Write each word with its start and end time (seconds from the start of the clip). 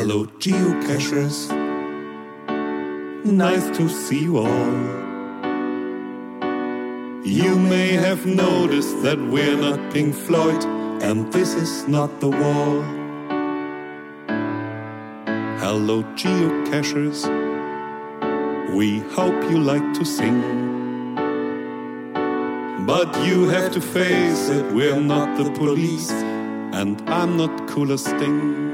Hello, 0.06 0.26
geocachers. 0.38 1.48
Nice 3.24 3.66
to 3.78 3.88
see 3.88 4.24
you 4.24 4.40
all. 4.40 4.74
You 7.24 7.58
may 7.58 7.94
have 7.94 8.26
noticed 8.26 9.02
that 9.04 9.18
we're 9.18 9.56
not 9.56 9.94
Pink 9.94 10.14
Floyd, 10.14 10.62
and 11.02 11.32
this 11.32 11.54
is 11.54 11.88
not 11.88 12.20
the 12.20 12.28
wall. 12.28 12.82
Hello, 15.64 16.04
geocachers. 16.20 17.24
We 18.76 19.00
hope 19.16 19.42
you 19.50 19.58
like 19.58 19.94
to 19.94 20.04
sing. 20.04 20.42
But 22.86 23.08
you 23.26 23.48
have 23.48 23.72
to 23.72 23.80
face 23.80 24.50
it, 24.50 24.66
we're 24.74 25.00
not 25.00 25.38
the 25.38 25.50
police, 25.52 26.12
and 26.12 27.02
I'm 27.10 27.38
not 27.38 27.70
cool 27.70 27.94
as 27.94 28.04
Sting. 28.04 28.73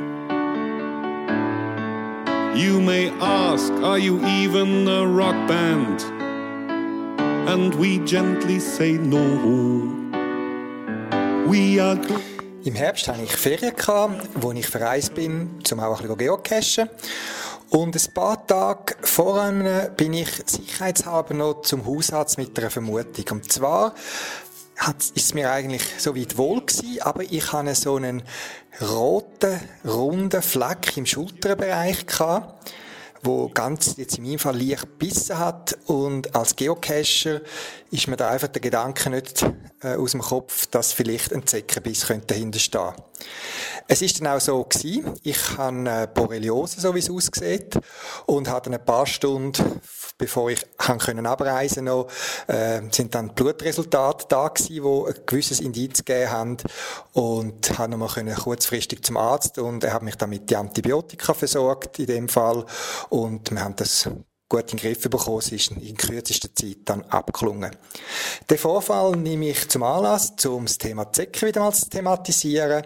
You 2.59 2.81
may 2.81 3.09
ask, 3.21 3.71
are 3.83 3.97
you 3.97 4.19
even 4.25 4.85
a 4.85 5.07
rock 5.07 5.47
band? 5.47 6.01
And 7.47 7.73
we 7.75 7.99
gently 7.99 8.59
say 8.59 8.97
no. 8.97 9.23
We 11.47 11.79
are. 11.79 11.97
Im 12.65 12.75
Herbst 12.75 13.07
hatte 13.07 13.21
ich 13.21 13.31
Ferien, 13.31 13.73
wo 14.35 14.51
ich 14.51 14.67
verreist 14.67 15.15
bin, 15.15 15.61
um 15.71 15.79
auch 15.79 16.01
ein 16.01 16.07
bisschen 16.09 16.17
geocachen. 16.17 16.89
Und 17.69 17.95
ein 17.95 18.13
paar 18.13 18.45
Tage 18.45 18.95
vor 19.03 19.41
einem 19.41 19.95
bin 19.95 20.11
ich 20.11 20.29
sicherheitshalber 20.45 21.35
noch 21.35 21.61
zum 21.61 21.85
Hausarzt 21.85 22.37
mit 22.37 22.59
einer 22.59 22.69
Vermutung. 22.69 23.37
Und 23.37 23.49
zwar 23.49 23.95
hat, 24.79 25.11
ist 25.13 25.35
mir 25.35 25.51
eigentlich 25.51 25.83
so 25.97 26.15
weit 26.15 26.37
wohl 26.37 26.61
gewesen, 26.61 27.01
aber 27.01 27.23
ich 27.23 27.51
hatte 27.51 27.75
so 27.75 27.97
einen 27.97 28.23
roten, 28.81 29.59
runden 29.85 30.41
Fleck 30.41 30.95
im 30.95 31.05
Schulterbereich 31.05 32.07
gehabt, 32.07 32.71
wo 33.21 33.49
ganz 33.49 33.97
jetzt 33.97 34.17
in 34.17 34.23
meinem 34.23 34.39
Fall 34.39 34.57
leicht 34.57 34.97
bissen 34.97 35.37
hat. 35.37 35.77
Und 35.85 36.33
als 36.33 36.55
Geocacher 36.55 37.41
ist 37.91 38.07
mir 38.07 38.15
da 38.15 38.29
einfach 38.29 38.47
der 38.47 38.61
Gedanke 38.61 39.09
nicht 39.09 39.45
äh, 39.81 39.95
aus 39.95 40.11
dem 40.11 40.21
Kopf, 40.21 40.67
dass 40.67 40.93
vielleicht 40.93 41.33
ein 41.33 41.45
Zeckenbiss 41.45 42.07
könnte 42.07 42.27
dahinter 42.27 42.95
Es 43.87 44.01
ist 44.01 44.21
dann 44.21 44.27
auch 44.27 44.39
so 44.39 44.63
gewesen, 44.63 45.13
ich 45.23 45.57
äh, 45.87 46.07
Borreliose, 46.13 46.79
so 46.79 46.95
wie 46.95 46.99
es 46.99 47.09
aussieht, 47.09 47.77
und 48.25 48.49
hatte 48.49 48.71
ein 48.71 48.85
paar 48.85 49.05
Stunden, 49.05 49.81
bevor 50.19 50.51
ich 50.51 50.63
haben 50.77 50.99
können 50.99 51.25
abreisen 51.25 51.85
noch, 51.85 52.07
äh, 52.45 52.81
sind 52.91 53.15
dann 53.15 53.33
Blutresultate 53.33 54.25
da 54.29 54.49
gewesen, 54.49 54.83
wo 54.83 55.05
ein 55.05 55.15
gewisses 55.25 55.59
Indiz 55.59 56.05
gegeben 56.05 56.31
haben 56.31 56.57
und 57.13 57.79
habe 57.79 57.89
nochmal 57.89 58.09
können 58.09 58.35
kurzfristig 58.35 59.03
zum 59.03 59.17
Arzt 59.17 59.57
und 59.57 59.83
er 59.83 59.93
hat 59.93 60.03
mich 60.03 60.15
dann 60.15 60.29
mit 60.29 60.47
die 60.49 60.55
Antibiotika 60.55 61.33
versorgt 61.33 61.97
in 61.97 62.05
dem 62.05 62.29
Fall 62.29 62.65
und 63.09 63.49
wir 63.49 63.61
haben 63.61 63.75
das 63.77 64.07
gut 64.49 64.71
in 64.71 64.77
den 64.77 64.79
Griff 64.79 65.01
bekommen. 65.09 65.39
Es 65.39 65.51
ist 65.51 65.71
in 65.71 65.95
kürzester 65.95 66.53
Zeit 66.53 66.77
dann 66.85 67.03
abgelungen. 67.03 67.75
Den 68.49 68.57
Vorfall 68.57 69.15
nehme 69.15 69.49
ich 69.49 69.69
zum 69.69 69.83
Anlass, 69.83 70.33
um 70.45 70.65
das 70.65 70.77
Thema 70.77 71.11
Zecker 71.11 71.47
wieder 71.47 71.61
mal 71.61 71.73
zu 71.73 71.89
thematisieren, 71.89 72.83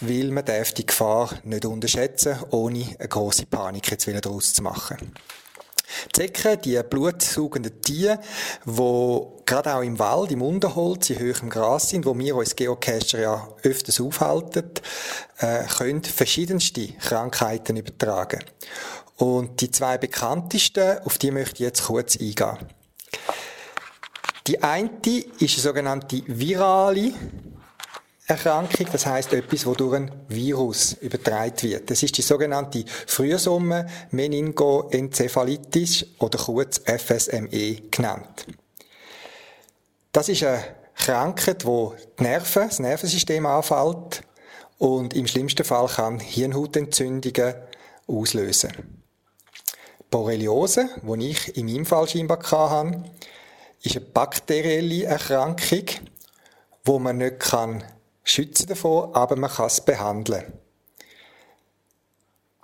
weil 0.00 0.30
man 0.30 0.44
darf 0.44 0.72
die 0.72 0.86
Gefahr 0.86 1.30
nicht 1.44 1.64
unterschätzen, 1.64 2.36
ohne 2.50 2.86
eine 2.98 3.08
grosse 3.08 3.46
Panik 3.46 3.90
jetzt 3.90 4.06
wieder 4.06 4.20
daraus 4.20 4.52
zu 4.52 4.62
machen. 4.62 5.12
Zecken, 6.12 6.60
die 6.62 6.80
blutsaugenden 6.82 7.80
Tiere, 7.82 8.18
die 8.64 9.22
gerade 9.46 9.74
auch 9.74 9.82
im 9.82 9.98
Wald, 9.98 10.32
im 10.32 10.42
Unterholz, 10.42 11.10
in 11.10 11.18
höherem 11.18 11.50
Gras 11.50 11.90
sind, 11.90 12.06
wo 12.06 12.16
wir 12.16 12.36
uns 12.36 12.56
Geocacher 12.56 13.20
ja 13.20 13.48
öfters 13.62 14.00
aufhalten, 14.00 14.70
äh, 15.38 15.64
können 15.64 16.02
verschiedenste 16.02 16.88
Krankheiten 16.94 17.76
übertragen. 17.76 18.40
Und 19.16 19.60
die 19.60 19.70
zwei 19.70 19.98
bekanntesten, 19.98 20.98
auf 21.04 21.18
die 21.18 21.30
möchte 21.30 21.54
ich 21.54 21.60
jetzt 21.60 21.84
kurz 21.84 22.16
eingehen. 22.16 22.58
Die 24.46 24.62
eine 24.62 24.90
ist 25.38 25.54
eine 25.54 25.62
sogenannte 25.62 26.22
virale 26.26 27.12
Erkrankung, 28.26 28.86
das 28.92 29.04
heißt 29.04 29.32
etwas, 29.32 29.66
wo 29.66 29.74
durch 29.74 29.96
ein 29.96 30.12
Virus 30.28 30.92
übertragen 30.94 31.60
wird. 31.62 31.90
Das 31.90 32.02
ist 32.02 32.16
die 32.16 32.22
sogenannte 32.22 32.84
Frühsommer 33.06 33.86
Meningoenzephalitis 34.10 36.06
oder 36.18 36.38
kurz 36.38 36.80
FSME 36.84 37.82
genannt. 37.90 38.46
Das 40.12 40.28
ist 40.28 40.44
eine 40.44 40.62
Krankheit, 40.94 41.64
wo 41.64 41.96
die 42.18 42.22
Nerven, 42.22 42.68
das 42.68 42.78
Nervensystem 42.78 43.44
anfällt 43.44 44.22
und 44.78 45.14
im 45.14 45.26
schlimmsten 45.26 45.64
Fall 45.64 45.88
kann 45.88 46.20
Hirnhautentzündungen 46.20 47.54
auslösen. 48.06 49.02
Borreliose, 50.10 50.88
die 51.02 51.30
ich 51.30 51.56
in 51.56 51.66
meinem 51.66 51.86
Fall 51.86 52.06
scheinbar 52.06 52.38
hatte, 52.38 53.02
ist 53.82 53.96
eine 53.96 54.04
bakterielle 54.06 55.04
Erkrankung, 55.04 55.86
wo 56.84 56.98
man 57.00 57.18
nicht 57.18 57.40
kann 57.40 57.82
schützen 58.24 58.66
davon, 58.66 59.14
aber 59.14 59.36
man 59.36 59.50
kann 59.50 59.66
es 59.66 59.80
behandeln. 59.80 60.44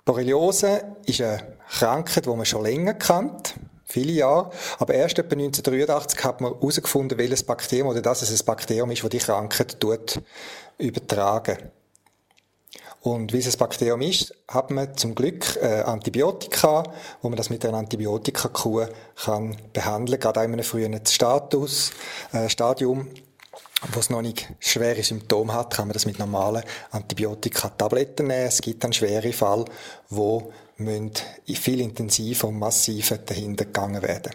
Borreliose 0.05 0.95
ist 1.05 1.21
eine 1.21 1.57
Krankheit, 1.69 2.25
die 2.25 2.29
man 2.29 2.45
schon 2.45 2.63
länger 2.63 2.95
kennt, 2.95 3.55
viele 3.85 4.11
Jahre, 4.13 4.51
aber 4.79 4.93
erst 4.93 5.19
etwa 5.19 5.35
1983 5.35 6.23
hat 6.23 6.41
man 6.41 6.53
herausgefunden, 6.53 7.17
welches 7.17 7.43
Bakterium 7.43 7.89
oder 7.89 8.01
dass 8.01 8.21
es 8.21 8.31
ein 8.31 8.45
Bakterium 8.45 8.89
ist, 8.91 9.03
das 9.03 9.09
die 9.09 9.17
Krankheit 9.19 9.79
tut, 9.79 10.21
übertragen. 10.77 11.57
Und 13.01 13.31
wie 13.31 13.37
es 13.37 13.47
ein 13.47 13.57
Bakterium 13.57 14.01
ist, 14.01 14.33
hat 14.47 14.71
man 14.71 14.97
zum 14.97 15.15
Glück 15.15 15.55
äh, 15.61 15.81
Antibiotika, 15.83 16.83
wo 17.21 17.29
man 17.29 17.37
das 17.37 17.49
mit 17.49 17.65
einer 17.65 17.77
Antibiotikakur 17.77 18.89
kann 19.15 19.55
behandeln, 19.71 20.19
gerade 20.19 20.41
auch 20.41 20.43
in 20.43 20.53
einem 20.53 20.65
frühen 20.65 20.99
Status, 21.05 21.91
äh, 22.33 22.49
Stadium 22.49 23.07
wo 23.91 23.99
es 23.99 24.09
noch 24.09 24.21
nicht 24.21 24.49
schwere 24.59 25.03
Symptome 25.03 25.53
hat, 25.53 25.73
kann 25.73 25.87
man 25.87 25.93
das 25.93 26.05
mit 26.05 26.19
normalen 26.19 26.63
Antibiotika-Tabletten 26.91 28.27
nehmen. 28.27 28.47
Es 28.47 28.61
gibt 28.61 28.83
dann 28.83 28.93
schwere 28.93 29.31
Fälle, 29.31 29.65
wo 30.09 30.51
viel 31.57 31.81
intensiver 31.81 32.47
und 32.47 32.59
massiver 32.59 33.17
dahinter 33.17 33.65
gegangen 33.65 34.01
werden. 34.01 34.33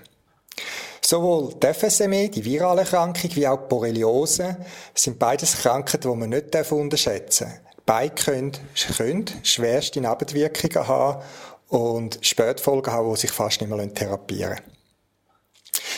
Sowohl 1.00 1.54
die 1.54 1.74
FSME, 1.74 2.30
die 2.30 2.44
virale 2.44 2.80
Erkrankung, 2.82 3.30
wie 3.34 3.46
auch 3.46 3.62
die 3.62 3.68
Borreliose 3.68 4.56
sind 4.94 5.18
beides 5.18 5.58
Krankheiten, 5.58 6.10
die 6.10 6.16
man 6.16 6.30
nicht 6.30 6.72
unterschätzen 6.72 7.48
darf. 7.48 7.60
Beide 7.86 8.14
können, 8.14 8.52
können 8.96 9.26
schwerste 9.42 10.00
Nebenwirkungen 10.00 10.88
haben 10.88 11.22
und 11.68 12.18
Spätfolgen 12.22 12.92
haben, 12.92 13.12
die 13.12 13.20
sich 13.20 13.30
fast 13.30 13.60
nicht 13.60 13.70
mehr 13.70 13.92
therapieren 13.92 14.52
lassen. 14.52 14.73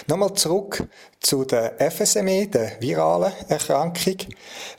Nochmal 0.06 0.34
zurück 0.34 0.86
zu 1.20 1.44
der 1.44 1.74
FSME, 1.90 2.46
der 2.48 2.80
viralen 2.80 3.32
Erkrankung. 3.48 4.16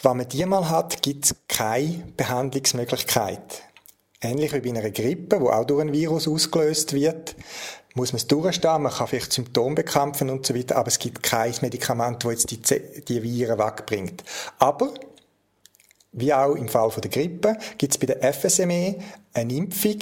Wenn 0.01 0.17
man 0.17 0.29
die 0.29 0.45
mal 0.45 0.69
hat, 0.69 1.01
gibt 1.01 1.25
es 1.25 1.35
keine 1.47 2.03
Behandlungsmöglichkeit. 2.15 3.63
Ähnlich 4.21 4.53
wie 4.53 4.61
bei 4.61 4.69
einer 4.69 4.89
Grippe, 4.89 5.39
wo 5.39 5.49
auch 5.49 5.65
durch 5.65 5.81
ein 5.81 5.93
Virus 5.93 6.27
ausgelöst 6.27 6.93
wird, 6.93 7.35
muss 7.93 8.13
man 8.13 8.17
es 8.17 8.27
durchstehen, 8.27 8.83
man 8.83 8.91
kann 8.91 9.07
vielleicht 9.07 9.33
Symptome 9.33 9.75
bekämpfen 9.75 10.29
und 10.29 10.45
so 10.45 10.55
weiter, 10.55 10.75
aber 10.75 10.87
es 10.87 10.99
gibt 10.99 11.23
kein 11.23 11.53
Medikament, 11.61 12.23
das 12.23 12.31
jetzt 12.31 12.51
die, 12.51 13.01
die 13.01 13.23
Viren 13.23 13.57
wegbringt. 13.57 14.23
Aber 14.59 14.93
wie 16.11 16.33
auch 16.33 16.55
im 16.55 16.67
Fall 16.67 16.89
der 16.89 17.11
Grippe, 17.11 17.57
gibt 17.77 17.93
es 17.93 17.97
bei 17.97 18.07
der 18.07 18.33
FSME 18.33 18.95
eine 19.33 19.53
Impfung, 19.53 19.99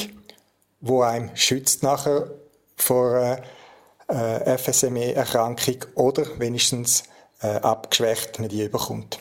die 0.82 1.02
einem 1.02 1.36
schützt 1.36 1.84
nachher 1.84 2.32
vor 2.76 3.16
einer 3.16 3.42
äh, 4.08 4.58
FSME-Erkrankung 4.58 5.86
oder 5.96 6.26
wenigstens 6.40 7.04
äh, 7.42 7.48
abgeschwächt 7.48 8.40
nicht 8.40 8.54
überkommt. 8.54 9.20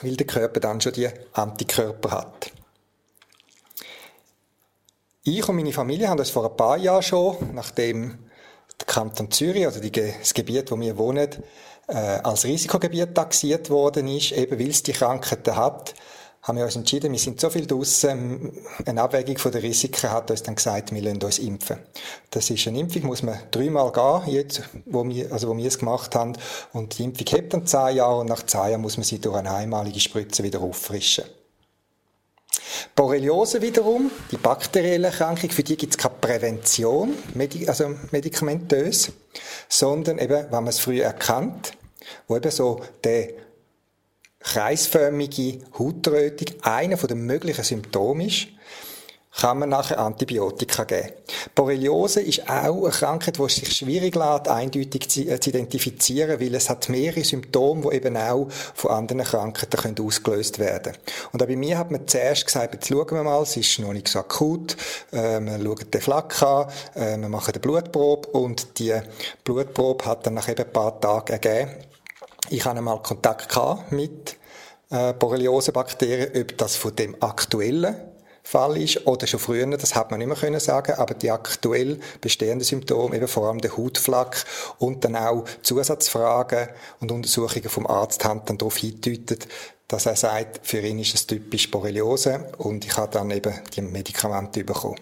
Weil 0.00 0.16
der 0.16 0.26
Körper 0.26 0.60
dann 0.60 0.80
schon 0.80 0.92
die 0.92 1.08
Antikörper 1.32 2.10
hat. 2.10 2.52
Ich 5.24 5.48
und 5.48 5.56
meine 5.56 5.72
Familie 5.72 6.08
haben 6.08 6.18
das 6.18 6.30
vor 6.30 6.48
ein 6.48 6.56
paar 6.56 6.76
Jahren 6.76 7.02
schon, 7.02 7.36
nachdem 7.52 8.18
der 8.78 8.86
Kanton 8.86 9.30
Zürich, 9.30 9.66
also 9.66 9.80
die, 9.80 9.90
das 9.90 10.34
Gebiet, 10.34 10.70
wo 10.70 10.78
wir 10.78 10.96
wohnen, 10.98 11.28
äh, 11.88 11.94
als 11.94 12.44
Risikogebiet 12.44 13.14
taxiert 13.14 13.70
worden 13.70 14.08
ist, 14.08 14.32
eben 14.32 14.58
weil 14.58 14.70
es 14.70 14.82
die 14.82 14.92
Krankheiten 14.92 15.56
hat, 15.56 15.94
haben 16.46 16.58
wir 16.58 16.64
uns 16.64 16.76
entschieden, 16.76 17.10
wir 17.10 17.18
sind 17.18 17.40
so 17.40 17.50
viel 17.50 17.66
draussen, 17.66 18.52
eine 18.84 19.02
Abwägung 19.02 19.36
von 19.36 19.50
den 19.50 19.62
Risiken 19.62 20.12
hat 20.12 20.30
uns 20.30 20.44
dann 20.44 20.54
gesagt, 20.54 20.94
wir 20.94 21.02
lassen 21.02 21.20
uns 21.20 21.40
impfen. 21.40 21.78
Das 22.30 22.48
ist 22.50 22.68
eine 22.68 22.78
Impfung, 22.78 23.06
muss 23.06 23.24
man 23.24 23.36
dreimal 23.50 23.90
gehen, 23.90 24.32
jetzt, 24.32 24.62
wo 24.84 25.04
wir, 25.08 25.32
also 25.32 25.48
wo 25.48 25.56
wir 25.56 25.66
es 25.66 25.78
gemacht 25.78 26.14
haben. 26.14 26.34
Und 26.72 26.96
die 26.96 27.02
Impfung 27.02 27.26
hebt 27.26 27.52
dann 27.52 27.66
zehn 27.66 27.96
Jahre 27.96 28.20
und 28.20 28.28
nach 28.28 28.46
zehn 28.46 28.70
Jahren 28.70 28.80
muss 28.80 28.96
man 28.96 29.02
sie 29.02 29.18
durch 29.18 29.34
eine 29.34 29.52
einmalige 29.52 29.98
Spritze 29.98 30.44
wieder 30.44 30.60
auffrischen. 30.60 31.24
Borreliose 32.94 33.60
wiederum, 33.60 34.12
die 34.30 34.36
bakterielle 34.36 35.08
Erkrankung, 35.08 35.50
für 35.50 35.64
die 35.64 35.76
gibt 35.76 35.94
es 35.94 35.98
keine 35.98 36.14
Prävention, 36.20 37.14
also 37.66 37.90
medikamentös, 38.12 39.10
sondern 39.68 40.18
eben, 40.18 40.44
wenn 40.44 40.50
man 40.50 40.68
es 40.68 40.78
früh 40.78 41.00
erkannt, 41.00 41.72
wo 42.28 42.36
eben 42.36 42.52
so 42.52 42.82
der 43.02 43.45
kreisförmige 44.46 45.58
Hautrötung 45.78 46.62
einer 46.62 46.96
der 46.96 47.16
möglichen 47.16 47.64
Symptome 47.64 48.26
ist, 48.26 48.46
kann 49.38 49.58
man 49.58 49.68
nachher 49.68 49.98
Antibiotika 49.98 50.84
geben. 50.84 51.10
Borreliose 51.54 52.22
ist 52.22 52.48
auch 52.48 52.84
eine 52.84 52.90
Krankheit, 52.90 53.38
die 53.38 53.48
sich 53.48 53.76
schwierig 53.76 54.14
lässt, 54.14 54.48
eindeutig 54.48 55.10
zu, 55.10 55.20
äh, 55.28 55.34
identifizieren, 55.34 56.40
weil 56.40 56.54
es 56.54 56.70
hat 56.70 56.88
mehrere 56.88 57.22
Symptome, 57.22 57.90
die 57.90 57.96
eben 57.96 58.16
auch 58.16 58.48
von 58.74 58.92
anderen 58.92 59.24
Krankheiten 59.24 59.78
können 59.78 60.00
ausgelöst 60.00 60.58
werden 60.58 60.94
Und 61.32 61.42
auch 61.42 61.46
bei 61.46 61.56
mir 61.56 61.76
hat 61.76 61.90
man 61.90 62.08
zuerst 62.08 62.46
gesagt, 62.46 62.74
jetzt 62.74 62.88
schauen 62.88 63.10
wir 63.10 63.24
mal, 63.24 63.42
es 63.42 63.56
ist 63.58 63.78
noch 63.78 63.92
nicht 63.92 64.08
so 64.08 64.20
akut, 64.20 64.76
äh, 65.12 65.40
wir 65.40 65.58
schauen 65.62 65.90
den 65.90 66.00
Flak 66.00 66.42
an, 66.42 66.68
äh, 66.94 67.18
wir 67.18 67.28
machen 67.28 67.52
eine 67.52 67.60
Blutprobe 67.60 68.28
und 68.28 68.78
die 68.78 68.94
Blutprobe 69.44 70.06
hat 70.06 70.26
dann 70.26 70.34
nach 70.34 70.48
eben 70.48 70.64
ein 70.64 70.72
paar 70.72 70.98
Tagen 70.98 71.32
ergeben, 71.32 71.72
ich 72.50 72.64
hatte 72.64 72.78
einmal 72.78 73.02
Kontakt 73.02 73.56
mit 73.90 74.36
äh, 74.90 75.12
Borreliose-Bakterien, 75.12 76.42
ob 76.42 76.58
das 76.58 76.76
von 76.76 76.94
dem 76.94 77.16
aktuellen 77.20 77.96
Fall 78.42 78.80
ist 78.80 79.06
oder 79.08 79.26
schon 79.26 79.40
früher, 79.40 79.66
das 79.66 79.96
hat 79.96 80.12
man 80.12 80.18
nicht 80.18 80.28
mehr 80.28 80.36
können 80.36 80.60
sagen, 80.60 80.94
aber 80.94 81.14
die 81.14 81.32
aktuell 81.32 81.98
bestehenden 82.20 82.64
Symptome, 82.64 83.16
eben 83.16 83.26
vor 83.26 83.48
allem 83.48 83.60
der 83.60 83.76
Hautflack 83.76 84.44
und 84.78 85.04
dann 85.04 85.16
auch 85.16 85.44
Zusatzfragen 85.62 86.68
und 87.00 87.10
Untersuchungen 87.10 87.68
vom 87.68 87.88
Arzt 87.88 88.24
haben 88.24 88.42
dann 88.46 88.58
darauf 88.58 88.76
hingedeutet, 88.76 89.48
dass 89.88 90.06
er 90.06 90.14
sagt, 90.14 90.60
für 90.64 90.78
ihn 90.78 91.00
ist 91.00 91.14
es 91.14 91.26
typisch 91.26 91.70
Borreliose 91.72 92.52
und 92.58 92.84
ich 92.84 92.96
habe 92.96 93.10
dann 93.10 93.32
eben 93.32 93.52
die 93.74 93.82
Medikamente 93.82 94.62
bekommen. 94.62 95.00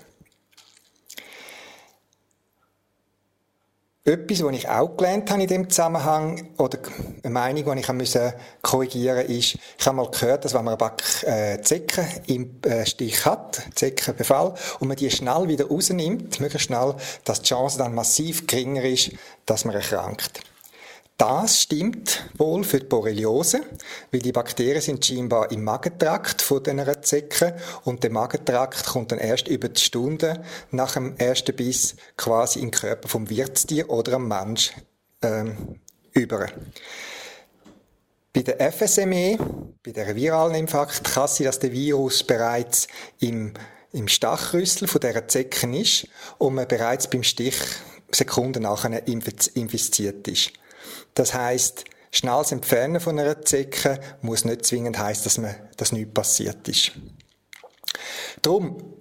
Etwas, 4.06 4.44
was 4.44 4.54
ich 4.54 4.68
auch 4.68 4.98
gelernt 4.98 5.30
habe 5.30 5.40
in 5.40 5.48
dem 5.48 5.70
Zusammenhang, 5.70 6.50
oder 6.58 6.78
eine 7.22 7.32
Meinung, 7.32 7.74
die 7.74 7.80
ich 7.80 7.90
musste 7.90 8.34
korrigieren 8.60 9.24
ist, 9.26 9.56
ich 9.78 9.86
habe 9.86 9.96
mal 9.96 10.10
gehört, 10.10 10.44
dass 10.44 10.52
wenn 10.52 10.62
man 10.62 10.74
eine 10.74 10.76
Back 10.76 11.02
äh, 11.22 11.62
Zecken 11.62 12.06
im 12.26 12.60
äh, 12.66 12.84
Stich 12.84 13.24
hat, 13.24 13.62
Zeckenbefall, 13.74 14.52
und 14.78 14.88
man 14.88 14.98
die 14.98 15.10
schnell 15.10 15.48
wieder 15.48 15.68
rausnimmt, 15.68 16.38
möglichst 16.38 16.66
schnell, 16.66 16.96
dass 17.24 17.40
die 17.40 17.48
Chance 17.48 17.78
dann 17.78 17.94
massiv 17.94 18.46
geringer 18.46 18.84
ist, 18.84 19.12
dass 19.46 19.64
man 19.64 19.74
erkrankt. 19.74 20.42
Das 21.16 21.62
stimmt 21.62 22.28
wohl 22.36 22.64
für 22.64 22.80
die 22.80 22.86
Borreliose, 22.86 23.60
weil 24.10 24.20
die 24.20 24.32
Bakterien 24.32 24.80
sind 24.80 25.06
scheinbar 25.06 25.52
im 25.52 25.62
Magentrakt 25.62 26.42
von 26.42 26.60
dieser 26.60 27.02
Zecke 27.02 27.56
und 27.84 28.02
der 28.02 28.10
Magentrakt 28.10 28.86
kommt 28.86 29.12
dann 29.12 29.20
erst 29.20 29.46
über 29.46 29.68
die 29.68 29.80
Stunde 29.80 30.42
nach 30.72 30.94
dem 30.94 31.16
ersten 31.16 31.54
Biss 31.54 31.94
quasi 32.16 32.58
in 32.58 32.66
den 32.66 32.70
Körper 32.72 33.08
vom 33.08 33.30
Wirtstier 33.30 33.90
oder 33.90 34.14
am 34.14 34.26
Mensch 34.26 34.72
ähm, 35.22 35.78
über. 36.14 36.48
Bei 38.32 38.42
der 38.42 38.72
FSME, 38.72 39.38
bei 39.84 39.92
der 39.92 40.16
viralen 40.16 40.56
Infarkt, 40.56 41.04
kann 41.04 41.28
sein, 41.28 41.46
dass 41.46 41.60
der 41.60 41.70
Virus 41.70 42.24
bereits 42.24 42.88
im, 43.20 43.54
im 43.92 44.08
Stachrüssel 44.08 44.88
von 44.88 45.00
dieser 45.00 45.28
Zecke 45.28 45.78
ist 45.78 46.08
und 46.38 46.56
man 46.56 46.66
bereits 46.66 47.08
beim 47.08 47.22
Stich 47.22 47.54
Sekunden 48.10 48.64
nachher 48.64 49.06
infiziert 49.06 50.26
ist. 50.26 50.52
Das 51.14 51.34
heißt, 51.34 51.84
schnelles 52.10 52.52
Entfernen 52.52 53.00
von 53.00 53.18
einer 53.18 53.42
Zecke 53.42 54.00
muss 54.22 54.44
nicht 54.44 54.66
zwingend 54.66 54.98
heißen, 54.98 55.24
dass, 55.24 55.38
man, 55.38 55.54
dass 55.76 55.92
nichts 55.92 56.14
passiert 56.14 56.68
ist. 56.68 56.92
Drum, 58.42 58.94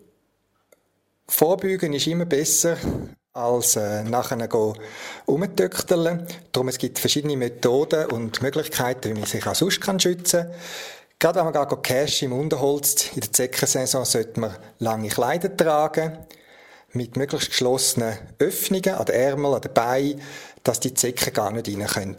Vorbeugen 1.28 1.94
ist 1.94 2.08
immer 2.08 2.26
besser 2.26 2.78
als 3.34 3.76
äh, 3.76 4.04
nachher 4.04 4.48
umtöchteln. 5.26 6.28
Darum, 6.52 6.68
es 6.68 6.78
gibt 6.78 7.00
verschiedene 7.00 7.36
Methoden 7.36 8.06
und 8.12 8.42
Möglichkeiten, 8.42 9.10
wie 9.10 9.20
man 9.20 9.28
sich 9.28 9.46
auch 9.48 9.56
sonst 9.56 9.82
kann 9.82 10.00
schützen 10.00 10.44
kann. 10.44 10.56
Gerade 11.20 11.40
wenn 11.40 11.46
man 11.46 11.54
gar 11.54 11.82
Cash 11.82 12.24
im 12.24 12.34
Unterholz, 12.34 13.14
in 13.16 13.22
der 13.22 13.32
Zeckensaison 13.32 14.04
sollte 14.04 14.40
man 14.40 14.58
lange 14.80 15.08
Kleider 15.08 15.56
tragen, 15.56 16.18
mit 16.92 17.16
möglichst 17.16 17.50
geschlossenen 17.50 18.18
Öffnungen 18.40 18.94
an 18.94 19.06
den 19.06 19.16
Ärmeln, 19.16 19.54
an 19.56 19.62
den 19.62 19.74
Beinen, 19.74 20.22
dass 20.64 20.80
die 20.80 20.94
Zecken 20.94 21.34
gar 21.34 21.52
nicht 21.52 21.68
rein 21.68 21.88
können. 21.88 22.16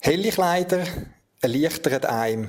Helle 0.00 0.30
Kleider 0.30 0.84
erleichtern 1.40 2.04
einem, 2.04 2.48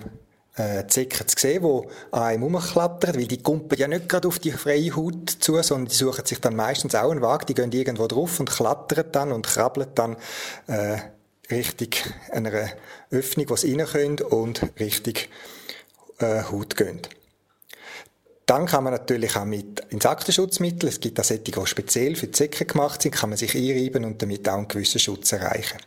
äh, 0.56 0.88
Zecken 0.88 1.28
zu 1.28 1.38
sehen, 1.38 1.64
die 1.64 1.88
an 2.12 2.24
einem 2.24 2.44
rumklattern, 2.44 3.16
weil 3.16 3.28
die 3.28 3.42
kumpen 3.42 3.78
ja 3.78 3.88
nicht 3.88 4.10
gerade 4.10 4.28
auf 4.28 4.40
die 4.40 4.52
freie 4.52 4.96
Haut 4.96 5.30
zu, 5.30 5.62
sondern 5.62 5.88
die 5.88 5.96
suchen 5.96 6.26
sich 6.26 6.40
dann 6.40 6.56
meistens 6.56 6.96
auch 6.96 7.12
einen 7.12 7.22
Weg, 7.22 7.46
die 7.48 7.54
gehen 7.54 7.72
irgendwo 7.72 8.08
drauf 8.08 8.40
und 8.40 8.50
klattern 8.50 9.06
dann 9.12 9.32
und 9.32 9.46
krabbeln 9.46 9.88
dann 9.96 10.18
äh, 10.68 10.98
richtig 11.52 12.04
einer 12.32 12.70
Öffnung, 13.12 13.50
wo 13.50 13.56
sie 13.56 13.74
rein 13.76 13.86
können 13.86 14.20
und 14.22 14.62
richtig 14.80 15.30
äh, 16.20 16.44
Haut 16.44 16.76
gehen. 16.76 17.02
Dann 18.46 18.68
kann 18.68 18.84
man 18.84 18.94
natürlich 18.94 19.36
auch 19.36 19.46
mit 19.46 19.80
Insektenschutzmitteln, 19.90 20.90
es 20.90 21.00
gibt 21.00 21.20
auch 21.20 21.24
solche, 21.24 21.44
die 21.44 21.66
speziell 21.66 22.16
für 22.16 22.28
die 22.28 22.32
Zecken 22.34 22.68
gemacht 22.68 23.02
sind, 23.02 23.16
kann 23.16 23.30
man 23.30 23.38
sich 23.38 23.56
einreiben 23.56 24.06
und 24.06 24.22
damit 24.22 24.48
auch 24.48 24.54
einen 24.54 24.68
gewissen 24.68 25.00
Schutz 25.00 25.32
erreichen. 25.32 25.80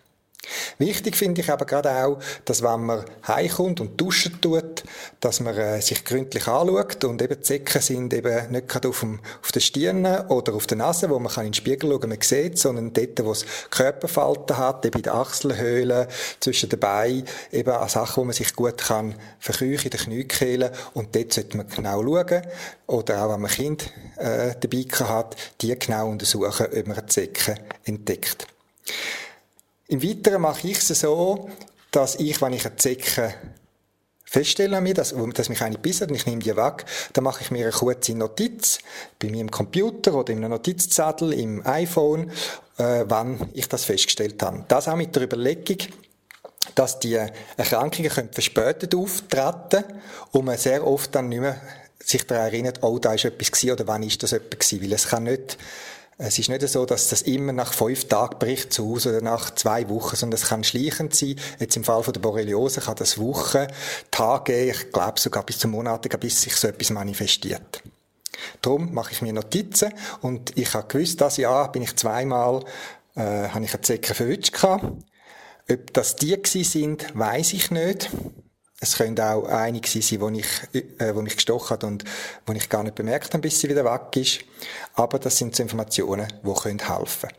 Wichtig 0.79 1.17
finde 1.17 1.41
ich 1.41 1.51
aber 1.51 1.65
gerade 1.65 1.91
auch, 2.05 2.19
dass 2.45 2.63
wenn 2.63 2.87
man 2.87 3.05
heimkommt 3.27 3.81
und 3.81 4.01
duschen 4.01 4.41
tut, 4.41 4.85
dass 5.21 5.41
man 5.41 5.57
äh, 5.57 5.81
sich 5.81 6.05
gründlich 6.05 6.47
anschaut 6.47 7.05
und 7.05 7.21
eben 7.23 7.35
die 7.35 7.43
Zecken 7.43 7.83
sind 7.83 8.15
eben 8.15 8.51
nicht 8.53 8.69
gerade 8.69 8.89
auf, 8.89 9.01
dem, 9.01 9.21
auf 9.43 9.53
der 9.53 9.61
Stirn 9.61 10.07
oder 10.29 10.55
auf 10.55 10.67
der 10.67 10.79
Nase, 10.79 11.11
wo 11.11 11.19
man 11.19 11.33
kann 11.33 11.47
in 11.47 11.51
den 11.51 11.55
Spiegel 11.55 11.91
schauen, 11.91 12.09
man 12.09 12.21
sieht, 12.21 12.59
sondern 12.59 12.93
dort, 12.93 13.25
wo 13.25 13.33
es 13.33 13.45
Körperfalten 13.71 14.57
hat, 14.57 14.85
eben 14.87 14.97
in 14.97 15.03
der 15.03 15.15
Achselhöhle, 15.15 16.09
zwischen 16.41 16.69
den 16.69 16.81
Beinen, 16.81 17.25
eben 17.53 17.71
an 17.71 17.89
Sachen, 17.89 18.23
wo 18.23 18.25
man 18.25 18.35
sich 18.35 18.55
gut 18.55 18.79
kann 18.79 19.15
verkrüchen, 19.39 19.87
in 19.87 19.91
den 19.91 20.01
Kniekehlen 20.01 20.71
und 20.95 21.15
dort 21.15 21.33
sollte 21.33 21.57
man 21.57 21.69
genau 21.69 22.03
schauen 22.03 22.43
oder 22.87 23.25
auch 23.25 23.33
wenn 23.33 23.41
man 23.41 23.51
Kind 23.51 23.93
äh, 24.17 24.55
dabei 24.59 24.85
hat, 25.09 25.37
die 25.61 25.79
genau 25.79 26.09
untersuchen, 26.09 26.67
ob 26.67 26.87
man 26.87 26.99
eine 26.99 27.07
Zecke 27.07 27.57
entdeckt. 27.85 28.47
Im 29.91 30.03
Weiteren 30.03 30.43
mache 30.43 30.69
ich 30.69 30.79
es 30.79 30.89
so, 30.89 31.49
dass 31.91 32.17
ich, 32.17 32.43
wenn 32.43 32.53
ich 32.53 32.67
eine 32.67 32.77
Zecke 32.77 33.35
feststelle 34.23 34.77
an 34.77 34.83
mir, 34.83 34.93
dass, 34.93 35.15
dass 35.33 35.49
mich 35.49 35.63
eine 35.63 35.79
bisset 35.79 36.11
und 36.11 36.17
ich 36.17 36.27
nehme 36.27 36.43
die 36.43 36.55
weg, 36.55 36.85
dann 37.15 37.25
mache 37.25 37.43
ich 37.43 37.51
mir 37.51 37.65
eine 37.65 37.73
kurze 37.73 38.15
Notiz 38.15 38.81
bei 39.19 39.31
mir 39.31 39.41
im 39.41 39.51
Computer 39.51 40.13
oder 40.13 40.35
in 40.35 40.45
einem 40.45 40.51
Notizzettel 40.51 41.33
im 41.33 41.67
iPhone, 41.67 42.31
äh, 42.77 43.05
wann 43.07 43.49
ich 43.55 43.67
das 43.67 43.85
festgestellt 43.85 44.43
habe. 44.43 44.67
Das 44.69 44.89
auch 44.89 44.97
mit 44.97 45.17
der 45.17 45.23
Überlegung, 45.23 45.79
dass 46.75 47.01
die 47.01 47.19
Erkrankungen 47.57 48.11
können 48.11 48.31
verspätet 48.31 48.95
auftreten 48.95 49.85
und 50.33 50.45
man 50.45 50.59
sehr 50.59 50.87
oft 50.87 51.15
dann 51.15 51.31
nicht 51.31 51.41
mehr 51.41 51.59
sich 52.05 52.27
daran 52.27 52.45
erinnert, 52.45 52.83
oh, 52.83 52.99
da 52.99 53.15
ist 53.15 53.25
etwas 53.25 53.51
gewesen 53.51 53.73
oder 53.73 53.87
wann 53.87 54.03
ist 54.03 54.23
das 54.23 54.33
etwas 54.33 54.69
gewesen, 54.69 54.85
weil 54.85 54.93
es 54.93 55.09
kann 55.09 55.25
nicht 55.25 55.57
es 56.21 56.37
ist 56.37 56.49
nicht 56.49 56.69
so, 56.69 56.85
dass 56.85 57.09
das 57.09 57.23
immer 57.23 57.53
nach 57.53 57.73
fünf 57.73 58.09
Tagen 58.09 58.41
bricht 58.41 58.73
zu 58.73 58.91
Hause 58.91 59.11
oder 59.11 59.21
nach 59.21 59.55
zwei 59.55 59.89
Wochen, 59.89 60.17
sondern 60.17 60.41
es 60.41 60.49
kann 60.49 60.65
schleichend 60.65 61.15
sein. 61.15 61.37
Jetzt 61.61 61.77
im 61.77 61.85
Fall 61.85 62.03
von 62.03 62.13
der 62.13 62.21
Borreliose 62.21 62.81
kann 62.81 62.97
das 62.97 63.19
Wochen, 63.19 63.69
Tage, 64.11 64.71
ich 64.71 64.91
glaube 64.91 65.21
sogar 65.21 65.45
bis 65.45 65.59
zu 65.59 65.69
Monaten, 65.69 66.09
bis 66.19 66.43
sich 66.43 66.57
so 66.57 66.67
etwas 66.67 66.91
manifestiert. 66.91 67.83
Darum 68.63 68.93
mache 68.93 69.13
ich 69.13 69.23
mir 69.23 69.33
Notizen 69.33 69.93
und 70.21 70.59
ich 70.59 70.75
habe 70.75 70.89
gewusst, 70.89 71.21
dass 71.21 71.37
Jahr 71.37 71.71
bin 71.71 71.83
ich 71.83 71.95
zweimal, 71.95 72.65
äh, 73.15 73.49
habe 73.49 73.65
ich 73.65 73.73
eine 73.73 73.81
Zecke 73.83 74.13
verwünscht 74.13 74.53
gehabt. 74.53 74.85
Ob 75.71 75.93
das 75.93 76.17
die 76.17 76.31
gewesen 76.31 76.65
sind, 76.65 77.17
weiß 77.17 77.53
ich 77.53 77.71
nicht. 77.71 78.11
Es 78.81 78.97
können 78.97 79.19
auch 79.19 79.45
einige 79.47 79.89
sein, 79.89 80.21
wo, 80.21 80.29
ich, 80.29 80.47
äh, 80.73 81.15
wo 81.15 81.21
mich 81.21 81.35
gestochen 81.35 81.71
hat 81.71 81.85
und 81.85 82.05
wo 82.47 82.53
ich 82.53 82.69
gar 82.69 82.85
nicht 82.85 82.95
bemerkt 82.95 83.35
habe, 83.35 83.43
bis 83.43 83.61
sie 83.61 83.69
wieder 83.69 83.85
weg 83.85 84.17
ist. 84.17 84.41
Aber 84.95 85.19
das 85.19 85.37
sind 85.37 85.57
so 85.57 85.65
Informationen, 85.65 86.29
die 86.45 86.55
können 86.55 86.79
helfen 86.79 87.31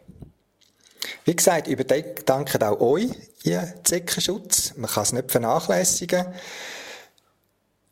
Wie 1.23 1.35
gesagt, 1.35 1.67
überdenkt 1.67 2.29
auch 2.63 2.81
euch 2.81 3.09
ihr 3.43 3.73
Zeckenschutz. 3.83 4.73
Man 4.75 4.89
kann 4.89 5.03
es 5.03 5.13
nicht 5.13 5.31
vernachlässigen. 5.31 6.25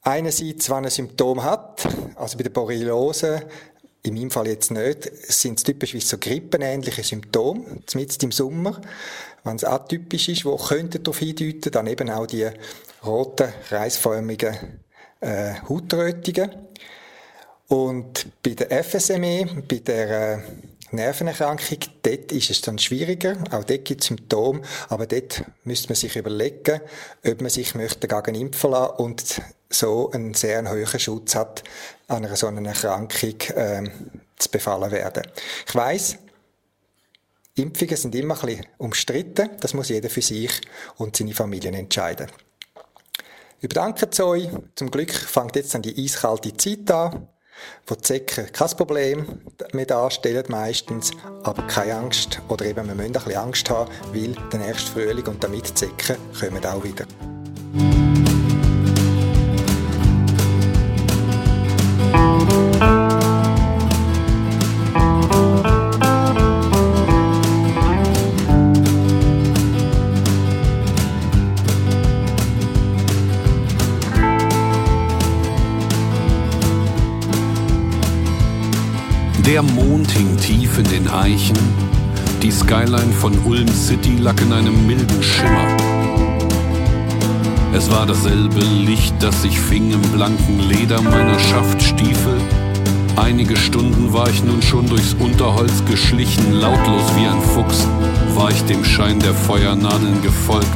Einerseits, 0.01 0.69
wenn 0.69 0.85
ein 0.85 0.89
Symptom 0.89 1.43
hat, 1.43 1.87
also 2.15 2.37
bei 2.37 2.43
der 2.43 2.49
Borreliose, 2.49 3.47
in 4.03 4.13
meinem 4.13 4.31
Fall 4.31 4.47
jetzt 4.47 4.71
nicht, 4.71 5.09
sind 5.31 5.57
es 5.57 5.63
typisch 5.63 5.97
so 6.05 6.17
grippenähnliche 6.17 7.03
Symptome, 7.03 7.81
zumindest 7.85 8.23
im 8.23 8.31
Sommer. 8.31 8.81
Wenn 9.43 9.55
es 9.55 9.63
atypisch 9.63 10.29
ist, 10.29 10.45
wo 10.45 10.55
könnte 10.57 10.99
darauf 10.99 11.19
hindeuten, 11.19 11.71
dann 11.71 11.87
eben 11.87 12.09
auch 12.09 12.25
die 12.25 12.49
roten, 13.07 13.51
reisförmigen 13.69 14.81
äh, 15.21 15.55
Hautrötungen. 15.67 16.51
Und 17.67 18.27
bei 18.43 18.51
der 18.51 18.83
FSME, 18.83 19.63
bei 19.67 19.77
der 19.77 20.33
äh, 20.33 20.37
Nervenerkrankung, 20.91 21.79
dort 22.01 22.31
ist 22.31 22.49
es 22.49 22.61
dann 22.61 22.79
schwieriger. 22.79 23.35
Auch 23.51 23.65
dort 23.65 23.83
gibt 23.83 24.01
es 24.01 24.07
Symptome, 24.07 24.61
aber 24.87 25.05
dort 25.05 25.43
müsste 25.65 25.89
man 25.89 25.95
sich 25.95 26.15
überlegen, 26.15 26.79
ob 27.25 27.41
man 27.41 27.49
sich 27.49 27.75
möchte 27.75 28.07
dagegen 28.07 28.39
impfen 28.39 28.71
lassen 28.71 28.95
und 28.97 29.41
so 29.69 30.11
einen 30.11 30.33
sehr 30.33 30.69
hohen 30.69 30.99
Schutz 30.99 31.35
hat, 31.35 31.63
an 32.07 32.25
einer 32.25 32.37
so 32.37 32.47
einer 32.47 32.69
Erkrankung 32.69 33.35
ähm, 33.55 33.91
zu 34.37 34.49
befallen 34.49 34.91
werden. 34.91 35.23
Ich 35.67 35.75
weiß, 35.75 36.17
Impfungen 37.55 37.97
sind 37.97 38.15
immer 38.15 38.39
ein 38.39 38.45
bisschen 38.45 38.65
umstritten. 38.77 39.49
Das 39.59 39.73
muss 39.73 39.89
jeder 39.89 40.09
für 40.09 40.21
sich 40.21 40.61
und 40.97 41.17
seine 41.17 41.33
Familien 41.33 41.73
entscheiden. 41.73 42.27
Ich 43.67 43.73
bedanke 43.73 44.23
euch. 44.23 44.47
Zum 44.75 44.89
Glück 44.89 45.11
fängt 45.11 45.57
jetzt 45.57 45.73
dann 45.73 45.81
die 45.81 46.01
eiskalte 46.01 46.55
Zeit 46.55 46.89
an, 46.89 47.27
wo 47.85 47.95
die 47.95 48.01
Zecken 48.01 48.49
kein 48.53 48.69
Problem 48.69 49.41
mehr 49.73 49.85
darstellen 49.85 50.45
meistens, 50.47 51.11
aber 51.43 51.67
keine 51.67 51.95
Angst 51.95 52.41
oder 52.47 52.63
eben 52.63 52.87
wir 52.87 52.95
müssen 52.95 53.07
ein 53.07 53.11
bisschen 53.11 53.35
Angst 53.35 53.69
haben, 53.69 53.91
weil 54.13 54.35
der 54.53 54.59
nächste 54.61 54.89
Frühling 54.89 55.25
und 55.25 55.43
damit 55.43 55.67
die 55.67 55.73
Zecken 55.73 56.15
kommen 56.39 56.65
auch 56.65 56.81
wieder. 56.81 57.05
Der 62.79 62.96
Eichen. 81.17 81.57
Die 82.43 82.51
Skyline 82.51 83.11
von 83.11 83.37
Ulm 83.45 83.67
City 83.67 84.17
lag 84.17 84.39
in 84.41 84.53
einem 84.53 84.85
milden 84.85 85.23
Schimmer. 85.23 85.67
Es 87.73 87.89
war 87.91 88.05
dasselbe 88.05 88.59
Licht, 88.59 89.15
das 89.19 89.41
sich 89.41 89.59
fing 89.59 89.91
im 89.91 90.01
blanken 90.13 90.59
Leder 90.69 91.01
meiner 91.01 91.39
Schaftstiefel. 91.39 92.39
Einige 93.15 93.57
Stunden 93.57 94.13
war 94.13 94.29
ich 94.29 94.43
nun 94.43 94.61
schon 94.61 94.87
durchs 94.87 95.15
Unterholz 95.15 95.83
geschlichen, 95.85 96.53
lautlos 96.53 97.03
wie 97.15 97.25
ein 97.25 97.41
Fuchs, 97.41 97.87
war 98.35 98.51
ich 98.51 98.63
dem 98.65 98.85
Schein 98.85 99.19
der 99.19 99.33
Feuernadeln 99.33 100.21
gefolgt. 100.21 100.67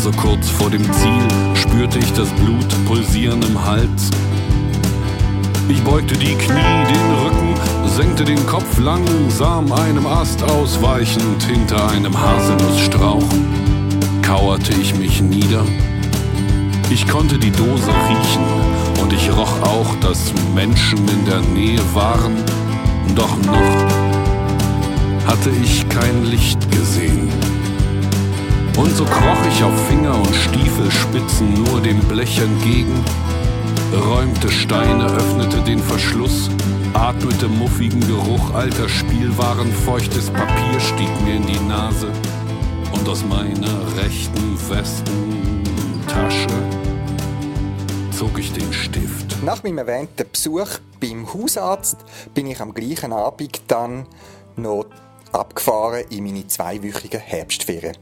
So 0.00 0.12
kurz 0.12 0.48
vor 0.50 0.70
dem 0.70 0.84
Ziel 0.92 1.28
spürte 1.54 1.98
ich 1.98 2.12
das 2.12 2.28
Blut 2.30 2.68
pulsieren 2.86 3.42
im 3.42 3.64
Hals 3.64 4.10
ich 5.68 5.82
beugte 5.82 6.14
die 6.14 6.34
Knie, 6.34 6.84
den 6.88 7.14
Rücken, 7.24 7.54
senkte 7.94 8.24
den 8.24 8.44
Kopf 8.46 8.80
langsam 8.80 9.72
einem 9.72 10.04
Ast 10.04 10.42
ausweichend 10.42 11.44
hinter 11.44 11.90
einem 11.90 12.18
Haselnussstrauch. 12.20 13.28
Kauerte 14.20 14.72
ich 14.80 14.96
mich 14.96 15.22
nieder. 15.22 15.64
Ich 16.90 17.06
konnte 17.06 17.38
die 17.38 17.52
Dose 17.52 17.92
riechen 18.08 18.44
und 19.00 19.12
ich 19.12 19.30
roch 19.30 19.62
auch, 19.62 19.94
dass 20.00 20.32
Menschen 20.56 21.06
in 21.08 21.24
der 21.24 21.40
Nähe 21.40 21.80
waren. 21.94 22.34
Doch 23.14 23.36
noch 23.46 25.28
hatte 25.28 25.50
ich 25.62 25.88
kein 25.88 26.24
Licht 26.24 26.68
gesehen. 26.72 27.28
Und 28.76 28.96
so 28.96 29.04
kroch 29.04 29.46
ich 29.48 29.62
auf 29.62 29.86
Finger 29.86 30.16
und 30.16 30.34
Stiefelspitzen 30.34 31.54
nur 31.62 31.80
dem 31.80 32.00
Blech 32.00 32.40
entgegen 32.40 33.04
räumte 33.94 34.50
Steine, 34.50 35.06
öffnete 35.06 35.60
den 35.60 35.78
Verschluss, 35.78 36.50
atmete 36.94 37.48
muffigen 37.48 38.00
Geruch 38.00 38.54
alter 38.54 38.88
Spielwaren, 38.88 39.70
feuchtes 39.72 40.30
Papier 40.30 40.80
stieg 40.80 41.10
mir 41.22 41.36
in 41.36 41.46
die 41.46 41.60
Nase 41.60 42.10
und 42.92 43.08
aus 43.08 43.24
meiner 43.24 43.96
rechten 43.96 44.58
Westentasche 44.70 46.48
zog 48.16 48.38
ich 48.38 48.52
den 48.52 48.72
Stift. 48.72 49.42
Nach 49.42 49.62
meinem 49.62 49.78
erwähnten 49.78 50.24
Besuch 50.30 50.78
beim 51.00 51.32
Hausarzt 51.32 51.96
bin 52.32 52.46
ich 52.46 52.60
am 52.60 52.72
gleichen 52.72 53.12
Abend 53.12 53.60
dann 53.68 54.06
noch 54.56 54.86
abgefahren 55.32 56.04
in 56.10 56.24
meine 56.24 56.46
zweiwöchige 56.46 57.18
Herbstferien. 57.18 57.96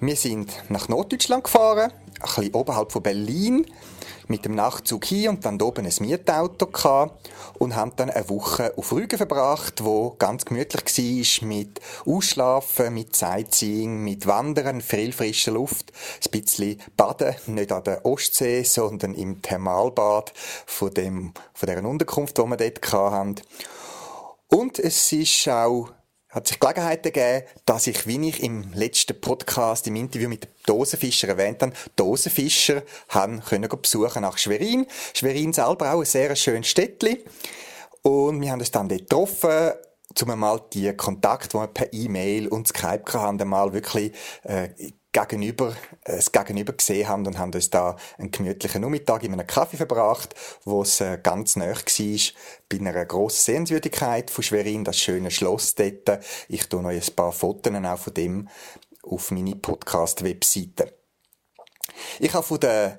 Wir 0.00 0.16
sind 0.16 0.50
nach 0.68 0.88
Norddeutschland 0.88 1.44
gefahren, 1.44 1.90
ein 1.90 2.20
bisschen 2.20 2.54
oberhalb 2.54 2.92
von 2.92 3.02
Berlin, 3.02 3.66
mit 4.28 4.44
dem 4.44 4.54
Nachtzug 4.54 5.04
hier 5.04 5.30
und 5.30 5.44
dann 5.44 5.60
oben 5.60 5.86
ein 5.86 5.92
Mietauto 6.00 6.66
gehabt 6.66 7.30
und 7.58 7.76
haben 7.76 7.92
dann 7.96 8.10
eine 8.10 8.28
Woche 8.28 8.72
auf 8.76 8.92
Rügen 8.92 9.16
verbracht, 9.16 9.84
wo 9.84 10.14
ganz 10.18 10.44
gemütlich 10.44 10.84
war 10.84 11.48
mit 11.48 11.80
Ausschlafen, 12.04 12.94
mit 12.94 13.14
Sightseeing, 13.16 14.02
mit 14.02 14.26
Wandern, 14.26 14.80
viel 14.80 15.12
frischer 15.12 15.52
Luft, 15.52 15.92
ein 16.24 16.30
bisschen 16.30 16.80
Baden, 16.96 17.34
nicht 17.46 17.72
an 17.72 17.84
der 17.84 18.04
Ostsee, 18.04 18.62
sondern 18.62 19.14
im 19.14 19.42
Thermalbad 19.42 20.32
von 20.66 20.92
dem, 20.92 21.32
von 21.54 21.66
deren 21.66 21.86
Unterkunft, 21.86 22.38
die 22.38 22.42
wir 22.42 22.56
dort 22.56 22.92
hatten. 22.92 23.36
Und 24.48 24.78
es 24.78 25.12
ist 25.12 25.48
auch 25.48 25.90
hat 26.36 26.46
sich 26.46 26.60
Gelegenheit 26.60 27.02
gegeben, 27.02 27.46
dass 27.64 27.86
ich, 27.86 28.06
wie 28.06 28.28
ich 28.28 28.42
im 28.42 28.70
letzten 28.74 29.18
Podcast, 29.18 29.86
im 29.86 29.96
Interview 29.96 30.28
mit 30.28 30.46
Dosenfischer 30.66 31.28
erwähnt 31.28 31.62
habe, 31.62 31.72
Dosenfischer 31.96 32.82
haben 33.08 33.40
können 33.40 33.70
besuchen 33.70 34.20
nach 34.20 34.36
Schwerin. 34.36 34.86
Schwerin 35.14 35.54
selber 35.54 35.94
auch 35.94 36.00
ein 36.00 36.04
sehr 36.04 36.36
schönes 36.36 36.68
Städtchen. 36.68 37.20
Und 38.02 38.42
wir 38.42 38.50
haben 38.50 38.60
uns 38.60 38.70
dann 38.70 38.86
dort 38.86 39.00
getroffen, 39.00 39.72
um 40.22 40.38
mal 40.38 40.60
die 40.74 40.94
Kontakte, 40.94 41.48
die 41.48 41.54
wir 41.54 41.68
per 41.68 41.92
E-Mail 41.94 42.48
und 42.48 42.68
Skype 42.68 43.14
hatten, 43.14 43.48
mal 43.48 43.72
wirklich 43.72 44.12
äh, 44.42 44.68
gegenüber, 45.16 45.74
äh, 46.04 46.16
das 46.16 46.32
Gegenüber 46.32 46.72
gesehen 46.72 47.08
haben 47.08 47.26
und 47.26 47.38
haben 47.38 47.52
uns 47.52 47.70
da 47.70 47.96
einen 48.18 48.30
gemütlichen 48.30 48.82
Nachmittag 48.82 49.22
in 49.22 49.32
einem 49.32 49.46
Kaffee 49.46 49.76
verbracht, 49.76 50.34
wo 50.64 50.82
es 50.82 51.00
äh, 51.00 51.18
ganz 51.22 51.56
nah 51.56 51.66
war, 51.66 52.20
bei 52.68 52.78
einer 52.78 53.04
grossen 53.06 53.44
Sehenswürdigkeit 53.44 54.30
von 54.30 54.44
Schwerin, 54.44 54.84
das 54.84 54.98
schöne 54.98 55.30
Schloss 55.30 55.74
dort. 55.74 56.20
Ich 56.48 56.68
tue 56.68 56.82
noch 56.82 56.90
ein 56.90 57.02
paar 57.14 57.32
Fotos 57.32 57.72
auch 57.72 57.98
von 57.98 58.14
dem 58.14 58.48
auf 59.02 59.30
meine 59.30 59.56
Podcast-Webseite. 59.56 60.92
Ich 62.18 62.34
habe 62.34 62.46
von 62.46 62.60
den 62.60 62.98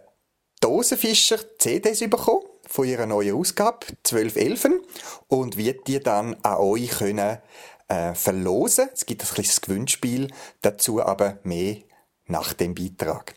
Dosenfischer 0.60 1.38
CDs 1.60 2.00
bekommen, 2.00 2.46
von 2.68 2.88
ihrer 2.88 3.06
neuen 3.06 3.36
Ausgabe, 3.36 3.86
1211, 4.06 4.70
und 5.28 5.58
wird 5.58 5.88
die 5.88 6.00
dann 6.00 6.36
an 6.44 6.58
euch 6.58 6.90
können 6.90 7.38
äh, 7.88 8.14
verlosen. 8.16 8.90
Es 8.94 9.06
gibt 9.06 9.24
ein 9.24 9.28
kleines 9.28 9.62
Gewinnspiel 9.62 10.32
dazu, 10.62 11.02
aber 11.02 11.40
mehr 11.44 11.78
nach 12.28 12.54
dem 12.54 12.76
Beitrag. 12.76 13.36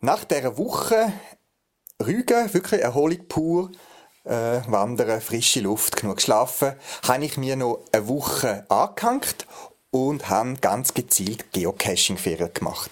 Nach 0.00 0.24
dieser 0.24 0.58
Woche 0.58 1.12
Rügen, 2.00 2.52
wirklich 2.52 2.80
Erholung 2.80 3.28
pur, 3.28 3.70
äh, 4.24 4.60
wandern, 4.66 5.20
frische 5.20 5.60
Luft, 5.60 5.96
genug 5.96 6.16
geschlafen, 6.16 6.74
habe 7.06 7.24
ich 7.24 7.36
mir 7.36 7.56
noch 7.56 7.84
eine 7.92 8.08
Woche 8.08 8.66
angehängt 8.68 9.46
und 9.90 10.28
habe 10.28 10.54
ganz 10.54 10.94
gezielt 10.94 11.52
Geocaching-Ferien 11.52 12.52
gemacht. 12.52 12.90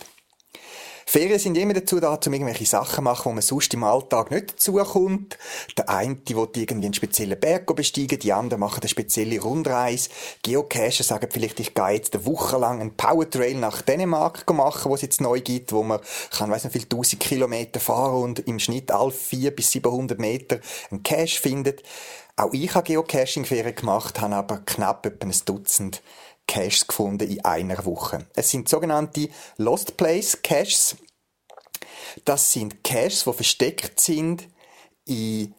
Ferien 1.12 1.40
sind 1.40 1.58
immer 1.58 1.74
dazu 1.74 1.98
da, 1.98 2.16
um 2.24 2.32
irgendwelche 2.32 2.66
Sachen 2.66 2.94
zu 2.94 3.02
machen, 3.02 3.30
die 3.30 3.34
man 3.34 3.42
sonst 3.42 3.74
im 3.74 3.82
Alltag 3.82 4.30
nicht 4.30 4.52
dazukommt. 4.52 5.38
Der 5.76 5.88
eine, 5.88 6.14
der 6.14 6.36
will 6.36 6.48
irgendwie 6.54 6.86
einen 6.86 6.94
speziellen 6.94 7.40
Berg 7.40 7.74
besteigen, 7.74 8.20
die 8.20 8.32
anderen 8.32 8.60
machen 8.60 8.80
eine 8.80 8.88
spezielle 8.88 9.40
Rundreise. 9.40 10.08
Geocacher 10.44 11.02
sagen 11.02 11.26
vielleicht, 11.28 11.58
ich 11.58 11.74
gehe 11.74 11.88
jetzt 11.88 12.14
eine 12.14 12.26
Woche 12.26 12.58
lang 12.58 12.80
einen 12.80 12.96
Powertrail 12.96 13.56
nach 13.56 13.82
Dänemark 13.82 14.48
machen, 14.52 14.88
wo 14.88 14.94
es 14.94 15.02
jetzt 15.02 15.20
neu 15.20 15.40
gibt, 15.40 15.72
wo 15.72 15.82
man 15.82 15.98
kann, 16.30 16.48
weiss 16.48 16.62
nicht, 16.62 16.74
viel 16.74 16.84
tausend 16.84 17.20
Kilometer 17.20 17.80
fahren 17.80 18.22
und 18.22 18.46
im 18.46 18.60
Schnitt 18.60 18.92
alle 18.92 19.10
vier 19.10 19.50
bis 19.50 19.72
700 19.72 20.16
Meter 20.16 20.60
einen 20.92 21.02
Cache 21.02 21.40
findet. 21.40 21.82
Auch 22.36 22.52
ich 22.52 22.72
habe 22.72 22.86
Geocaching-Ferien 22.86 23.74
gemacht, 23.74 24.20
habe 24.20 24.36
aber 24.36 24.58
knapp 24.58 25.04
etwa 25.06 25.26
ein 25.26 25.34
Dutzend 25.44 26.02
Caches 26.50 26.88
gefunden 26.88 27.30
in 27.30 27.44
einer 27.44 27.84
Woche. 27.84 28.26
Es 28.34 28.50
sind 28.50 28.68
sogenannte 28.68 29.28
Lost 29.56 29.96
Place 29.96 30.42
Caches. 30.42 30.96
Das 32.24 32.52
sind 32.52 32.82
Caches, 32.82 33.22
die 33.22 33.32
versteckt 33.32 34.00
sind 34.00 34.48
in 35.04 35.54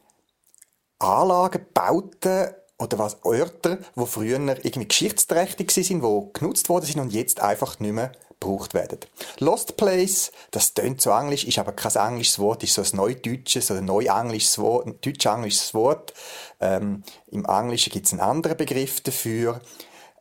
Anlagen, 0.99 1.65
Bauten 1.73 2.53
oder 2.77 2.99
was 2.99 3.23
Orte, 3.23 3.79
wo 3.95 4.05
früher 4.05 4.39
irgendwie 4.39 4.87
geschichtsträchtig 4.89 5.71
sind, 5.71 6.03
wo 6.03 6.29
genutzt 6.33 6.67
worden 6.67 6.85
sind 6.85 6.99
und 6.99 7.13
jetzt 7.13 7.39
einfach 7.39 7.79
nicht 7.79 7.93
mehr 7.93 8.11
gebraucht 8.41 8.73
werden. 8.73 8.99
Lost 9.39 9.77
Place, 9.77 10.33
das 10.51 10.73
tönt 10.73 10.99
so 10.99 11.11
englisch, 11.11 11.45
ist 11.45 11.57
aber 11.57 11.71
kein 11.71 11.95
englisches 11.95 12.37
Wort, 12.37 12.63
ist 12.63 12.73
so 12.73 12.81
ein 12.81 12.89
neudeutsches 12.93 13.71
oder 13.71 13.81
neuenglisches 13.81 14.57
Wort, 14.57 15.05
deutsch-englisches 15.05 15.73
Wort. 15.73 16.13
Ähm, 16.59 17.03
Im 17.27 17.45
Englischen 17.45 17.93
gibt 17.93 18.07
es 18.07 18.11
einen 18.11 18.21
anderen 18.21 18.57
Begriff 18.57 18.99
dafür. 18.99 19.61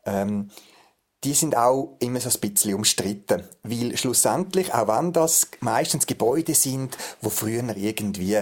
Ähm, 0.05 0.51
die 1.25 1.35
sind 1.35 1.57
auch 1.57 1.97
immer 2.01 2.21
so 2.21 2.31
ein 2.31 2.41
bisschen 2.41 2.75
umstritten, 2.75 3.45
weil 3.63 3.97
schlussendlich, 3.97 4.73
auch 4.73 4.89
wenn 4.89 5.13
das 5.13 5.49
meistens 5.61 6.07
Gebäude 6.07 6.55
sind, 6.55 6.97
wo 7.21 7.29
früher 7.29 7.77
irgendwie 7.77 8.37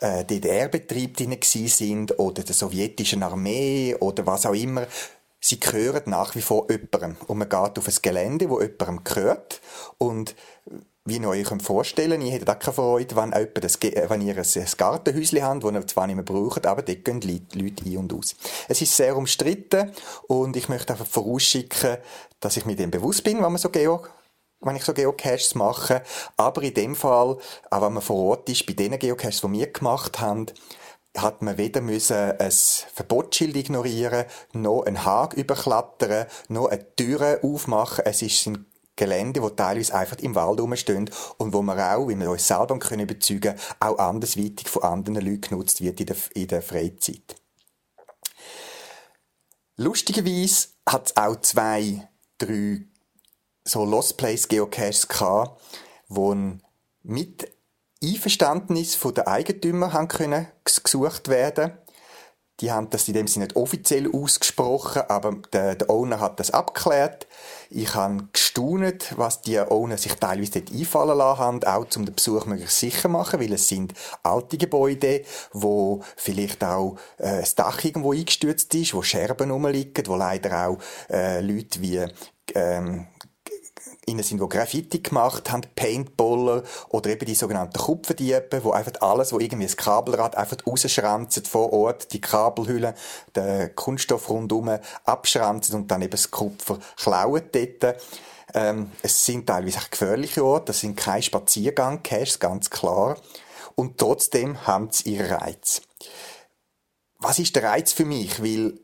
äh, 0.00 0.24
DDR-Betrieb 0.24 1.16
drin 1.16 1.36
sind 1.42 2.18
oder 2.18 2.42
der 2.42 2.54
sowjetischen 2.54 3.22
Armee 3.22 3.94
oder 4.00 4.26
was 4.26 4.46
auch 4.46 4.54
immer, 4.54 4.86
sie 5.40 5.60
gehören 5.60 6.04
nach 6.06 6.34
wie 6.34 6.40
vor 6.40 6.70
jemandem. 6.70 7.16
Und 7.26 7.38
man 7.38 7.48
geht 7.48 7.78
auf 7.78 7.86
ein 7.86 7.94
Gelände, 8.00 8.48
wo 8.48 8.60
jemandem 8.60 9.04
gehört. 9.04 9.60
Und 9.98 10.34
wie 11.04 11.16
ihr 11.16 11.28
euch 11.28 11.48
vorstellen 11.62 12.12
könnt, 12.12 12.24
ihr 12.24 12.32
hättet 12.32 12.50
auch 12.50 12.58
keine 12.58 12.74
Freude, 12.74 13.16
wenn, 13.16 13.32
das, 13.54 13.76
äh, 13.76 14.08
wenn 14.08 14.20
ihr 14.20 14.36
ein, 14.36 14.66
Gartenhäuschen 14.76 15.42
habt, 15.42 15.64
das 15.64 15.72
ihr 15.74 15.86
zwar 15.86 16.06
nicht 16.06 16.16
mehr 16.16 16.24
braucht, 16.24 16.66
aber 16.66 16.82
dort 16.82 17.04
gehen 17.04 17.20
Leute 17.20 17.84
ein 17.84 17.96
und 17.96 18.12
aus. 18.12 18.36
Es 18.68 18.80
ist 18.80 18.94
sehr 18.94 19.16
umstritten 19.16 19.90
und 20.28 20.56
ich 20.56 20.68
möchte 20.68 20.92
einfach 20.92 21.06
vorausschicken, 21.06 21.98
dass 22.38 22.56
ich 22.56 22.66
mir 22.66 22.76
dem 22.76 22.90
bewusst 22.90 23.24
bin, 23.24 23.36
wenn 23.36 23.52
man 23.52 23.58
so 23.58 23.70
Geo 23.70 24.02
wenn 24.64 24.76
ich 24.76 24.84
so 24.84 24.94
Geocaches 24.94 25.56
mache. 25.56 26.02
Aber 26.36 26.62
in 26.62 26.74
dem 26.74 26.94
Fall, 26.94 27.36
auch 27.70 27.82
wenn 27.82 27.94
man 27.94 28.00
vor 28.00 28.30
Ort 28.30 28.48
ist, 28.48 28.64
bei 28.64 28.74
den 28.74 28.96
Geocaches, 28.96 29.40
die 29.40 29.52
wir 29.52 29.72
gemacht 29.72 30.20
haben, 30.20 30.46
hat 31.16 31.42
man 31.42 31.58
weder 31.58 31.80
müssen 31.80 32.16
ein 32.16 32.50
Verbotsschild 32.50 33.56
ignorieren, 33.56 34.24
noch 34.52 34.84
einen 34.84 35.04
Hag 35.04 35.34
überklattern, 35.34 36.26
noch 36.48 36.68
eine 36.68 36.94
Tür 36.96 37.40
aufmachen. 37.42 38.04
Es 38.06 38.22
ist 38.22 38.46
ein 38.46 38.66
Gelände, 38.96 39.42
wo 39.42 39.48
teilweise 39.50 39.94
einfach 39.94 40.18
im 40.18 40.34
Wald 40.34 40.60
rumstehen 40.60 41.10
und 41.38 41.52
wo 41.52 41.62
man 41.62 41.78
auch, 41.80 42.08
wie 42.08 42.18
wir 42.18 42.30
uns 42.30 42.46
selber 42.46 42.78
können 42.78 43.08
überzeugen, 43.08 43.54
auch 43.80 43.98
andersweitig 43.98 44.68
von 44.68 44.82
anderen 44.82 45.26
Leuten 45.26 45.40
genutzt 45.40 45.80
wird 45.80 46.00
in 46.00 46.06
der, 46.06 46.16
in 46.34 46.48
der 46.48 46.62
Freizeit. 46.62 47.36
Lustigerweise 49.76 50.68
hat 50.86 51.06
es 51.06 51.16
auch 51.16 51.40
zwei, 51.40 52.08
drei 52.38 52.82
so 53.64 53.84
Lost 53.84 54.16
Place 54.16 54.48
Geocaches 54.48 55.08
gehabt, 55.08 55.60
wo 56.08 56.36
mit 57.02 57.50
Einverständnis 58.02 58.94
von 58.94 59.14
den 59.14 59.26
Eigentümern 59.26 59.92
haben 59.92 60.08
können 60.08 60.48
gesucht 60.64 61.28
werden. 61.28 61.72
Die 62.62 62.70
haben 62.70 62.88
das 62.90 63.08
in 63.08 63.14
dem 63.14 63.26
Sinne 63.26 63.46
nicht 63.46 63.56
offiziell 63.56 64.08
ausgesprochen, 64.14 65.02
aber 65.08 65.36
der, 65.52 65.74
der 65.74 65.90
Owner 65.90 66.20
hat 66.20 66.38
das 66.38 66.52
abgeklärt. 66.52 67.26
Ich 67.70 67.94
habe 67.96 68.28
gestaunet, 68.32 69.14
was 69.16 69.42
die 69.42 69.58
Owner 69.58 69.98
sich 69.98 70.14
teilweise 70.14 70.60
dort 70.60 70.72
einfallen 70.72 71.18
lassen 71.18 71.38
haben, 71.40 71.64
auch 71.64 71.86
um 71.96 72.04
den 72.04 72.14
Besuch 72.14 72.46
möglichst 72.46 72.78
sicher 72.78 73.08
machen, 73.08 73.40
weil 73.40 73.52
es 73.52 73.66
sind 73.66 73.94
alte 74.22 74.58
Gebäude, 74.58 75.22
wo 75.52 76.02
vielleicht 76.16 76.62
auch 76.62 76.96
äh, 77.18 77.40
das 77.40 77.56
Dach 77.56 77.82
irgendwo 77.84 78.12
eingestürzt 78.12 78.72
ist, 78.76 78.94
wo 78.94 79.02
Scherben 79.02 79.50
rumliegen, 79.50 80.06
wo 80.06 80.14
leider 80.14 80.68
auch 80.68 80.78
äh, 81.10 81.40
Leute 81.40 81.82
wie 81.82 82.06
ähm, 82.54 83.06
innen 84.06 84.22
sind, 84.22 84.40
die 84.40 84.48
Graffiti 84.48 85.00
gemacht 85.00 85.50
haben, 85.50 85.62
Paintballer 85.76 86.64
oder 86.88 87.10
eben 87.10 87.24
die 87.24 87.34
sogenannten 87.34 87.78
Kupferdiebe, 87.78 88.64
wo 88.64 88.72
einfach 88.72 89.00
alles, 89.00 89.32
wo 89.32 89.38
irgendwie 89.38 89.66
ein 89.66 89.76
Kabelrad 89.76 90.36
einfach 90.36 90.56
rausschranzen 90.66 91.44
vor 91.44 91.72
Ort, 91.72 92.12
die 92.12 92.20
Kabelhülle, 92.20 92.94
den 93.36 93.74
Kunststoff 93.76 94.28
rundum 94.28 94.78
abschranzen 95.04 95.76
und 95.76 95.90
dann 95.90 96.02
eben 96.02 96.10
das 96.10 96.30
Kupfer 96.30 96.78
klauen 96.96 97.42
dort. 97.52 97.96
Ähm, 98.54 98.90
es 99.02 99.24
sind 99.24 99.46
teilweise 99.46 99.78
auch 99.78 99.90
gefährliche 99.90 100.44
Orte, 100.44 100.66
das 100.66 100.80
sind 100.80 100.96
keine 100.96 101.22
Spaziergang-Caches, 101.22 102.38
ganz 102.38 102.70
klar. 102.70 103.16
Und 103.74 103.98
trotzdem 103.98 104.66
haben 104.66 104.90
sie 104.90 105.14
ihren 105.14 105.32
Reiz. 105.32 105.82
Was 107.18 107.38
ist 107.38 107.54
der 107.56 107.62
Reiz 107.64 107.92
für 107.92 108.04
mich? 108.04 108.42
Weil 108.42 108.78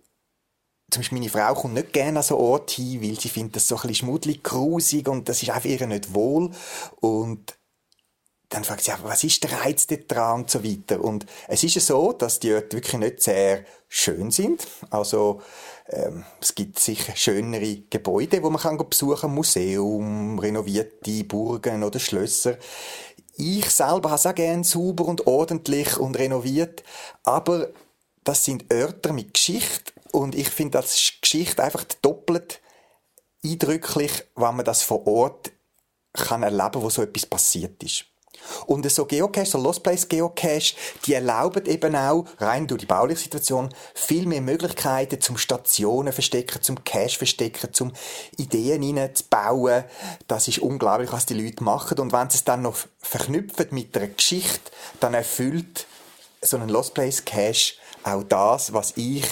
zum 0.90 1.00
Beispiel 1.00 1.18
meine 1.18 1.30
Frau 1.30 1.54
kommt 1.54 1.74
nicht 1.74 1.92
gerne 1.92 2.18
an 2.18 2.24
so 2.24 2.38
Ort 2.38 2.70
hin, 2.70 3.02
weil 3.02 3.20
sie 3.20 3.28
findet 3.28 3.56
das 3.56 3.68
so 3.68 3.76
ein 3.76 3.82
bisschen 3.82 3.94
schmuddelig, 4.06 4.42
grusig 4.42 5.08
und 5.08 5.28
das 5.28 5.42
ist 5.42 5.50
einfach 5.50 5.68
ihr 5.68 5.86
nicht 5.86 6.14
wohl. 6.14 6.50
Und 7.00 7.58
dann 8.48 8.64
fragt 8.64 8.84
sie, 8.84 8.92
was 9.02 9.24
ist 9.24 9.44
der 9.44 9.60
Reiz 9.60 9.86
dran 9.86 10.40
und 10.40 10.50
so 10.50 10.64
weiter. 10.64 11.02
Und 11.04 11.26
es 11.48 11.62
ist 11.62 11.74
ja 11.74 11.80
so, 11.82 12.12
dass 12.12 12.40
die 12.40 12.54
Orte 12.54 12.76
wirklich 12.76 12.98
nicht 12.98 13.22
sehr 13.22 13.64
schön 13.88 14.30
sind. 14.30 14.66
Also, 14.88 15.42
ähm, 15.90 16.24
es 16.40 16.54
gibt 16.54 16.78
sicher 16.78 17.14
schönere 17.14 17.82
Gebäude, 17.90 18.42
wo 18.42 18.48
man 18.48 18.62
kann 18.62 18.78
besuchen 18.78 19.34
Museum, 19.34 20.38
renovierte 20.38 21.24
Burgen 21.24 21.82
oder 21.82 21.98
Schlösser. 21.98 22.56
Ich 23.36 23.70
selber 23.70 24.10
habe 24.10 24.18
es 24.18 24.26
auch 24.26 24.34
gerne 24.34 24.64
sauber 24.64 25.04
und 25.04 25.26
ordentlich 25.26 25.98
und 25.98 26.18
renoviert, 26.18 26.82
aber 27.22 27.68
das 28.28 28.44
sind 28.44 28.70
Örter 28.70 29.14
mit 29.14 29.32
Geschichte 29.32 29.90
und 30.12 30.34
ich 30.34 30.50
finde 30.50 30.78
das 30.78 31.12
Geschichte 31.22 31.64
einfach 31.64 31.84
doppelt 32.02 32.60
eindrücklich, 33.42 34.12
wenn 34.36 34.56
man 34.56 34.66
das 34.66 34.82
vor 34.82 35.06
Ort 35.06 35.50
kann 36.12 36.42
erleben, 36.42 36.82
wo 36.82 36.90
so 36.90 37.00
etwas 37.00 37.24
passiert 37.24 37.82
ist. 37.82 38.04
Und 38.66 38.88
so 38.90 39.06
Geocache, 39.06 39.46
so 39.46 39.56
Lost 39.56 39.82
Place 39.82 40.06
Geocache, 40.06 40.74
die 41.06 41.14
erlauben 41.14 41.64
eben 41.64 41.96
auch, 41.96 42.26
rein 42.36 42.66
durch 42.66 42.82
die 42.82 42.86
bauliche 42.86 43.22
Situation, 43.22 43.74
viel 43.94 44.26
mehr 44.26 44.42
Möglichkeiten 44.42 45.22
zum 45.22 45.38
Stationen 45.38 46.12
verstecken, 46.12 46.60
zum 46.60 46.84
Cache 46.84 47.16
verstecken, 47.16 47.72
zum 47.72 47.94
Ideen 48.36 48.82
hineinzubauen. 48.82 49.84
Das 50.26 50.48
ist 50.48 50.58
unglaublich, 50.58 51.12
was 51.12 51.24
die 51.24 51.40
Leute 51.40 51.64
machen. 51.64 51.98
Und 51.98 52.12
wenn 52.12 52.28
sie 52.28 52.36
es 52.36 52.44
dann 52.44 52.60
noch 52.60 52.76
verknüpfen 52.98 53.68
mit 53.70 53.96
einer 53.96 54.08
Geschichte, 54.08 54.70
dann 55.00 55.14
erfüllt 55.14 55.86
so 56.40 56.56
ein 56.58 56.68
Lost 56.68 56.94
Place 56.94 57.24
Cache 57.24 57.74
auch 58.04 58.22
das, 58.22 58.72
was 58.72 58.92
ich 58.96 59.26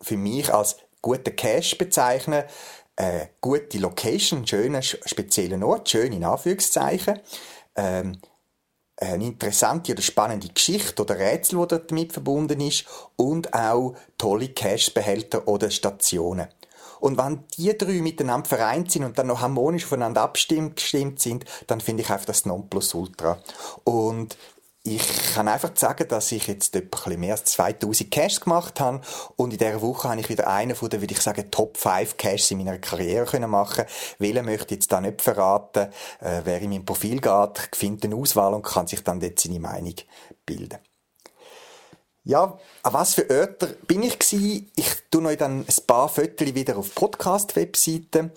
für 0.00 0.16
mich 0.16 0.52
als 0.52 0.76
guten 1.02 1.34
Cache 1.36 1.76
bezeichne. 1.76 2.46
Äh, 2.96 3.26
gute 3.40 3.78
Location, 3.78 4.46
schöner, 4.46 4.82
spezieller 4.82 5.64
Ort, 5.66 5.90
schön 5.90 6.12
in 6.12 6.24
Anführungszeichen. 6.24 7.20
Ähm, 7.74 8.18
eine 8.98 9.26
interessante 9.26 9.92
oder 9.92 10.00
spannende 10.00 10.48
Geschichte 10.48 11.02
oder 11.02 11.18
Rätsel, 11.18 11.66
die 11.66 11.86
damit 11.86 12.12
verbunden 12.12 12.60
ist 12.62 12.86
und 13.16 13.52
auch 13.52 13.94
tolle 14.16 14.48
Cache-Behälter 14.48 15.46
oder 15.46 15.70
Stationen. 15.70 16.48
Und 17.00 17.18
wenn 17.18 17.44
die 17.58 17.76
drei 17.76 18.00
miteinander 18.00 18.48
vereint 18.48 18.90
sind 18.90 19.04
und 19.04 19.18
dann 19.18 19.26
noch 19.26 19.42
harmonisch 19.42 19.84
aufeinander 19.84 20.22
abgestimmt 20.22 21.20
sind, 21.20 21.44
dann 21.66 21.80
finde 21.80 22.02
ich 22.02 22.10
einfach 22.10 22.24
das 22.24 22.46
Nonplusultra. 22.46 23.38
Und 23.84 24.38
ich 24.86 25.34
kann 25.34 25.48
einfach 25.48 25.72
sagen, 25.74 26.06
dass 26.08 26.30
ich 26.32 26.46
jetzt 26.46 26.74
etwa 26.76 27.10
mehr 27.16 27.34
als 27.34 27.44
2000 27.44 28.10
Caches 28.10 28.40
gemacht 28.40 28.80
habe 28.80 29.00
und 29.36 29.52
in 29.52 29.58
dieser 29.58 29.82
Woche 29.82 30.08
habe 30.08 30.20
ich 30.20 30.28
wieder 30.28 30.46
einen 30.46 30.76
von 30.76 30.88
den, 30.88 31.00
würde 31.00 31.12
ich 31.12 31.20
sagen, 31.20 31.50
Top 31.50 31.76
5 31.76 32.16
Caches 32.16 32.50
in 32.50 32.58
meiner 32.58 32.78
Karriere 32.78 33.26
können 33.26 33.50
machen. 33.50 33.84
Welchen 34.18 34.44
möchte 34.44 34.74
ich 34.74 34.80
jetzt 34.80 34.92
da 34.92 35.00
nicht 35.00 35.22
verraten. 35.22 35.88
Äh, 36.20 36.42
wer 36.44 36.60
in 36.60 36.70
mein 36.70 36.84
Profil 36.84 37.20
geht, 37.20 37.70
findet 37.74 38.04
eine 38.04 38.16
Auswahl 38.16 38.54
und 38.54 38.62
kann 38.62 38.86
sich 38.86 39.02
dann 39.02 39.20
dort 39.20 39.40
seine 39.40 39.60
Meinung 39.60 39.94
bilden. 40.44 40.78
Ja, 42.24 42.58
an 42.82 42.92
was 42.92 43.14
für 43.14 43.30
Örter 43.30 43.68
bin 43.86 44.02
ich 44.02 44.18
gewesen? 44.18 44.70
Ich 44.74 44.88
tue 45.10 45.24
euch 45.26 45.38
dann 45.38 45.60
ein 45.60 45.86
paar 45.86 46.08
Fotos 46.08 46.54
wieder 46.54 46.76
auf 46.76 46.94
Podcast-Webseiten. 46.94 48.32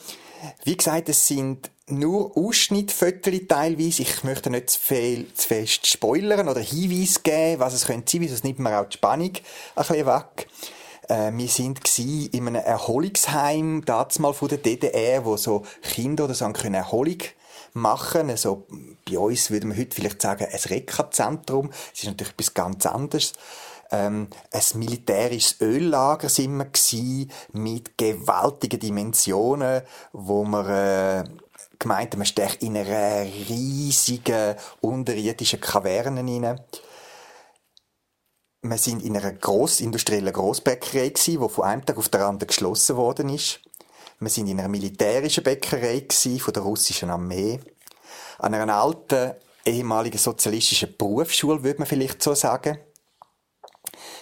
Wie 0.63 0.77
gesagt, 0.77 1.09
es 1.09 1.27
sind 1.27 1.71
nur 1.91 2.35
Ausschnittfotos 2.37 3.33
teilweise. 3.47 4.01
Ich 4.01 4.23
möchte 4.23 4.49
nicht 4.49 4.69
zu 4.69 4.79
viel, 4.79 5.33
zu 5.33 5.47
fest 5.47 5.87
spoilern 5.87 6.47
oder 6.47 6.61
Hinweise 6.61 7.19
geben, 7.21 7.59
was 7.59 7.73
es 7.73 7.85
könnte 7.85 8.11
sein, 8.11 8.21
weil 8.21 8.29
sonst 8.29 8.43
nimmt 8.43 8.59
man 8.59 8.73
auch 8.73 8.85
die 8.85 8.97
Spannung 8.97 9.31
ein 9.31 9.41
bisschen 9.75 10.05
weg. 10.05 10.47
Äh, 11.07 11.31
wir 11.33 11.47
sind 11.47 11.99
in 11.99 12.47
einem 12.47 12.55
Erholungsheim, 12.55 13.83
damals 13.85 14.19
mal 14.19 14.33
von 14.33 14.49
der 14.49 14.59
DDR, 14.59 15.25
wo 15.25 15.37
so 15.37 15.63
Kinder 15.81 16.25
oder 16.25 16.35
so 16.35 16.49
können 16.53 16.75
Erholung 16.75 17.17
machen. 17.73 18.29
Also, 18.29 18.65
bei 19.09 19.17
uns 19.17 19.51
würde 19.51 19.67
man 19.67 19.77
heute 19.77 19.95
vielleicht 19.95 20.21
sagen, 20.21 20.47
ein 20.51 20.59
Reka-Zentrum. 20.59 21.69
Es 21.93 22.03
ist 22.03 22.07
natürlich 22.07 22.33
etwas 22.33 22.53
ganz 22.53 22.85
anderes 22.85 23.33
ähm, 23.91 24.27
ein 24.51 24.79
militärisches 24.79 25.61
Öllager 25.61 26.29
sind 26.29 26.57
wir 26.57 26.65
gewesen, 26.65 27.31
mit 27.53 27.97
gewaltigen 27.97 28.79
Dimensionen, 28.79 29.81
wo 30.13 30.43
wir 30.43 30.69
äh, 30.69 31.23
gemeint 31.79 32.15
man 32.17 32.25
steckt 32.25 32.61
in 32.61 32.77
einer 32.77 33.23
riesigen 33.23 34.55
unterirdischen 34.81 35.61
Kaverne 35.61 36.19
hinein. 36.19 36.61
Wir 38.61 38.77
sind 38.77 39.01
in 39.03 39.15
einer 39.15 39.31
grossindustriellen 39.31 40.33
Grossbäckerei 40.33 41.09
gewesen, 41.09 41.41
die 41.41 41.49
von 41.49 41.63
einem 41.63 41.85
Tag 41.85 41.97
auf 41.97 42.09
den 42.09 42.21
anderen 42.21 42.47
geschlossen 42.47 42.97
worden 42.97 43.29
ist. 43.29 43.61
Wir 44.19 44.29
sind 44.29 44.47
in 44.47 44.59
einer 44.59 44.67
militärischen 44.67 45.45
Bäckerei 45.45 46.01
gewesen, 46.01 46.39
von 46.41 46.53
der 46.53 46.63
russischen 46.63 47.09
Armee. 47.09 47.61
An 48.37 48.53
einer 48.53 48.75
alten 48.75 49.35
ehemaligen 49.65 50.17
sozialistischen 50.17 50.97
Berufsschule, 50.97 51.63
würde 51.63 51.79
man 51.79 51.87
vielleicht 51.87 52.21
so 52.21 52.33
sagen. 52.33 52.79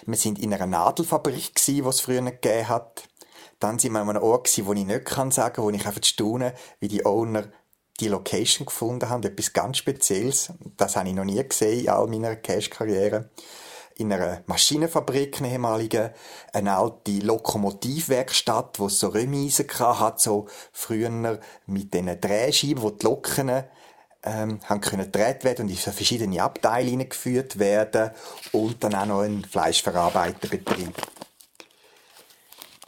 Wir 0.06 0.16
sind 0.16 0.38
in 0.38 0.54
einer 0.54 0.66
Nadelfabrik 0.66 1.54
gsi, 1.54 1.84
was 1.84 1.96
es 1.96 2.00
früher 2.02 2.22
gegeben 2.22 2.68
hat. 2.68 3.08
Dann 3.58 3.78
sind 3.78 3.92
wir 3.92 4.00
an 4.00 4.10
einem 4.10 4.22
Ort 4.22 4.44
gsi, 4.44 4.66
wo 4.66 4.72
ich 4.72 4.86
nicht 4.86 5.04
kann 5.04 5.30
sagen, 5.30 5.62
wo 5.62 5.70
ich 5.70 5.86
einfach 5.86 6.02
staune, 6.04 6.54
wie 6.80 6.88
die 6.88 7.04
Owner 7.04 7.44
die 8.00 8.08
Location 8.08 8.66
gefunden 8.66 9.08
haben, 9.08 9.24
etwas 9.24 9.52
ganz 9.52 9.78
Spezielles. 9.78 10.52
Das 10.76 10.96
habe 10.96 11.08
ich 11.08 11.14
noch 11.14 11.24
nie 11.24 11.42
gesehen 11.42 11.80
in 11.80 11.88
all 11.88 12.06
meiner 12.06 12.36
Cash-Karriere. 12.36 13.30
In 13.96 14.12
einer 14.12 14.42
Maschinenfabrik, 14.46 15.38
eine 15.38 15.50
ehemalige, 15.50 16.14
eine 16.52 16.76
alte 16.76 17.18
Lokomotivwerkstatt, 17.18 18.78
wo 18.78 18.88
so 18.88 19.08
Remise 19.08 19.66
hat, 19.80 20.20
so 20.20 20.46
früher 20.72 21.40
mit 21.66 21.92
diesen 21.92 22.20
Drehscheiben, 22.20 22.82
wo 22.82 22.90
die 22.90 23.04
Loken 23.04 23.64
ähm, 24.22 24.60
haben 24.64 24.80
können 24.80 25.10
gedreht 25.10 25.42
werden 25.42 25.62
und 25.62 25.70
in 25.70 25.76
verschiedene 25.76 26.42
Abteile 26.42 26.92
eingeführt 26.92 27.58
werden 27.58 28.10
und 28.52 28.84
dann 28.84 28.94
auch 28.94 29.06
noch 29.06 29.20
ein 29.22 29.44
Fleischverarbeiterbetrieb. 29.44 30.94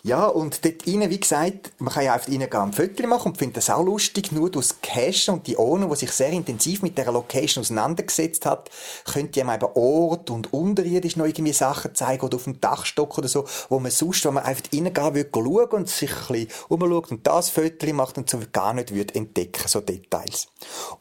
Ja, 0.02 0.26
und 0.26 0.64
dort 0.64 0.86
rein, 0.86 1.10
wie 1.10 1.20
gesagt, 1.20 1.72
man 1.78 1.92
kann 1.92 2.04
ja 2.04 2.14
einfach 2.14 2.28
reingehen 2.28 2.62
und 2.62 2.74
Fotos 2.74 3.06
machen 3.06 3.32
und 3.32 3.38
finde 3.38 3.54
das 3.54 3.68
auch 3.68 3.84
lustig, 3.84 4.32
nur 4.32 4.50
durch 4.50 4.80
Cash 4.80 5.28
und 5.28 5.46
die 5.46 5.58
Owner, 5.58 5.88
die 5.88 5.96
sich 5.96 6.12
sehr 6.12 6.30
intensiv 6.30 6.82
mit 6.82 6.96
dieser 6.96 7.12
Location 7.12 7.60
auseinandergesetzt 7.62 8.46
hat, 8.46 8.70
könnt 9.04 9.36
ihr 9.36 9.42
eben 9.42 9.64
Ort 9.74 10.30
und 10.30 10.52
unterirdisch 10.52 11.16
noch 11.16 11.26
irgendwie 11.26 11.52
Sachen 11.52 11.94
zeigen 11.94 12.24
oder 12.24 12.36
auf 12.36 12.44
dem 12.44 12.60
Dachstock 12.60 13.18
oder 13.18 13.28
so, 13.28 13.44
wo 13.68 13.78
man 13.78 13.90
sonst, 13.90 14.24
wenn 14.24 14.34
man 14.34 14.44
einfach 14.44 14.64
reingehen 14.72 15.14
würde, 15.14 15.30
schauen 15.34 15.70
und 15.70 15.88
sich 15.88 16.10
ein 16.10 16.26
bisschen 16.28 16.48
umschaut 16.68 17.10
und 17.10 17.26
das 17.26 17.50
Foto 17.50 17.92
macht 17.92 18.16
und 18.16 18.30
so 18.30 18.38
gar 18.52 18.72
nicht 18.72 18.94
würde 18.94 19.14
entdecken, 19.14 19.68
so 19.68 19.80
Details. 19.80 20.48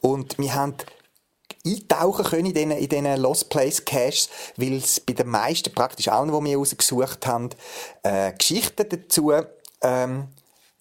Und 0.02 0.38
wir 0.38 0.54
haben 0.54 0.76
eintauchen 1.76 2.26
können 2.26 2.46
in 2.48 2.54
diesen, 2.54 2.72
in 2.72 2.90
diesen 2.90 3.22
Lost 3.22 3.50
Place 3.50 3.84
Caches, 3.84 4.30
weil 4.58 4.74
es 4.74 5.00
bei 5.00 5.14
den 5.14 5.28
meisten, 5.28 5.74
praktisch 5.74 6.08
allen, 6.08 6.32
die 6.32 6.50
wir 6.50 6.58
rausgesucht 6.58 7.26
haben, 7.28 7.50
äh, 8.04 8.34
Geschichten 8.34 8.88
dazu 8.90 9.32
ähm, 9.82 10.28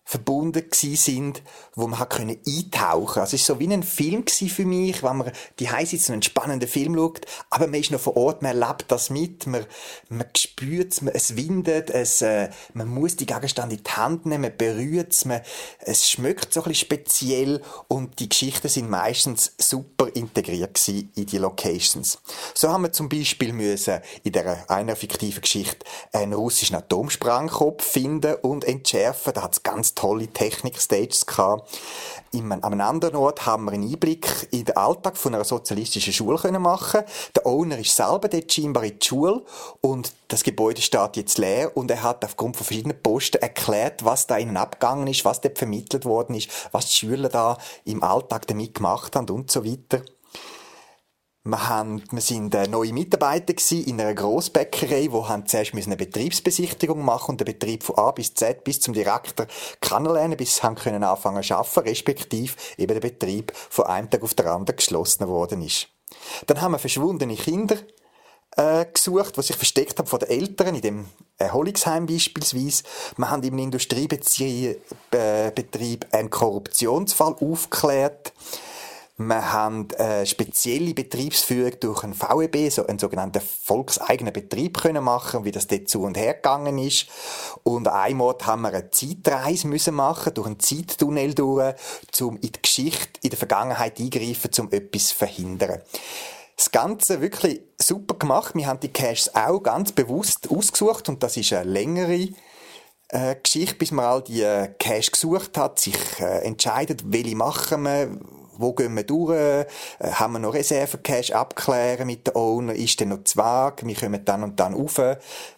verbunden 0.09 0.65
sind, 0.73 1.43
wo 1.75 1.87
man 1.87 1.99
hat 1.99 2.09
können 2.09 2.39
eintauchen. 2.47 3.21
Also 3.21 3.37
es 3.37 3.43
ist 3.43 3.45
so 3.47 3.61
wie 3.61 3.71
ein 3.71 3.83
Film 3.83 4.25
für 4.27 4.65
mich, 4.65 5.03
wenn 5.03 5.19
man 5.19 5.33
die 5.59 5.69
sitzt 5.85 6.09
und 6.09 6.15
einen 6.15 6.23
spannenden 6.23 6.67
Film 6.67 6.95
schaut, 6.95 7.27
aber 7.51 7.67
man 7.67 7.79
ist 7.79 7.91
noch 7.91 8.01
vor 8.01 8.17
Ort, 8.17 8.41
man 8.41 8.59
erlebt 8.59 8.87
das 8.89 9.11
mit, 9.11 9.47
man, 9.47 9.67
man 10.09 10.27
spürt 10.35 10.95
es, 10.95 11.03
es 11.03 11.37
windet, 11.37 11.91
es, 11.91 12.23
äh, 12.23 12.49
man 12.73 12.89
muss 12.89 13.17
die 13.17 13.27
Gegenstände 13.27 13.77
in 13.77 13.83
die 13.85 13.91
Hand 13.91 14.25
nehmen, 14.25 14.45
man 14.45 14.57
berührt 14.57 15.13
es, 15.13 15.27
man, 15.27 15.43
es 15.81 16.09
schmeckt 16.09 16.55
so 16.55 16.61
ein 16.61 16.71
bisschen 16.71 16.87
speziell 16.87 17.63
und 17.89 18.19
die 18.19 18.31
Geschichten 18.31 18.69
sind 18.69 18.89
meistens 18.89 19.53
super 19.59 20.09
integriert 20.15 20.89
in 20.89 21.27
die 21.27 21.37
Locations. 21.37 22.19
So 22.55 22.71
haben 22.71 22.85
wir 22.85 22.93
zum 22.93 23.11
Beispiel 23.11 23.53
müssen 23.53 24.01
in 24.23 24.33
der 24.33 24.71
einer 24.71 24.97
fiktiven 24.97 25.43
Geschichte 25.43 25.85
einen 26.15 26.33
russischen 26.33 26.77
Atomsprengkopf 26.77 27.85
finden 27.85 28.37
und 28.37 28.65
entschärfen. 28.65 29.35
Da 29.35 29.43
hat 29.43 29.53
es 29.53 29.63
ganz 29.63 29.95
tolle 29.99 30.29
Technik-Stages 30.29 31.27
gehabt. 31.27 31.69
In 32.31 32.53
einem 32.53 32.81
anderen 32.81 33.17
Ort 33.17 33.47
haben 33.47 33.65
wir 33.65 33.73
einen 33.73 33.91
Einblick 33.91 34.49
in 34.53 34.65
den 34.65 34.77
Alltag 34.77 35.17
von 35.17 35.35
einer 35.35 35.45
sozialistischen 35.45 36.13
Schule 36.13 36.39
können 36.39 36.63
machen. 36.63 37.01
Der 37.35 37.47
Owner 37.47 37.79
ist 37.79 37.97
selber 37.97 38.29
dort 38.29 38.53
scheinbar 38.53 38.85
in 38.85 38.99
die 38.99 39.07
Schule 39.07 39.43
und 39.81 40.13
das 40.29 40.45
Gebäude 40.45 40.83
steht 40.83 41.17
jetzt 41.17 41.39
leer 41.39 41.77
und 41.77 41.91
er 41.91 42.03
hat 42.03 42.25
aufgrund 42.25 42.57
von 42.57 42.67
verschiedenen 42.67 43.03
Posten 43.03 43.39
erklärt, 43.39 44.05
was 44.05 44.27
da 44.27 44.37
ihnen 44.37 44.57
abgegangen 44.57 45.09
ist, 45.09 45.25
was 45.25 45.41
dort 45.41 45.59
vermittelt 45.59 46.05
worden 46.05 46.37
ist, 46.37 46.51
was 46.71 46.87
die 46.87 46.95
Schüler 46.95 47.31
da 47.31 47.57
im 47.85 48.03
Alltag 48.03 48.47
damit 48.47 48.75
gemacht 48.75 49.17
haben 49.17 49.29
und 49.31 49.51
so 49.51 49.65
weiter. 49.65 50.03
Wir, 51.49 51.67
haben, 51.67 52.03
wir 52.11 52.21
sind 52.21 52.55
äh, 52.55 52.69
neue 52.69 52.93
Mitarbeiter 52.93 53.55
in 53.73 53.99
einer 53.99 54.13
Grossbäckerei, 54.13 55.09
wo 55.11 55.31
haben 55.31 55.47
zuerst 55.47 55.73
eine 55.73 55.97
Betriebsbesichtigung 55.97 57.03
machen 57.03 57.31
und 57.31 57.41
den 57.41 57.47
Betrieb 57.47 57.85
von 57.85 57.97
A 57.97 58.11
bis 58.11 58.35
Z 58.35 58.65
bis 58.65 58.83
zum 58.83 58.93
Direktor 58.93 59.47
kennenlernen, 59.81 60.37
bis 60.37 60.57
sie 60.57 60.75
können 60.75 61.03
anfangen 61.03 61.43
zu 61.43 61.55
arbeiten, 61.55 61.89
respektive 61.89 62.53
eben 62.77 62.93
der 62.93 63.01
Betrieb 63.01 63.55
von 63.55 63.87
einem 63.87 64.11
Tag 64.11 64.25
auf 64.25 64.35
den 64.35 64.47
anderen 64.47 64.77
geschlossen 64.77 65.27
worden 65.27 65.63
ist. 65.63 65.89
Dann 66.49 66.61
haben 66.61 66.73
wir 66.73 66.79
verschwundene 66.79 67.37
Kinder 67.37 67.79
äh, 68.59 68.85
gesucht, 68.85 69.39
die 69.39 69.43
sich 69.43 69.57
versteckt 69.57 69.99
haben 69.99 70.07
von 70.07 70.19
den 70.19 70.29
Eltern, 70.29 70.75
in 70.75 70.83
dem 70.83 71.07
Erholungsheim 71.39 72.05
beispielsweise. 72.05 72.83
Wir 73.17 73.31
haben 73.31 73.43
im 73.43 73.57
Industriebetrieb 73.57 74.83
äh, 75.13 75.51
einen 76.13 76.29
Korruptionsfall 76.29 77.37
aufgeklärt. 77.41 78.35
Wir 79.21 79.53
haben 79.53 79.89
eine 79.99 80.25
spezielle 80.27 80.95
Betriebsführung 80.95 81.73
durch 81.81 82.05
einen 82.05 82.15
VEB, 82.15 82.71
so 82.71 82.87
einen 82.87 83.01
sogenannten 83.01 83.43
volkseigenen 83.43 84.33
Betrieb 84.33 84.81
können 84.81 85.03
machen, 85.03 85.45
wie 85.45 85.51
das 85.51 85.67
dort 85.67 85.89
zu 85.89 86.03
und 86.03 86.17
her 86.17 86.35
gegangen 86.35 86.79
ist. 86.79 87.09
Und 87.65 87.89
Ort 87.89 88.47
haben 88.47 88.63
wir 88.63 88.69
eine 88.69 88.91
Zeitreise 88.91 89.67
müssen 89.67 89.97
machen, 89.97 90.35
durch 90.35 90.47
einen 90.47 90.61
Zeittunnel 90.61 91.35
durch, 91.35 91.75
um 92.21 92.37
in 92.37 92.53
die 92.53 92.63
Geschichte, 92.63 93.19
in 93.23 93.31
der 93.31 93.39
Vergangenheit 93.39 93.99
eingreifen, 93.99 94.51
um 94.61 94.71
etwas 94.71 95.09
zu 95.09 95.17
verhindern. 95.17 95.83
Das 96.57 96.71
Ganze 96.71 97.21
wirklich 97.21 97.63
super 97.77 98.15
gemacht. 98.15 98.55
Wir 98.55 98.69
haben 98.69 98.79
die 98.79 98.93
Caches 98.93 99.35
auch 99.35 99.59
ganz 99.59 99.91
bewusst 99.91 100.49
ausgesucht 100.49 101.09
und 101.09 101.25
das 101.25 101.37
ist 101.37 101.53
eine 101.53 101.69
längere 101.69 102.29
äh, 103.09 103.35
Geschichte, 103.43 103.75
bis 103.75 103.91
man 103.91 104.05
all 104.05 104.23
die 104.23 104.43
äh, 104.43 104.69
gesucht 104.79 105.59
hat, 105.59 105.81
sich 105.81 105.97
äh, 106.21 106.45
entscheidet, 106.45 107.03
welche 107.07 107.35
machen 107.35 107.83
wir, 107.83 108.17
wo 108.59 108.75
gehen 108.75 108.95
wir 108.95 109.05
durch, 109.05 109.35
äh, 109.35 109.65
haben 110.01 110.35
wir 110.35 110.39
noch 110.41 110.55
Reserve-Cash 110.55 111.33
abklären 111.33 112.07
mit 112.07 112.27
den 112.27 112.37
Owner, 112.37 112.75
ist 112.75 113.01
denn 113.01 113.09
noch 113.09 113.25
Zwag, 113.25 113.85
wir 113.85 113.95
kommen 113.95 114.25
dann 114.25 114.43
und 114.43 114.61
dann 114.61 114.75
rauf. 114.75 115.01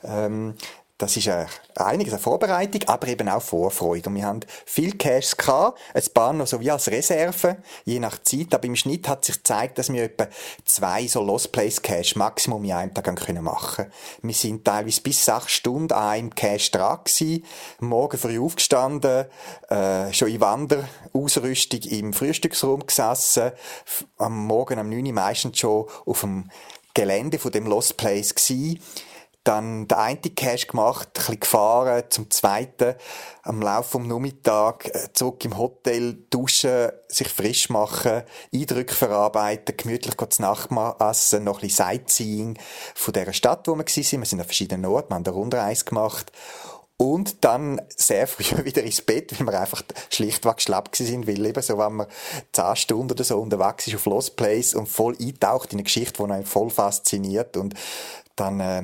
Ähm, 0.04 0.54
das 1.00 1.16
ist 1.16 1.30
einiges 1.76 2.12
an 2.12 2.20
Vorbereitung, 2.20 2.82
aber 2.86 3.08
eben 3.08 3.28
auch 3.30 3.40
Vorfreude. 3.40 4.10
Und 4.10 4.16
wir 4.16 4.26
haben 4.26 4.40
viel 4.66 4.92
Cash 4.92 5.34
gehabt, 5.34 5.80
ein 5.94 6.02
paar 6.12 6.34
noch 6.34 6.46
so 6.46 6.60
wie 6.60 6.70
als 6.70 6.88
Reserve, 6.88 7.56
je 7.86 7.98
nach 7.98 8.20
Zeit. 8.22 8.52
Aber 8.52 8.64
im 8.64 8.76
Schnitt 8.76 9.08
hat 9.08 9.24
sich 9.24 9.36
gezeigt, 9.36 9.78
dass 9.78 9.90
wir 9.90 10.04
etwa 10.04 10.28
zwei 10.66 11.06
so 11.06 11.22
Lost 11.22 11.52
Place 11.52 11.80
Cash 11.80 12.16
Maximum 12.16 12.62
in 12.64 12.72
einem 12.72 12.92
Tag 12.92 13.04
können 13.16 13.42
machen 13.42 13.86
Wir 14.20 14.34
sind 14.34 14.66
teilweise 14.66 15.00
bis 15.00 15.24
sechs 15.24 15.52
Stunden 15.52 15.92
an 15.92 16.08
einem 16.08 16.34
Cash 16.34 16.70
dran 16.70 17.00
gewesen, 17.02 17.44
morgen 17.78 18.18
früh 18.18 18.38
aufgestanden, 18.38 19.24
äh, 19.70 20.12
schon 20.12 20.28
in 20.28 20.40
Wanderausrüstung 20.40 21.80
im 21.80 22.12
Frühstücksraum 22.12 22.86
gesessen, 22.86 23.52
am 24.18 24.46
Morgen 24.46 24.78
am 24.78 24.90
9 24.90 25.06
Uhr 25.06 25.12
meistens 25.14 25.58
schon 25.58 25.86
auf 26.04 26.20
dem 26.20 26.50
Gelände 26.92 27.38
von 27.38 27.52
dem 27.52 27.66
Lost 27.66 27.96
Place 27.96 28.34
gewesen 28.34 28.80
dann 29.44 29.88
den 29.88 29.96
einen 29.96 30.35
Cash 30.35 30.66
gemacht, 30.66 31.09
ein 31.09 31.12
bisschen 31.14 31.40
gefahren, 31.40 32.05
zum 32.11 32.31
zweiten 32.31 32.94
am 33.42 33.62
Laufe 33.62 33.90
vom 33.90 34.07
Nachmittag 34.07 34.87
äh, 34.94 35.12
zurück 35.12 35.44
im 35.44 35.57
Hotel 35.57 36.24
duschen, 36.29 36.90
sich 37.09 37.29
frisch 37.29 37.70
machen, 37.70 38.22
Eindrücke 38.55 38.94
verarbeiten, 38.94 39.76
gemütlich 39.76 40.14
zu 40.16 40.42
Nacht 40.42 40.70
essen, 41.00 41.44
noch 41.44 41.59
ein 41.59 41.68
bisschen 41.68 41.87
Sightseeing 41.87 42.59
von 42.94 43.14
der 43.14 43.33
Stadt, 43.33 43.66
wo 43.66 43.72
wir 43.72 43.85
waren. 43.85 43.87
Wir 43.87 44.26
sind 44.26 44.40
an 44.40 44.46
verschiedenen 44.46 44.87
Orten, 44.87 45.11
wir 45.11 45.14
haben 45.14 45.24
eine 45.24 45.35
Rundreise 45.35 45.85
gemacht 45.85 46.31
und 47.00 47.46
dann 47.46 47.81
sehr 47.96 48.26
früh 48.26 48.62
wieder 48.64 48.83
ins 48.83 49.00
Bett, 49.00 49.33
weil 49.40 49.46
wir 49.46 49.59
einfach 49.59 49.83
schlichtweg 50.11 50.57
geschlappt 50.57 50.96
sind, 50.96 51.26
weil 51.26 51.46
eben 51.46 51.62
so, 51.62 51.79
wenn 51.79 51.94
man 51.94 52.07
zehn 52.53 52.76
Stunden 52.76 53.12
oder 53.12 53.24
so 53.24 53.40
unterwegs 53.40 53.87
ist 53.87 53.94
auf 53.94 54.05
Lost 54.05 54.37
Place 54.37 54.74
und 54.74 54.87
voll 54.87 55.16
eintaucht 55.18 55.72
in 55.72 55.79
eine 55.79 55.85
Geschichte, 55.85 56.22
die 56.22 56.31
einen 56.31 56.44
voll 56.44 56.68
fasziniert 56.68 57.57
und 57.57 57.74
dann 58.37 58.61
äh, 58.61 58.83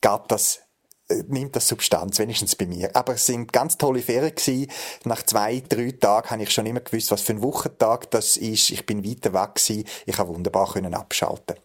gab 0.00 0.28
das 0.28 0.60
äh, 1.08 1.22
nimmt 1.28 1.54
das 1.54 1.68
Substanz, 1.68 2.18
wenigstens 2.18 2.56
bei 2.56 2.66
mir. 2.66 2.94
Aber 2.94 3.14
es 3.14 3.26
sind 3.26 3.52
ganz 3.52 3.78
tolle 3.78 4.02
Ferien 4.02 4.34
gewesen. 4.34 4.70
Nach 5.04 5.22
zwei, 5.22 5.62
drei 5.68 5.92
Tagen 5.92 6.30
habe 6.30 6.42
ich 6.42 6.50
schon 6.50 6.66
immer 6.66 6.80
gewusst, 6.80 7.10
was 7.10 7.22
für 7.22 7.32
ein 7.32 7.42
Wochentag 7.42 8.10
das 8.10 8.36
ist. 8.36 8.70
Ich 8.70 8.86
bin 8.86 9.04
weiter 9.04 9.32
weg 9.32 9.54
gewesen. 9.54 9.84
Ich 10.06 10.18
habe 10.18 10.34
wunderbar 10.34 10.72
können 10.72 10.94
abschalten. 10.94 11.56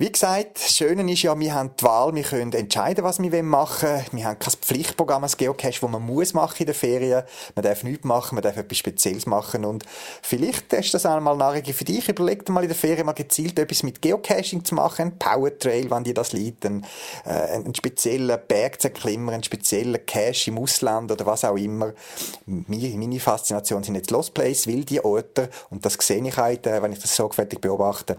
Wie 0.00 0.12
gesagt, 0.12 0.60
das 0.60 0.76
Schöne 0.76 1.12
ist 1.12 1.22
ja, 1.22 1.36
wir 1.36 1.52
haben 1.52 1.72
die 1.76 1.82
Wahl, 1.82 2.14
wir 2.14 2.22
können 2.22 2.52
entscheiden, 2.52 3.02
was 3.02 3.20
wir 3.20 3.42
machen 3.42 3.88
wollen. 3.88 4.04
Wir 4.12 4.24
haben 4.26 4.38
kein 4.38 4.52
Pflichtprogramm 4.52 5.24
als 5.24 5.36
Geocache, 5.36 5.80
das 5.80 5.90
man 5.90 6.00
muss 6.00 6.34
machen 6.34 6.54
in 6.60 6.66
den 6.66 6.74
Ferien. 6.76 7.24
Man 7.56 7.64
darf 7.64 7.82
nichts 7.82 8.04
machen, 8.04 8.36
man 8.36 8.42
darf 8.42 8.56
etwas 8.56 8.78
Spezielles 8.78 9.26
machen. 9.26 9.64
Und 9.64 9.84
vielleicht 10.22 10.72
ist 10.72 10.94
das 10.94 11.04
einmal 11.04 11.36
Nachricht 11.36 11.74
für 11.74 11.84
dich. 11.84 12.08
Überleg 12.08 12.46
dir 12.46 12.52
mal 12.52 12.62
in 12.62 12.68
der 12.68 12.76
Ferien 12.76 13.06
mal 13.06 13.12
gezielt 13.12 13.58
etwas 13.58 13.82
mit 13.82 14.00
Geocaching 14.00 14.64
zu 14.64 14.76
machen. 14.76 15.02
Ein 15.02 15.18
Power 15.18 15.58
Trail, 15.58 15.90
wenn 15.90 16.04
dir 16.04 16.14
das 16.14 16.32
liegt. 16.32 16.64
Ein, 16.64 16.86
äh, 17.26 17.30
einen 17.30 17.74
speziellen 17.74 18.38
Berg 18.46 18.80
zu 18.80 18.86
erklimmen, 18.86 19.34
einen 19.34 19.42
speziellen 19.42 20.06
Cache 20.06 20.52
im 20.52 20.58
Ausland 20.58 21.10
oder 21.10 21.26
was 21.26 21.44
auch 21.44 21.56
immer. 21.56 21.92
Meine, 22.46 22.96
meine 22.96 23.18
Faszination 23.18 23.82
sind 23.82 23.96
jetzt 23.96 24.12
Lost 24.12 24.32
Place, 24.32 24.68
wilde 24.68 25.04
Orte. 25.04 25.50
Und 25.70 25.84
das 25.84 25.94
sehe 25.94 26.24
ich 26.24 26.36
heute, 26.36 26.80
wenn 26.80 26.92
ich 26.92 27.00
das 27.00 27.16
sorgfältig 27.16 27.60
beobachte 27.60 28.16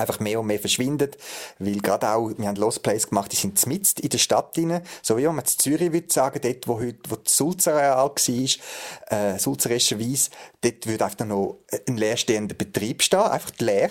einfach 0.00 0.20
mehr 0.20 0.40
und 0.40 0.46
mehr 0.46 0.58
verschwindet, 0.58 1.16
weil 1.58 1.78
gerade 1.78 2.10
auch, 2.10 2.30
wir 2.36 2.48
haben 2.48 2.56
Lost 2.56 2.82
Place 2.82 3.08
gemacht, 3.08 3.32
die 3.32 3.36
sind 3.36 3.64
mitten 3.66 4.00
in 4.00 4.08
der 4.08 4.18
Stadt 4.18 4.56
drin, 4.56 4.80
so 5.02 5.16
wie 5.16 5.26
man 5.26 5.38
in 5.38 5.46
Zürich 5.46 5.92
würde 5.92 6.12
sagen, 6.12 6.40
dort, 6.42 6.68
wo 6.68 6.80
heute, 6.80 6.98
wo 7.08 7.16
das 7.16 7.36
Sulzerareal 7.36 8.10
war, 8.10 9.34
äh, 9.34 9.38
Sulzerescherweise, 9.38 10.30
dort 10.60 10.86
würde 10.86 11.04
einfach 11.04 11.26
noch 11.26 11.58
ein 11.86 11.96
leerstehender 11.96 12.54
Betrieb 12.54 13.02
stehen, 13.02 13.20
einfach 13.20 13.52
leer. 13.58 13.90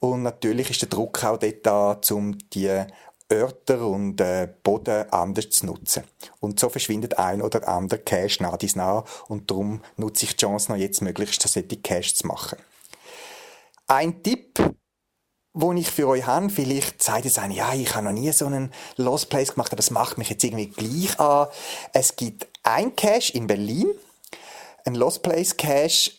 Und 0.00 0.22
natürlich 0.22 0.70
ist 0.70 0.82
der 0.82 0.88
Druck 0.88 1.24
auch 1.24 1.38
dort 1.38 1.64
da, 1.64 2.00
um 2.10 2.36
die 2.52 2.84
Örter 3.32 3.86
und 3.86 4.20
äh, 4.20 4.48
Boden 4.62 5.10
anders 5.10 5.50
zu 5.50 5.66
nutzen. 5.66 6.04
Und 6.40 6.60
so 6.60 6.68
verschwindet 6.68 7.18
ein 7.18 7.40
oder 7.40 7.66
andere 7.68 8.00
Cache 8.00 8.42
nach 8.42 8.56
dies 8.56 8.76
nach 8.76 9.04
und 9.28 9.50
darum 9.50 9.82
nutze 9.96 10.24
ich 10.24 10.36
die 10.36 10.44
Chance 10.44 10.70
noch 10.70 10.78
jetzt 10.78 11.00
möglichst, 11.00 11.40
solche 11.42 11.76
Cache 11.78 12.14
zu 12.14 12.26
machen. 12.26 12.58
Ein 13.86 14.22
Tipp, 14.22 14.58
wo 15.54 15.72
ich 15.72 15.88
für 15.88 16.08
euch 16.08 16.26
habe, 16.26 16.50
vielleicht 16.50 17.02
sagt 17.02 17.24
jetzt 17.24 17.38
einer, 17.38 17.54
ja, 17.54 17.72
ich 17.72 17.94
habe 17.94 18.04
noch 18.04 18.12
nie 18.12 18.30
so 18.32 18.46
einen 18.46 18.72
Lost 18.96 19.30
Place 19.30 19.54
gemacht, 19.54 19.72
aber 19.72 19.78
es 19.78 19.92
macht 19.92 20.18
mich 20.18 20.28
jetzt 20.28 20.42
irgendwie 20.42 20.66
gleich 20.68 21.18
an. 21.20 21.46
Es 21.92 22.16
gibt 22.16 22.48
ein 22.64 22.94
Cache 22.96 23.32
in 23.32 23.46
Berlin, 23.46 23.88
ein 24.84 24.96
Lost 24.96 25.22
Place 25.22 25.56
Cache, 25.56 26.10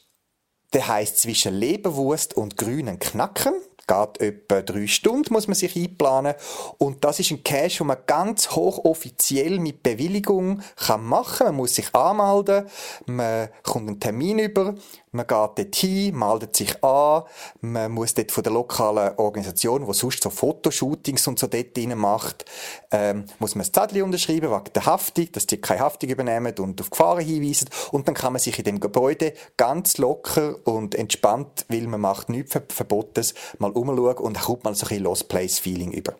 der 0.74 0.88
heißt 0.88 1.20
zwischen 1.20 1.54
Leberwurst 1.54 2.36
und 2.36 2.58
grünen 2.58 2.98
Knacken 2.98 3.54
geht 3.88 4.22
etwa 4.22 4.62
drei 4.62 4.88
Stunden, 4.88 5.32
muss 5.32 5.48
man 5.48 5.56
sich 5.56 5.76
einplanen. 5.76 6.34
Und 6.78 7.04
das 7.04 7.20
ist 7.20 7.32
ein 7.32 7.44
Cache, 7.44 7.78
den 7.80 7.88
man 7.88 7.98
ganz 8.06 8.52
hochoffiziell 8.52 9.60
mit 9.60 9.84
Bewilligung 9.84 10.62
machen 11.00 11.38
kann. 11.38 11.48
Man 11.48 11.56
muss 11.56 11.76
sich 11.76 11.94
anmelden, 11.94 12.68
man 13.06 13.50
kommt 13.64 13.88
einen 13.88 14.00
Termin 14.00 14.40
über, 14.40 14.76
man 15.16 15.28
geht 15.28 15.58
dort 15.58 15.76
hin, 15.76 16.18
meldet 16.18 16.56
sich 16.56 16.84
an, 16.84 17.24
man 17.62 17.92
muss 17.92 18.14
dort 18.14 18.32
von 18.32 18.44
der 18.44 18.54
lokalen 18.54 19.18
Organisation, 19.18 19.86
die 19.86 19.94
sonst 19.94 20.22
so 20.22 20.30
Fotoshootings 20.30 21.28
und 21.28 21.40
so 21.40 21.48
dort 21.48 21.78
rein 21.78 21.98
macht, 21.98 22.46
ähm, 22.92 23.26
muss 23.40 23.56
man 23.56 23.66
ein 23.66 23.74
Zettel 23.74 24.04
unterschreiben 24.04 24.52
wegen 24.52 24.74
der 24.74 24.86
Haftung, 24.86 25.32
dass 25.32 25.48
die 25.48 25.58
keine 25.58 25.82
Haftung 25.82 26.10
übernehmen 26.10 26.54
und 26.60 26.80
auf 26.82 26.90
Gefahren 26.90 27.26
hinweisen. 27.26 27.70
Und 27.92 28.08
dann 28.08 28.16
kann 28.16 28.34
man 28.34 28.40
sich 28.40 28.58
in 28.58 28.66
dem 28.66 28.80
Gebäude 28.80 29.34
ganz 29.58 29.98
locker 29.98 30.56
und 30.66 30.96
entspannt, 30.96 31.66
weil 31.70 31.88
man 31.88 32.02
macht 32.02 32.30
nichts 32.30 32.58
Verbotes, 32.70 33.34
mal 33.60 33.72
umschauen 33.72 34.18
und 34.18 34.40
kommt 34.40 34.64
man 34.64 34.76
so 34.76 34.88
ein 34.88 35.00
Lost 35.00 35.28
Place 35.28 35.60
Feeling 35.60 35.92
über. 35.92 36.16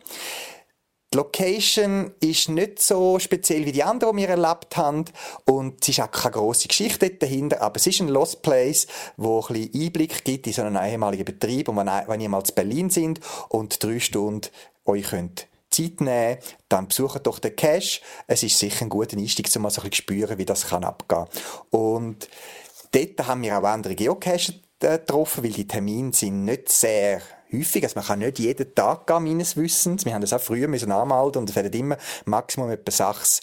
Die 1.16 1.20
Location 1.20 2.12
ist 2.20 2.50
nicht 2.50 2.82
so 2.82 3.20
speziell 3.20 3.66
wie 3.66 3.72
die 3.72 3.84
anderen, 3.84 4.18
die 4.18 4.24
wir 4.24 4.32
erlebt 4.32 4.76
haben. 4.76 5.06
Und 5.46 5.82
es 5.82 5.88
ist 5.88 6.02
auch 6.02 6.12
keine 6.12 6.34
grosse 6.34 6.68
Geschichte 6.68 7.10
dahinter. 7.10 7.62
Aber 7.62 7.78
es 7.78 7.88
ist 7.88 8.02
ein 8.02 8.10
Lost 8.10 8.42
Place, 8.42 8.86
wo 9.16 9.40
ein 9.40 9.54
bisschen 9.54 9.82
Einblick 9.82 10.26
gibt 10.26 10.46
in 10.46 10.52
so 10.52 10.64
einen 10.64 10.76
ehemaligen 10.76 11.24
Betrieb. 11.24 11.70
Und 11.70 11.78
wenn, 11.78 12.20
ihr 12.20 12.28
mal 12.28 12.44
zu 12.44 12.54
Berlin 12.54 12.90
sind 12.90 13.22
und 13.48 13.82
drei 13.82 14.02
Stunden 14.02 14.50
euch 14.84 15.04
könnt 15.04 15.48
Zeit 15.70 16.02
nehmen, 16.02 16.38
dann 16.68 16.90
besucht 16.90 17.26
doch 17.26 17.40
den 17.40 17.56
Cache. 17.56 18.02
Es 18.28 18.44
ist 18.44 18.60
sicher 18.60 18.84
ein 18.84 18.90
guter 18.90 19.16
Einstieg, 19.16 19.50
um 19.56 19.62
mal 19.62 19.70
so 19.70 19.80
ein 19.80 19.90
bisschen 19.90 20.04
spüren, 20.04 20.38
wie 20.38 20.44
das 20.44 20.68
kann 20.68 20.84
abgehen. 20.84 21.28
Und 21.70 22.28
dort 22.92 23.26
haben 23.26 23.42
wir 23.42 23.58
auch 23.58 23.64
andere 23.64 23.96
Geocacher 23.96 24.52
äh, 24.82 24.98
getroffen, 24.98 25.46
weil 25.46 25.52
die 25.52 25.66
Termine 25.66 26.12
sind 26.12 26.44
nicht 26.44 26.70
sehr 26.70 27.22
häufig. 27.58 27.84
Also 27.84 27.96
man 27.96 28.06
kann 28.06 28.20
nicht 28.20 28.40
jeden 28.40 28.74
Tag 28.76 29.08
gehen, 29.08 29.24
meines 29.24 29.58
Wissens. 29.58 30.06
Wir 30.06 30.14
haben 30.14 30.22
das 30.22 30.34
auch 30.34 30.42
früher 30.42 30.68
müssen 30.68 30.92
anmelden 30.92 31.42
und 31.42 31.50
es 31.50 31.56
werden 31.56 31.74
immer 31.74 31.98
Maximum 32.26 32.70
etwa 32.70 32.92
sechs 32.92 33.42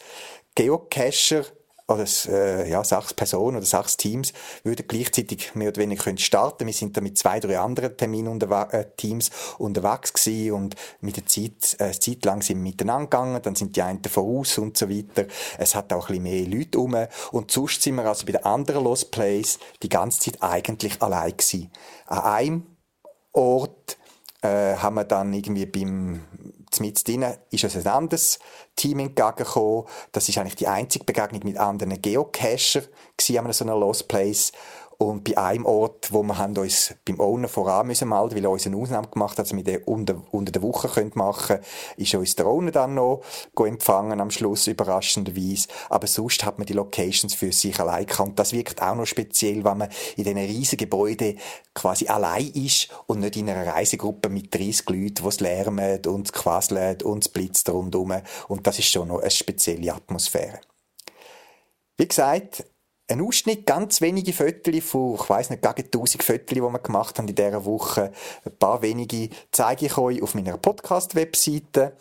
Geocacher 0.54 1.44
oder 1.88 2.06
äh, 2.28 2.70
ja, 2.70 2.82
sechs 2.84 3.14
Personen 3.14 3.56
oder 3.56 3.66
sechs 3.66 3.96
Teams 3.96 4.32
würden 4.62 4.86
gleichzeitig 4.86 5.54
mehr 5.54 5.68
oder 5.68 5.80
weniger 5.80 6.04
können 6.04 6.18
starten. 6.18 6.66
Wir 6.66 6.72
sind 6.72 6.96
da 6.96 7.00
mit 7.00 7.18
zwei, 7.18 7.40
drei 7.40 7.58
anderen 7.58 7.96
Terminen 7.96 8.40
äh, 8.40 8.84
Teams 8.96 9.30
unterwegs 9.58 10.12
gewesen 10.12 10.52
und 10.52 10.76
mit 11.00 11.16
der 11.16 11.26
Zeit, 11.26 11.76
äh, 11.78 11.92
Zeit 11.92 12.24
lang 12.24 12.42
sind 12.42 12.58
wir 12.58 12.70
miteinander 12.70 13.06
gegangen, 13.06 13.42
dann 13.42 13.54
sind 13.54 13.76
die 13.76 13.82
einen 13.82 14.02
voraus 14.04 14.58
und 14.58 14.76
so 14.76 14.88
weiter. 14.88 15.26
Es 15.58 15.74
hat 15.74 15.92
auch 15.92 16.08
ein 16.08 16.22
bisschen 16.22 16.22
mehr 16.22 16.58
Leute 16.58 16.78
rum 16.78 16.96
und 17.32 17.50
sonst 17.50 17.82
sind 17.82 17.96
wir 17.96 18.04
also 18.04 18.26
bei 18.26 18.32
den 18.32 18.44
anderen 18.44 18.84
Lost 18.84 19.10
Plays 19.10 19.58
die 19.82 19.88
ganze 19.88 20.20
Zeit 20.20 20.42
eigentlich 20.42 21.00
allein 21.02 21.32
gewesen. 21.36 21.70
An 22.06 22.20
einem 22.20 22.66
Ort 23.32 23.96
äh, 24.42 24.76
haben 24.76 24.96
wir 24.96 25.04
dann 25.04 25.32
irgendwie 25.32 25.66
beim 25.66 26.20
mit 26.80 27.04
drinnen 27.04 27.34
ist 27.50 27.64
uns 27.64 27.76
ein 27.76 27.86
anderes 27.86 28.38
Team 28.76 29.00
entgegengekommen. 29.00 29.84
Das 30.12 30.28
ist 30.28 30.38
eigentlich 30.38 30.56
die 30.56 30.68
einzige 30.68 31.04
Begegnung 31.04 31.42
mit 31.44 31.58
anderen 31.58 32.00
Geocacher 32.00 32.82
an 33.46 33.52
so 33.52 33.64
einer 33.64 33.76
Lost 33.76 34.08
Place. 34.08 34.52
Und 34.98 35.24
bei 35.24 35.36
einem 35.36 35.66
Ort, 35.66 36.12
wo 36.12 36.22
wir 36.22 36.38
haben 36.38 36.56
uns 36.56 36.94
beim 37.04 37.20
Owner 37.20 37.48
voran 37.48 37.86
müssen 37.86 38.10
weil 38.10 38.44
er 38.44 38.50
uns 38.50 38.66
eine 38.66 38.76
Ausnahme 38.76 39.08
gemacht 39.08 39.38
hat, 39.38 39.46
dass 39.46 39.56
wir 39.56 39.64
den 39.64 39.82
unter, 39.84 40.22
unter 40.30 40.52
der 40.52 40.62
Woche 40.62 40.88
machen 41.14 41.46
können, 41.46 41.64
ist 41.96 42.14
uns 42.14 42.36
der 42.36 42.46
Owner 42.46 42.70
dann 42.70 42.94
noch 42.94 43.22
empfangen 43.58 44.20
am 44.20 44.30
Schluss, 44.30 44.66
überraschenderweise. 44.66 45.68
Aber 45.88 46.06
sonst 46.06 46.44
hat 46.44 46.58
man 46.58 46.66
die 46.66 46.72
Locations 46.72 47.34
für 47.34 47.52
sich 47.52 47.78
allein. 47.80 48.06
Und 48.18 48.38
das 48.38 48.52
wirkt 48.52 48.82
auch 48.82 48.94
noch 48.94 49.06
speziell, 49.06 49.64
wenn 49.64 49.78
man 49.78 49.88
in 50.16 50.24
diesen 50.24 50.38
riesigen 50.38 50.78
Gebäuden 50.78 51.38
quasi 51.74 52.06
allein 52.08 52.48
ist 52.52 52.88
und 53.06 53.20
nicht 53.20 53.36
in 53.36 53.48
einer 53.48 53.66
Reisegruppe 53.66 54.28
mit 54.28 54.54
30 54.54 54.88
Leuten, 54.88 55.14
die 55.14 55.28
es 55.28 55.40
lärmen 55.40 56.06
und 56.06 56.26
es 56.26 56.32
quasselt 56.32 57.02
und 57.02 57.24
es 57.24 57.28
blitzt 57.28 57.68
rundherum. 57.68 58.14
Und 58.48 58.66
das 58.66 58.78
ist 58.78 58.88
schon 58.88 59.08
noch 59.08 59.20
eine 59.20 59.30
spezielle 59.30 59.94
Atmosphäre. 59.94 60.60
Wie 61.96 62.08
gesagt, 62.08 62.64
ein 63.08 63.20
Ausschnitt, 63.20 63.66
ganz 63.66 64.00
wenige 64.00 64.32
Fotos 64.32 64.84
von, 64.84 65.14
ich 65.14 65.28
weiss 65.28 65.50
nicht, 65.50 65.62
gegen 65.62 65.84
1000 65.86 66.22
Fotos, 66.22 66.46
die 66.46 66.62
wir 66.62 66.78
gemacht 66.78 67.18
haben 67.18 67.28
in 67.28 67.34
dieser 67.34 67.64
Woche. 67.64 68.12
Ein 68.44 68.58
paar 68.58 68.82
wenige 68.82 69.30
zeige 69.50 69.86
ich 69.86 69.98
euch 69.98 70.22
auf 70.22 70.34
meiner 70.34 70.56
Podcast-Webseite. 70.56 71.96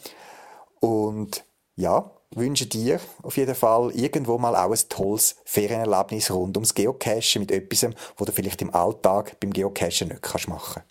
Und 0.79 1.43
ja, 1.75 2.11
wünsche 2.33 2.65
dir 2.65 2.99
auf 3.23 3.37
jeden 3.37 3.55
Fall 3.55 3.91
irgendwo 3.91 4.37
mal 4.37 4.55
auch 4.55 4.71
ein 4.71 4.89
tolles 4.89 5.35
Ferienerlebnis 5.43 6.31
rund 6.31 6.55
ums 6.57 6.73
Geocachen 6.73 7.41
mit 7.41 7.51
etwas, 7.51 7.83
was 8.17 8.25
du 8.25 8.31
vielleicht 8.31 8.61
im 8.61 8.73
Alltag 8.73 9.39
beim 9.39 9.51
Geocachen 9.51 10.07
nicht 10.07 10.21
kannst 10.21 10.47
machen 10.47 10.83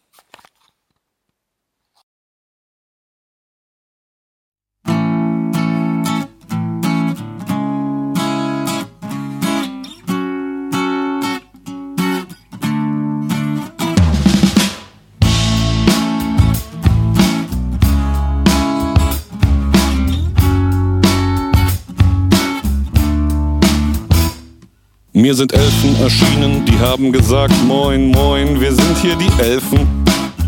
Mir 25.21 25.35
sind 25.35 25.53
Elfen 25.53 25.95
erschienen, 26.01 26.65
die 26.65 26.79
haben 26.79 27.13
gesagt, 27.13 27.53
moin, 27.67 28.11
moin, 28.11 28.59
wir 28.59 28.73
sind 28.73 28.97
hier 29.03 29.15
die 29.17 29.43
Elfen. 29.43 29.87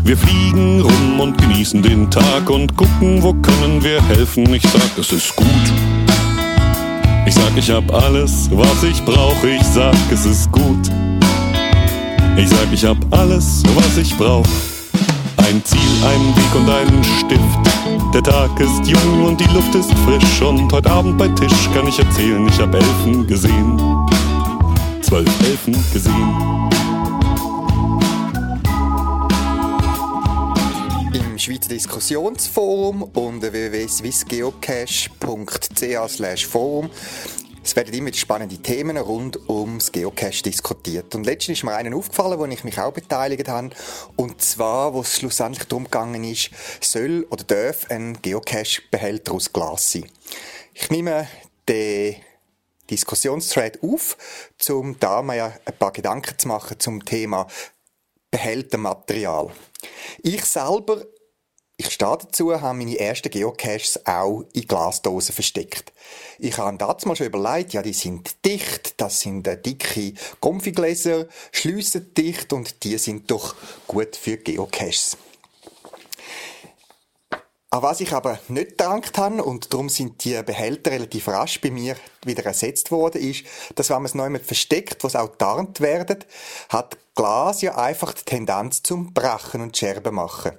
Wir 0.03 0.17
fliegen 0.17 0.81
rum 0.81 1.19
und 1.19 1.37
genießen 1.37 1.79
den 1.83 2.09
Tag 2.09 2.49
und 2.49 2.75
gucken, 2.75 3.21
wo 3.21 3.33
können 3.35 3.83
wir 3.83 4.01
helfen. 4.07 4.51
Ich 4.51 4.63
sag, 4.63 4.97
es 4.97 5.11
ist 5.11 5.35
gut. 5.35 5.45
Ich 7.27 7.35
sag, 7.35 7.55
ich 7.55 7.69
hab 7.69 7.93
alles, 7.93 8.49
was 8.51 8.83
ich 8.83 8.99
brauche. 9.05 9.47
Ich 9.47 9.63
sag, 9.63 9.93
es 10.11 10.25
ist 10.25 10.51
gut. 10.51 10.89
Ich 12.35 12.49
sag, 12.49 12.73
ich 12.73 12.83
hab 12.83 12.97
alles, 13.11 13.61
was 13.75 13.95
ich 13.99 14.17
brauch. 14.17 14.47
Ein 15.37 15.63
Ziel, 15.63 15.79
einen 16.03 16.35
Weg 16.35 16.55
und 16.55 16.67
einen 16.67 17.03
Stift. 17.19 18.11
Der 18.11 18.23
Tag 18.23 18.59
ist 18.59 18.87
jung 18.87 19.27
und 19.27 19.39
die 19.39 19.53
Luft 19.53 19.75
ist 19.75 19.93
frisch. 19.99 20.41
Und 20.41 20.73
heute 20.73 20.89
Abend 20.89 21.19
bei 21.19 21.27
Tisch 21.27 21.69
kann 21.75 21.87
ich 21.87 21.99
erzählen, 21.99 22.47
ich 22.47 22.59
hab 22.59 22.73
Elfen 22.73 23.27
gesehen 23.27 24.02
zwölf 25.03 25.29
Elfen 25.41 25.73
gesehen. 25.91 26.69
Im 31.13 31.37
Schweizer 31.37 31.69
Diskussionsforum 31.69 33.03
unter 33.03 33.51
www.swissgeocache.ch 33.51 36.45
forum 36.45 36.89
es 37.65 37.77
werden 37.77 37.93
immer 37.93 38.11
spannende 38.11 38.57
Themen 38.57 38.97
rund 38.97 39.49
ums 39.49 39.93
Geocache 39.93 40.43
diskutiert. 40.43 41.15
Und 41.15 41.25
letztens 41.25 41.59
ist 41.59 41.63
mir 41.63 41.73
einen 41.73 41.93
aufgefallen, 41.93 42.37
wo 42.37 42.45
ich 42.45 42.65
mich 42.65 42.77
auch 42.77 42.91
beteiligt 42.91 43.47
habe. 43.47 43.69
Und 44.17 44.41
zwar, 44.41 44.93
wo 44.93 44.99
es 44.99 45.17
schlussendlich 45.17 45.69
darum 45.69 45.85
gegangen 45.85 46.25
ist, 46.25 46.49
soll 46.81 47.25
oder 47.29 47.45
darf 47.45 47.89
ein 47.89 48.21
Geocache-Behälter 48.21 49.31
aus 49.31 49.53
Glas 49.53 49.93
sein. 49.93 50.03
Ich 50.73 50.89
nehme 50.89 51.29
den 51.69 52.17
Diskussionsthread 52.89 53.81
auf, 53.81 54.17
um 54.69 54.99
da 54.99 55.21
mal 55.21 55.59
ein 55.65 55.77
paar 55.77 55.91
Gedanken 55.91 56.37
zu 56.37 56.47
machen 56.47 56.79
zum 56.79 57.03
Thema 57.05 57.47
Behältermaterial. 58.31 59.51
Ich 60.21 60.43
selber, 60.45 61.05
ich 61.77 61.89
stehe 61.89 62.17
dazu, 62.17 62.59
habe 62.59 62.77
meine 62.77 62.99
ersten 62.99 63.29
Geocaches 63.29 64.05
auch 64.05 64.43
in 64.53 64.67
Glasdosen 64.67 65.33
versteckt. 65.33 65.91
Ich 66.39 66.57
habe 66.57 66.77
dazu 66.77 67.07
mal 67.07 67.15
schon 67.15 67.27
überlegt, 67.27 67.73
ja, 67.73 67.81
die 67.81 67.93
sind 67.93 68.43
dicht, 68.45 68.99
das 69.01 69.21
sind 69.21 69.45
dicke 69.65 70.13
Konfigläser, 70.39 71.27
schliessen 71.51 72.13
dicht 72.13 72.53
und 72.53 72.83
die 72.83 72.97
sind 72.97 73.29
doch 73.29 73.55
gut 73.87 74.15
für 74.15 74.37
Geocaches. 74.37 75.17
An 77.73 77.81
was 77.81 78.01
ich 78.01 78.13
aber 78.13 78.37
nicht 78.49 78.77
gedankt 78.77 79.17
habe, 79.17 79.43
und 79.43 79.73
darum 79.73 79.89
sind 79.89 80.23
die 80.23 80.39
Behälter 80.43 80.91
relativ 80.91 81.27
rasch 81.27 81.59
bei 81.59 81.71
mir 81.71 81.95
wieder 82.23 82.45
ersetzt 82.45 82.91
worden, 82.91 83.19
ist, 83.19 83.45
dass 83.73 83.89
wenn 83.89 83.95
man 83.95 84.05
es 84.05 84.13
jemand 84.13 84.45
versteckt, 84.45 85.03
wo 85.03 85.07
es 85.07 85.15
auch 85.15 85.35
tarnt 85.37 85.81
werden, 85.81 86.23
hat 86.69 86.99
Glas 87.15 87.63
ja 87.63 87.75
einfach 87.75 88.13
die 88.13 88.25
Tendenz 88.25 88.83
zum 88.83 89.11
Brachen 89.11 89.61
und 89.61 89.75
Scherben 89.75 90.13
machen. 90.13 90.51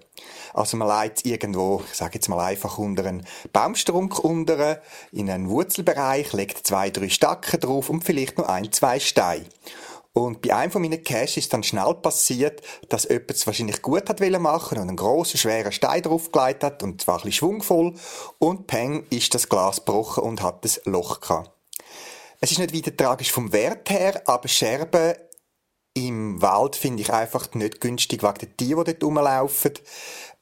Also 0.54 0.76
man 0.76 1.04
legt 1.04 1.24
irgendwo, 1.24 1.84
ich 1.88 1.96
sage 1.96 2.14
jetzt 2.14 2.28
mal 2.28 2.40
einfach 2.40 2.78
unter 2.78 3.04
einen 3.04 3.24
Baumstrunk 3.52 4.18
unter, 4.18 4.82
in 5.12 5.30
einen 5.30 5.48
Wurzelbereich, 5.48 6.32
legt 6.32 6.66
zwei, 6.66 6.90
drei 6.90 7.10
Stacken 7.10 7.60
drauf 7.60 7.90
und 7.90 8.02
vielleicht 8.02 8.38
noch 8.38 8.48
ein, 8.48 8.72
zwei 8.72 8.98
Steine. 8.98 9.46
Und 10.14 10.42
bei 10.42 10.54
einem 10.54 10.70
von 10.70 10.80
meinen 10.80 11.02
Caches 11.02 11.38
ist 11.38 11.52
dann 11.52 11.64
schnell 11.64 11.92
passiert, 11.94 12.62
dass 12.88 13.02
jemand 13.02 13.32
es 13.32 13.46
wahrscheinlich 13.48 13.82
gut 13.82 14.08
hat 14.08 14.20
machen 14.20 14.78
und 14.78 14.88
einen 14.88 14.96
grossen, 14.96 15.38
schweren 15.38 15.72
Stein 15.72 16.02
draufgelegt 16.02 16.62
hat 16.62 16.84
und 16.84 17.02
zwar 17.02 17.16
ein 17.16 17.22
bisschen 17.24 17.32
schwungvoll 17.32 17.94
und 18.38 18.68
peng 18.68 19.06
ist 19.10 19.34
das 19.34 19.48
Glas 19.48 19.84
gebrochen 19.84 20.22
und 20.22 20.40
hat 20.40 20.64
ein 20.64 20.92
Loch 20.92 21.20
gehabt. 21.20 21.50
Es 22.40 22.52
ist 22.52 22.58
nicht 22.58 22.72
weiter 22.72 22.96
tragisch 22.96 23.32
vom 23.32 23.52
Wert 23.52 23.90
her, 23.90 24.22
aber 24.26 24.46
Scherben 24.46 25.14
im 25.94 26.40
Wald 26.40 26.76
finde 26.76 27.02
ich 27.02 27.12
einfach 27.12 27.52
nicht 27.54 27.80
günstig 27.80 28.22
wegen 28.22 28.34
den 28.34 28.56
Tieren, 28.56 28.84
die 28.84 28.92
dort 28.92 29.02
rumlaufen. 29.04 29.72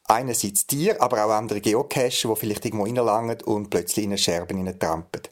Einerseits 0.05 0.67
Tiere, 0.67 1.01
aber 1.01 1.25
auch 1.25 1.31
andere 1.31 1.63
Geocacher, 1.63 2.29
die 2.29 2.37
vielleicht 2.37 2.65
irgendwo 2.67 2.85
reinlangen 2.85 3.41
und 3.43 3.71
plötzlich 3.71 4.05
in 4.05 4.11
eine 4.11 4.19
Scherben 4.19 4.59
hineintrampen. 4.59 5.23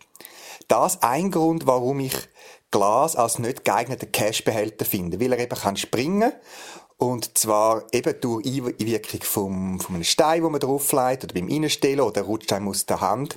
Das 0.68 1.02
ein 1.02 1.30
Grund, 1.30 1.66
warum 1.66 2.00
ich 2.00 2.16
Glas 2.70 3.16
als 3.16 3.38
nicht 3.38 3.64
geeigneten 3.64 4.12
Cashbehälter 4.12 4.84
finden, 4.84 5.20
weil 5.20 5.32
er 5.32 5.38
eben 5.38 5.58
kann 5.58 5.76
springen 5.76 6.32
und 7.00 7.38
zwar 7.38 7.84
eben 7.92 8.14
durch 8.20 8.46
Einwirkung 8.46 9.22
vom, 9.22 9.80
von 9.80 9.94
einem 9.94 10.04
Stein, 10.04 10.42
wo 10.42 10.50
man 10.50 10.60
drauflegt, 10.60 11.24
oder 11.24 11.34
beim 11.34 11.48
Innenstellen, 11.48 12.00
oder 12.00 12.22
rutscht 12.22 12.52
einem 12.52 12.68
aus 12.68 12.84
der 12.84 13.00
Hand. 13.00 13.36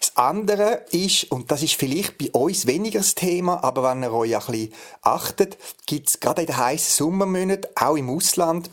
Das 0.00 0.16
andere 0.16 0.86
ist, 0.90 1.30
und 1.30 1.52
das 1.52 1.62
ist 1.62 1.74
vielleicht 1.74 2.18
bei 2.18 2.30
uns 2.32 2.66
weniger 2.66 2.98
das 2.98 3.14
Thema, 3.14 3.62
aber 3.62 3.84
wenn 3.84 4.02
ihr 4.02 4.12
euch 4.12 4.34
ein 4.34 4.44
bisschen 4.44 4.74
achtet, 5.02 5.56
gibt 5.86 6.08
es 6.08 6.18
gerade 6.18 6.40
in 6.40 6.46
den 6.48 6.56
heißen 6.56 6.96
Sommermonaten, 6.96 7.70
auch 7.76 7.96
im 7.96 8.10
Ausland, 8.10 8.70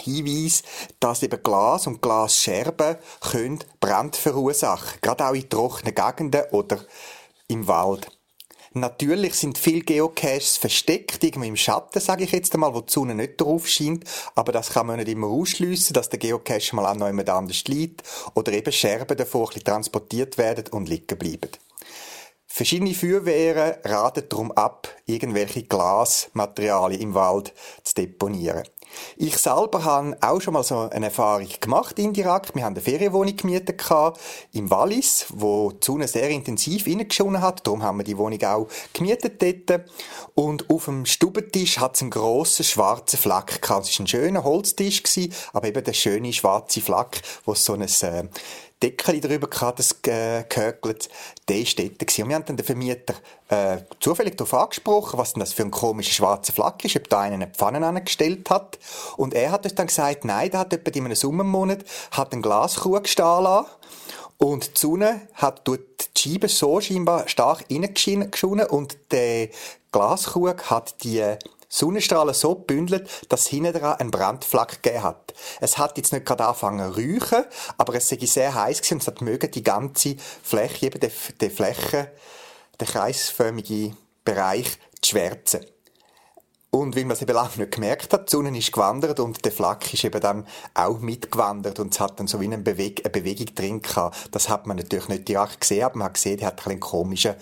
Hinweis, 0.00 0.62
dass 1.00 1.22
eben 1.22 1.42
Glas 1.42 1.86
und 1.86 2.00
Glasscherben 2.00 2.96
können 3.20 3.58
Brand 3.80 4.16
verursachen. 4.16 4.98
Gerade 5.02 5.26
auch 5.26 5.34
in 5.34 5.48
trockenen 5.48 5.94
Gegenden 5.94 6.44
oder 6.52 6.78
im 7.48 7.66
Wald. 7.66 8.08
Natürlich 8.72 9.34
sind 9.34 9.58
viele 9.58 9.80
Geocaches 9.80 10.56
versteckt, 10.56 11.24
irgendwie 11.24 11.48
im 11.48 11.56
Schatten, 11.56 11.98
sage 11.98 12.22
ich 12.22 12.30
jetzt 12.30 12.54
einmal, 12.54 12.72
wo 12.72 12.82
die 12.82 12.92
Sonne 12.92 13.16
nicht 13.16 13.40
drauf 13.40 13.66
scheint. 13.66 14.04
Aber 14.36 14.52
das 14.52 14.70
kann 14.70 14.86
man 14.86 14.98
nicht 14.98 15.08
immer 15.08 15.26
ausschliessen, 15.26 15.92
dass 15.92 16.08
der 16.08 16.20
Geocache 16.20 16.76
mal 16.76 16.94
noch 16.94 17.08
jemand 17.08 17.30
anders 17.30 17.64
liegt 17.64 18.04
oder 18.34 18.52
eben 18.52 18.70
Scherben 18.70 19.16
davor 19.16 19.50
ein 19.52 19.64
transportiert 19.64 20.38
werden 20.38 20.68
und 20.68 20.88
liegen 20.88 21.18
bleiben. 21.18 21.50
Verschiedene 22.46 22.94
Feuerwehren 22.94 23.74
raten 23.84 24.28
darum 24.28 24.52
ab, 24.52 24.88
irgendwelche 25.04 25.64
Glasmaterialien 25.64 27.00
im 27.00 27.14
Wald 27.14 27.52
zu 27.82 27.94
deponieren. 27.94 28.62
Ich 29.16 29.36
selber 29.38 29.84
habe 29.84 30.16
auch 30.20 30.40
schon 30.40 30.54
mal 30.54 30.62
so 30.62 30.88
eine 30.90 31.06
Erfahrung 31.06 31.48
gemacht 31.60 31.98
indirekt. 31.98 32.54
Wir 32.54 32.64
haben 32.64 32.74
eine 32.74 32.80
Ferienwohnung 32.80 33.36
gemietet 33.36 33.82
im 34.52 34.70
Wallis, 34.70 35.26
wo 35.30 35.72
die 35.72 35.84
Sonne 35.84 36.08
sehr 36.08 36.28
intensiv 36.30 36.86
reingeschonen 36.86 37.42
hat. 37.42 37.66
Darum 37.66 37.82
haben 37.82 37.98
wir 37.98 38.04
die 38.04 38.18
Wohnung 38.18 38.42
auch 38.44 38.68
gemietet 38.92 39.42
dort. 39.42 39.84
Und 40.34 40.70
auf 40.70 40.86
dem 40.86 41.06
Stubentisch 41.06 41.78
hat 41.78 41.96
es 41.96 42.02
einen 42.02 42.10
grossen 42.10 42.64
schwarzen 42.64 43.18
Fleck 43.18 43.60
gehabt. 43.60 43.86
Es 43.86 43.98
war 43.98 44.04
ein 44.04 44.08
schöner 44.08 44.44
Holztisch, 44.44 45.02
aber 45.52 45.68
eben 45.68 45.84
der 45.84 45.92
schöne 45.92 46.32
schwarze 46.32 46.80
Fleck, 46.80 47.22
wo 47.44 47.54
so 47.54 47.74
ein 47.74 47.82
äh, 47.82 48.24
Deckel 48.82 49.20
drüber 49.20 49.48
gehabt, 49.48 49.78
das 49.78 49.96
äh, 50.06 50.44
gehökelt, 50.48 51.08
der 51.48 51.60
ist 51.60 51.78
dort 51.78 51.98
gewesen. 51.98 52.22
Und 52.22 52.28
wir 52.28 52.36
haben 52.36 52.44
dann 52.46 52.56
den 52.56 52.64
Vermieter 52.64 53.14
äh, 53.48 53.78
zufällig 54.00 54.36
darauf 54.36 54.54
angesprochen, 54.54 55.18
was 55.18 55.34
denn 55.34 55.40
das 55.40 55.52
für 55.52 55.62
ein 55.62 55.70
komischer 55.70 56.12
schwarzer 56.12 56.52
Flak 56.52 56.84
ist, 56.84 56.96
ob 56.96 57.08
da 57.08 57.20
einen 57.20 57.42
eine 57.42 57.48
Pfanne 57.48 57.86
angestellt 57.86 58.48
hat. 58.48 58.78
Und 59.16 59.34
er 59.34 59.52
hat 59.52 59.64
uns 59.64 59.74
dann 59.74 59.88
gesagt, 59.88 60.24
nein, 60.24 60.50
der 60.50 60.60
hat 60.60 60.72
etwa 60.72 60.90
in 60.90 61.04
einem 61.04 61.14
Sommermonat 61.14 61.84
hat 62.10 62.32
einen 62.32 62.42
Glaskrug 62.42 63.06
stehen 63.06 63.42
lassen. 63.42 63.68
Und 64.38 64.76
die 64.76 64.80
Sonne 64.80 65.28
hat 65.34 65.60
dort 65.64 66.16
die 66.16 66.30
Scheibe 66.30 66.48
so 66.48 66.80
scheinbar 66.80 67.28
stark 67.28 67.66
reingeschonen 67.70 68.66
und 68.66 68.96
der 69.10 69.50
Glaskrug 69.92 70.70
hat 70.70 71.04
die 71.04 71.36
Sonnenstrahlen 71.70 72.34
so 72.34 72.56
gebündelt, 72.56 73.08
dass 73.28 73.46
hinten 73.46 73.72
dran 73.72 73.96
ein 73.98 74.10
Brandflack 74.10 74.82
gegeben 74.82 75.04
hat. 75.04 75.32
Es 75.60 75.78
hat 75.78 75.96
jetzt 75.96 76.12
nicht 76.12 76.26
gerade 76.26 76.44
angefangen 76.44 76.92
zu 76.92 77.00
räuchen, 77.00 77.44
aber 77.78 77.94
es 77.94 78.08
sei 78.08 78.18
sehr 78.20 78.54
heiß 78.54 78.78
gewesen 78.78 78.94
und 78.94 79.02
es 79.02 79.06
hat 79.06 79.20
mögen 79.22 79.50
die 79.50 79.62
ganze 79.62 80.16
Fläche, 80.42 80.86
eben 80.86 81.00
die, 81.00 81.10
die 81.40 81.48
Fläche, 81.48 82.10
der 82.78 82.86
kreisförmige 82.86 83.96
Bereich 84.24 84.78
zu 85.00 85.10
schwärzen. 85.10 85.64
Und 86.70 86.94
weil 86.96 87.04
man 87.04 87.16
es 87.16 87.22
eben 87.22 87.34
lange 87.34 87.56
nicht 87.56 87.72
gemerkt 87.72 88.12
hat, 88.12 88.28
die 88.28 88.30
Sonne 88.30 88.56
ist 88.56 88.72
gewandert 88.72 89.18
und 89.18 89.44
der 89.44 89.52
Flak 89.52 89.92
ist 89.92 90.04
eben 90.04 90.20
dann 90.20 90.46
auch 90.74 90.98
mitgewandert 90.98 91.80
und 91.80 91.92
es 91.92 92.00
hat 92.00 92.18
dann 92.18 92.28
so 92.28 92.40
wie 92.40 92.44
eine, 92.44 92.58
Beweg 92.58 93.00
eine 93.04 93.10
Bewegung 93.10 93.54
drin 93.54 93.82
gehabt. 93.82 94.28
Das 94.32 94.48
hat 94.48 94.66
man 94.66 94.76
natürlich 94.76 95.08
nicht 95.08 95.28
direkt 95.28 95.60
gesehen, 95.60 95.84
aber 95.84 95.98
man 95.98 96.06
hat 96.06 96.14
gesehen, 96.14 96.38
der 96.38 96.48
hat 96.48 96.66
eine 96.66 96.78
komische 96.78 97.36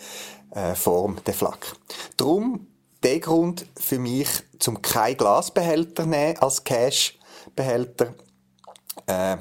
äh, 0.51 0.75
Form, 0.75 1.19
der 1.27 1.35
Flak. 1.35 1.77
Drum 2.17 2.67
der 3.03 3.21
Grund 3.21 3.67
für 3.79 3.99
mich, 3.99 4.29
zum 4.59 4.83
kein 4.83 5.17
Glasbehälter 5.17 6.07
nehmen 6.07 6.39
als 6.39 6.65
Cash-Behälter. 6.65 8.15
Äh, 9.07 9.39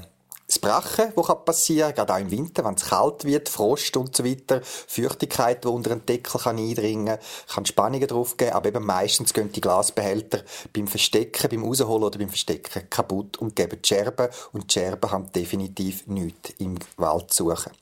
das 0.47 0.59
Brachen, 0.59 1.11
das 1.13 1.45
passieren 1.45 1.93
kann, 1.93 2.07
gerade 2.07 2.13
auch 2.13 2.25
im 2.25 2.31
Winter, 2.31 2.63
wenn 2.63 2.75
es 2.75 2.85
kalt 2.85 3.25
wird, 3.25 3.49
Frost 3.49 3.97
und 3.97 4.15
so 4.15 4.23
weiter, 4.23 4.61
Feuchtigkeit, 4.63 5.65
die 5.65 5.67
unter 5.67 5.89
den 5.89 6.05
Deckel 6.05 6.39
kann 6.39 6.57
eindringen 6.57 7.17
kann, 7.53 7.65
Spannungen 7.65 8.07
drauf 8.07 8.37
geben, 8.37 8.53
aber 8.53 8.69
eben 8.69 8.85
meistens 8.85 9.33
gehen 9.33 9.51
die 9.51 9.59
Glasbehälter 9.59 10.43
beim 10.71 10.87
Verstecken, 10.87 11.49
beim 11.49 11.65
Rausholen 11.65 12.03
oder 12.03 12.17
beim 12.17 12.29
Verstecken 12.29 12.89
kaputt 12.89 13.35
und 13.37 13.57
geben 13.57 13.79
Scherben 13.83 14.29
und 14.53 14.69
die 14.69 14.73
Scherben 14.73 15.11
haben 15.11 15.31
definitiv 15.33 16.07
nichts 16.07 16.51
im 16.59 16.79
Wald 16.95 17.33
zu 17.33 17.49
suchen. 17.49 17.73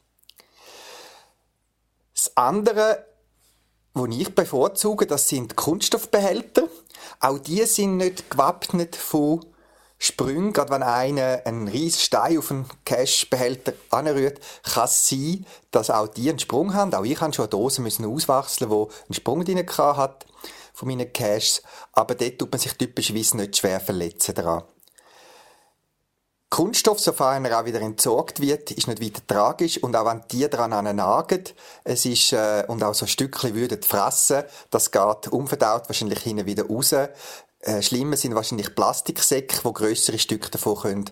Das 2.15 2.35
andere 2.35 3.05
die 3.95 4.21
ich 4.21 4.35
bevorzuge, 4.35 5.07
das 5.07 5.29
sind 5.29 5.55
Kunststoffbehälter. 5.55 6.67
Auch 7.19 7.39
die 7.39 7.63
sind 7.63 7.97
nicht 7.97 8.29
gewappnet 8.29 8.95
von 8.95 9.45
Sprüngen. 9.97 10.51
Gerade 10.51 10.71
wenn 10.71 10.83
einer 10.83 11.41
einen 11.45 11.67
riesen 11.67 12.01
Stein 12.01 12.37
auf 12.37 12.51
einen 12.51 12.65
Cash-Behälter 12.83 13.73
anrührt, 13.91 14.39
kann 14.63 14.85
es 14.85 15.07
sein, 15.07 15.45
dass 15.71 15.89
auch 15.89 16.07
die 16.07 16.29
einen 16.29 16.39
Sprung 16.39 16.73
haben. 16.73 16.93
Auch 16.93 17.05
ich 17.05 17.19
habe 17.21 17.33
schon 17.33 17.43
eine 17.43 17.49
Dose 17.49 17.81
müssen 17.81 18.05
auswechseln, 18.05 18.69
wo 18.69 18.89
einen 19.05 19.13
Sprung 19.13 19.45
drin 19.45 19.65
hat 19.65 20.25
von 20.73 20.87
meinen 20.89 21.11
Caches. 21.13 21.63
Aber 21.93 22.15
dort 22.15 22.37
tut 22.37 22.51
man 22.51 22.59
sich 22.59 22.73
typischerweise 22.73 23.37
nicht 23.37 23.57
schwer 23.57 23.79
verletzen 23.79 24.35
daran. 24.35 24.63
Kunststoff, 26.49 26.99
sofern 26.99 27.43
er 27.45 27.59
auch 27.59 27.65
wieder 27.65 27.81
entsorgt 27.81 28.39
wird, 28.39 28.71
ist 28.71 28.87
nicht 28.87 29.01
weiter 29.01 29.21
tragisch. 29.27 29.77
Und 29.81 29.95
auch 29.95 30.05
wenn 30.05 30.21
die 30.31 30.49
daran 30.49 30.95
nagen, 30.95 31.43
es 31.83 32.05
ist, 32.05 32.33
äh, 32.33 32.63
und 32.67 32.83
auch 32.83 32.93
so 32.93 33.05
Stückchen 33.05 33.55
würden 33.55 33.81
fressen, 33.81 34.43
das 34.69 34.91
geht 34.91 35.27
unverdaut 35.29 35.89
wahrscheinlich 35.89 36.19
hinten 36.19 36.45
wieder 36.45 36.67
raus. 36.67 36.93
Äh, 36.93 37.81
schlimmer 37.81 38.15
sind 38.15 38.35
wahrscheinlich 38.35 38.75
Plastiksäcke, 38.75 39.59
wo 39.63 39.73
größere 39.73 40.19
Stücke 40.19 40.51
davon 40.51 40.77
können, 40.77 41.11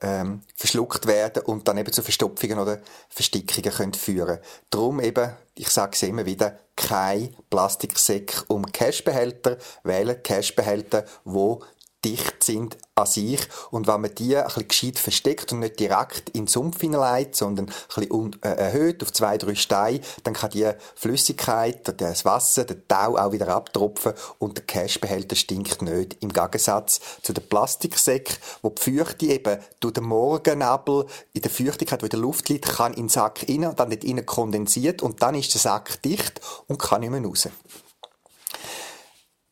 ähm, 0.00 0.42
verschluckt 0.54 1.06
werden 1.06 1.42
und 1.44 1.66
dann 1.66 1.78
eben 1.78 1.92
zu 1.92 2.02
Verstopfungen 2.02 2.58
oder 2.58 2.78
Verstickungen 3.08 3.72
können 3.72 3.94
führen. 3.94 4.38
Darum 4.70 5.00
eben, 5.00 5.32
ich 5.54 5.70
sage 5.70 5.92
es 5.94 6.02
immer 6.02 6.26
wieder, 6.26 6.58
kein 6.76 7.34
Plastiksäck 7.50 8.44
um 8.48 8.64
Cashbehälter, 8.70 9.56
wählen 9.82 10.22
Cashbehälter, 10.22 11.04
wo 11.24 11.62
dicht 12.04 12.44
sind 12.44 12.78
an 12.94 13.06
sich. 13.06 13.40
Und 13.70 13.86
wenn 13.86 14.00
man 14.00 14.14
die 14.14 14.36
ein 14.36 14.44
bisschen 14.44 14.68
gescheit 14.68 14.98
versteckt 14.98 15.52
und 15.52 15.60
nicht 15.60 15.80
direkt 15.80 16.30
in 16.30 16.42
den 16.42 16.46
Sumpf 16.46 16.80
hineinlegt, 16.80 17.34
sondern 17.34 17.66
ein 17.66 17.74
bisschen 17.88 18.42
äh, 18.42 18.48
erhöht 18.48 19.02
auf 19.02 19.12
zwei, 19.12 19.36
drei 19.36 19.54
Steine, 19.54 20.00
dann 20.22 20.34
kann 20.34 20.50
die 20.50 20.70
Flüssigkeit, 20.94 22.00
das 22.00 22.24
Wasser, 22.24 22.64
der 22.64 22.86
Tau 22.86 23.16
auch 23.16 23.32
wieder 23.32 23.48
abtropfen 23.48 24.12
und 24.38 24.56
der 24.56 24.64
Cashbehälter 24.64 25.36
stinkt 25.36 25.82
nicht. 25.82 26.16
Im 26.22 26.32
Gegensatz 26.32 27.00
zu 27.22 27.32
den 27.32 27.48
Plastiksäcken, 27.48 28.36
wo 28.62 28.70
die 28.70 28.96
Feuchte 28.98 29.26
eben 29.26 29.58
durch 29.80 29.94
den 29.94 30.04
Morgennebel 30.04 31.06
in 31.32 31.42
der 31.42 31.50
Feuchtigkeit, 31.50 32.00
die 32.00 32.06
in 32.06 32.10
der 32.10 32.20
Luft 32.20 32.48
liegt, 32.48 32.66
kann 32.66 32.92
in 32.92 33.04
den 33.04 33.08
Sack 33.08 33.44
rein 33.48 33.64
und 33.64 33.78
dann 33.78 33.90
dort 33.90 34.04
rein 34.04 34.24
kondensiert 34.24 35.02
und 35.02 35.22
dann 35.22 35.34
ist 35.34 35.52
der 35.54 35.60
Sack 35.60 36.00
dicht 36.02 36.40
und 36.68 36.78
kann 36.78 37.00
nicht 37.00 37.10
mehr 37.10 37.22
raus. 37.22 37.48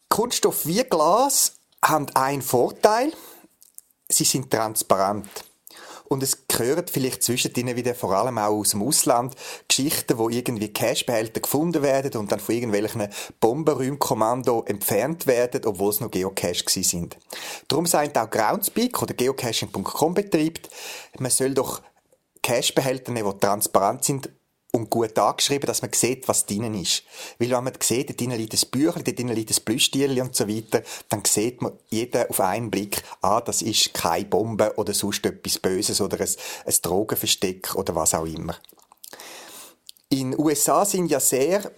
Kunststoff 0.09 0.64
wie 0.66 0.82
Glas 0.84 1.53
haben 1.89 2.07
einen 2.14 2.43
Vorteil. 2.43 3.12
Sie 4.09 4.24
sind 4.24 4.51
transparent. 4.51 5.28
und 6.09 6.22
es 6.22 6.47
gehören 6.47 6.87
vielleicht 6.89 7.22
zwischen 7.22 7.53
ihnen 7.55 7.76
wieder 7.76 7.95
vor 7.95 8.12
allem 8.12 8.39
auch 8.39 8.59
aus 8.59 8.70
dem 8.70 8.82
Ausland 8.82 9.34
Geschichten, 9.68 10.18
wo 10.18 10.28
irgendwie 10.28 10.72
Cashbehälter 10.72 11.41
gefunden 11.41 11.82
werden 11.82 12.18
und 12.20 12.30
dann 12.30 12.41
von 12.41 12.55
irgendwelchen 12.55 13.09
Bombenräumkommando 13.41 14.64
entfernt 14.66 15.26
werden, 15.26 15.62
obwohl 15.64 15.91
es 15.91 16.01
noch 16.01 16.11
Geocache 16.11 16.64
gewesen 16.64 16.82
sind. 16.84 17.16
Darum 17.68 17.87
sagt 17.87 18.16
auch 18.18 18.30
Groundspeak 18.30 19.03
oder 19.03 19.14
geocaching.com 19.14 20.14
betreibt, 20.14 20.70
man 21.18 21.30
soll 21.30 21.55
doch 21.55 21.82
Cashbehälter 22.43 23.12
die 23.12 23.39
transparent 23.41 24.05
sind 24.05 24.28
und 24.77 24.91
gut 24.91 25.18
angeschrieben, 25.18 25.66
dass 25.66 25.83
man 25.83 25.93
sieht, 25.93 26.29
was 26.29 26.47
drinnen 26.47 26.74
ist. 26.74 27.03
Weil 27.39 27.51
wenn 27.51 27.64
man 27.64 27.72
sieht, 27.81 28.11
da 28.11 28.14
drinnen 28.14 28.39
liegt 28.39 28.53
ein 28.53 28.70
Büchlein, 28.70 29.05
da 29.05 29.12
drinnen 29.12 29.35
liegt 29.35 29.51
ein 29.51 29.64
Plüschtierchen 29.64 30.20
und 30.20 30.37
so 30.37 30.47
weiter, 30.47 30.83
dann 31.09 31.24
sieht 31.24 31.62
man 31.62 31.72
jeder 31.89 32.29
auf 32.31 32.41
einen 32.41 32.70
Blick, 32.70 33.03
ah, 33.22 33.41
das 33.41 33.62
ist 33.62 33.95
keine 33.95 34.27
Bombe 34.27 34.74
oder 34.77 34.93
sonst 34.93 35.24
etwas 35.24 35.59
Böses 35.59 36.01
oder 36.01 36.20
ein, 36.20 36.29
ein 36.66 36.74
Drogenversteck 36.83 37.74
oder 37.74 37.95
was 37.95 38.14
auch 38.14 38.27
immer. 38.27 38.55
In 40.11 40.39
USA 40.39 40.85
sind 40.85 41.11
ja 41.11 41.20
sehr 41.20 41.72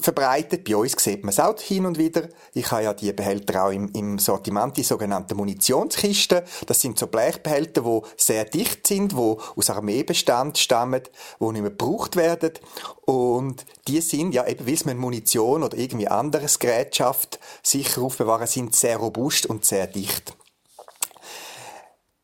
verbreitet. 0.00 0.64
Bei 0.64 0.76
uns 0.76 0.92
sieht 0.98 1.22
man 1.22 1.30
es 1.30 1.40
auch 1.40 1.58
hin 1.60 1.86
und 1.86 1.98
wieder. 1.98 2.28
Ich 2.52 2.70
habe 2.70 2.82
ja 2.82 2.94
die 2.94 3.12
Behälter 3.12 3.64
auch 3.64 3.70
im, 3.70 3.88
im 3.94 4.18
Sortiment, 4.18 4.76
die 4.76 4.82
sogenannten 4.82 5.36
Munitionskisten. 5.36 6.42
Das 6.66 6.80
sind 6.80 6.98
so 6.98 7.06
Blechbehälter, 7.06 7.82
die 7.82 8.00
sehr 8.16 8.44
dicht 8.44 8.86
sind, 8.86 9.12
die 9.12 9.16
aus 9.16 9.70
Armeebestand 9.70 10.58
stammen, 10.58 11.02
die 11.40 11.44
nicht 11.44 11.62
mehr 11.62 11.70
gebraucht 11.70 12.16
werden. 12.16 12.52
Und 13.02 13.64
die 13.86 14.00
sind 14.00 14.34
ja 14.34 14.46
eben, 14.46 14.66
wie 14.66 14.78
man 14.84 14.98
Munition 14.98 15.62
oder 15.62 15.76
irgendwie 15.76 16.08
anderes 16.08 16.58
Gerät 16.58 16.96
schafft, 16.96 17.38
sicher 17.62 18.02
aufbewahren, 18.02 18.46
sind 18.46 18.74
sehr 18.74 18.96
robust 18.96 19.46
und 19.46 19.64
sehr 19.64 19.86
dicht. 19.86 20.36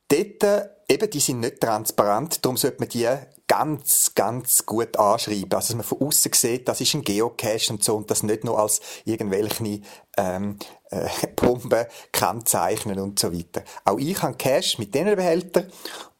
Dort, 0.08 0.70
eben, 0.88 1.10
die 1.10 1.20
sind 1.20 1.40
nicht 1.40 1.60
transparent, 1.60 2.44
darum 2.44 2.56
sollte 2.56 2.78
man 2.80 2.88
die 2.88 3.08
ganz, 3.50 4.12
ganz 4.14 4.64
gut 4.64 4.96
anschreiben. 4.96 5.52
Also, 5.52 5.74
dass 5.74 5.74
man 5.74 5.82
von 5.82 6.06
außen 6.06 6.30
sieht, 6.32 6.68
das 6.68 6.80
ist 6.80 6.94
ein 6.94 7.02
Geocache 7.02 7.72
und 7.72 7.82
so, 7.82 7.96
und 7.96 8.08
das 8.08 8.22
nicht 8.22 8.44
nur 8.44 8.56
als 8.60 8.80
irgendwelche 9.04 9.80
ähm, 10.16 10.56
äh, 10.90 11.08
Bomben 11.34 11.84
kennzeichnen 12.12 13.00
und 13.00 13.18
so 13.18 13.32
weiter. 13.32 13.64
Auch 13.84 13.98
ich 13.98 14.22
habe 14.22 14.36
Cache 14.36 14.76
mit 14.78 14.94
diesen 14.94 15.16
Behältern 15.16 15.66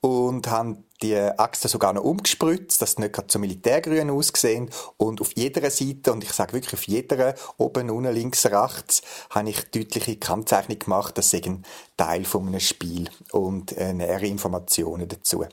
und 0.01 0.51
habe 0.51 0.79
die 1.03 1.17
Achse 1.17 1.69
sogar 1.69 1.93
noch 1.93 2.03
umgespritzt, 2.03 2.83
dass 2.83 2.93
sie 2.93 3.03
nicht 3.03 3.13
gerade 3.13 3.29
so 3.31 3.39
militärgrün 3.39 4.11
aussehen. 4.11 4.69
Und 4.97 5.21
auf 5.21 5.31
jeder 5.37 5.71
Seite, 5.71 6.13
und 6.13 6.25
ich 6.25 6.33
sage 6.33 6.53
wirklich 6.53 6.75
auf 6.75 6.89
jeder, 6.89 7.37
oben, 7.59 7.91
unten, 7.91 8.13
links, 8.13 8.45
rechts, 8.45 9.03
habe 9.31 9.51
ich 9.51 9.71
deutliche 9.71 10.17
Kennzeichnung 10.17 10.81
gemacht, 10.81 11.17
das 11.17 11.33
ist 11.33 11.47
ein 11.47 11.65
Teil 11.97 12.25
von 12.25 12.49
einem 12.49 12.59
Spiel 12.59 13.09
und 13.31 13.71
äh, 13.77 13.93
nähere 13.93 14.27
Informationen 14.27 15.07
dazu. 15.07 15.45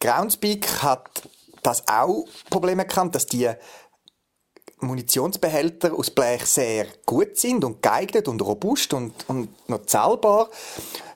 Groundspeak 0.00 0.82
hat 0.82 1.28
das 1.62 1.86
auch 1.86 2.24
Problem 2.48 2.78
erkannt, 2.78 3.14
dass 3.14 3.26
die 3.26 3.50
Munitionsbehälter 4.80 5.92
aus 5.92 6.10
Blech 6.10 6.46
sehr 6.46 6.86
gut 7.04 7.36
sind 7.36 7.64
und 7.64 7.82
geeignet 7.82 8.28
und 8.28 8.40
robust 8.40 8.94
und, 8.94 9.12
und 9.28 9.68
noch 9.68 9.84
zahlbar, 9.84 10.48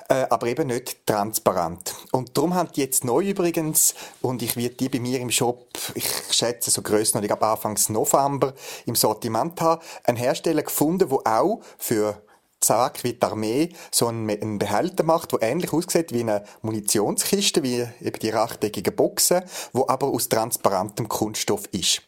äh, 0.08 0.26
aber 0.28 0.48
eben 0.48 0.66
nicht 0.66 1.06
transparent. 1.06 1.94
Und 2.12 2.36
darum 2.36 2.54
haben 2.54 2.70
die 2.76 2.82
jetzt 2.82 3.04
neu 3.04 3.22
übrigens, 3.22 3.94
und 4.20 4.42
ich 4.42 4.56
werde 4.56 4.74
die 4.74 4.90
bei 4.90 5.00
mir 5.00 5.18
im 5.20 5.30
Shop, 5.30 5.66
ich 5.94 6.06
schätze 6.30 6.70
so 6.70 6.82
grösser, 6.82 7.22
ich 7.22 7.28
glaube 7.28 7.46
Anfangs 7.46 7.88
November 7.88 8.52
im 8.84 8.96
Sortiment 8.96 9.60
haben, 9.62 9.82
einen 10.04 10.18
Hersteller 10.18 10.62
gefunden, 10.62 11.10
wo 11.10 11.22
auch 11.24 11.60
für 11.78 12.22
Zack, 12.64 13.04
wie 13.04 13.12
die 13.12 13.22
Armee 13.22 13.68
so 13.90 14.06
einen, 14.08 14.58
Behälter 14.58 15.04
macht, 15.04 15.32
der 15.32 15.42
ähnlich 15.42 15.72
aussieht 15.72 16.12
wie 16.12 16.20
eine 16.20 16.44
Munitionskiste, 16.62 17.62
wie 17.62 17.86
eben 18.00 18.18
die 18.20 18.30
rechteckigen 18.30 18.96
Boxen, 18.96 19.42
wo 19.72 19.86
aber 19.86 20.08
aus 20.08 20.28
transparentem 20.28 21.08
Kunststoff 21.08 21.66
ist. 21.72 22.02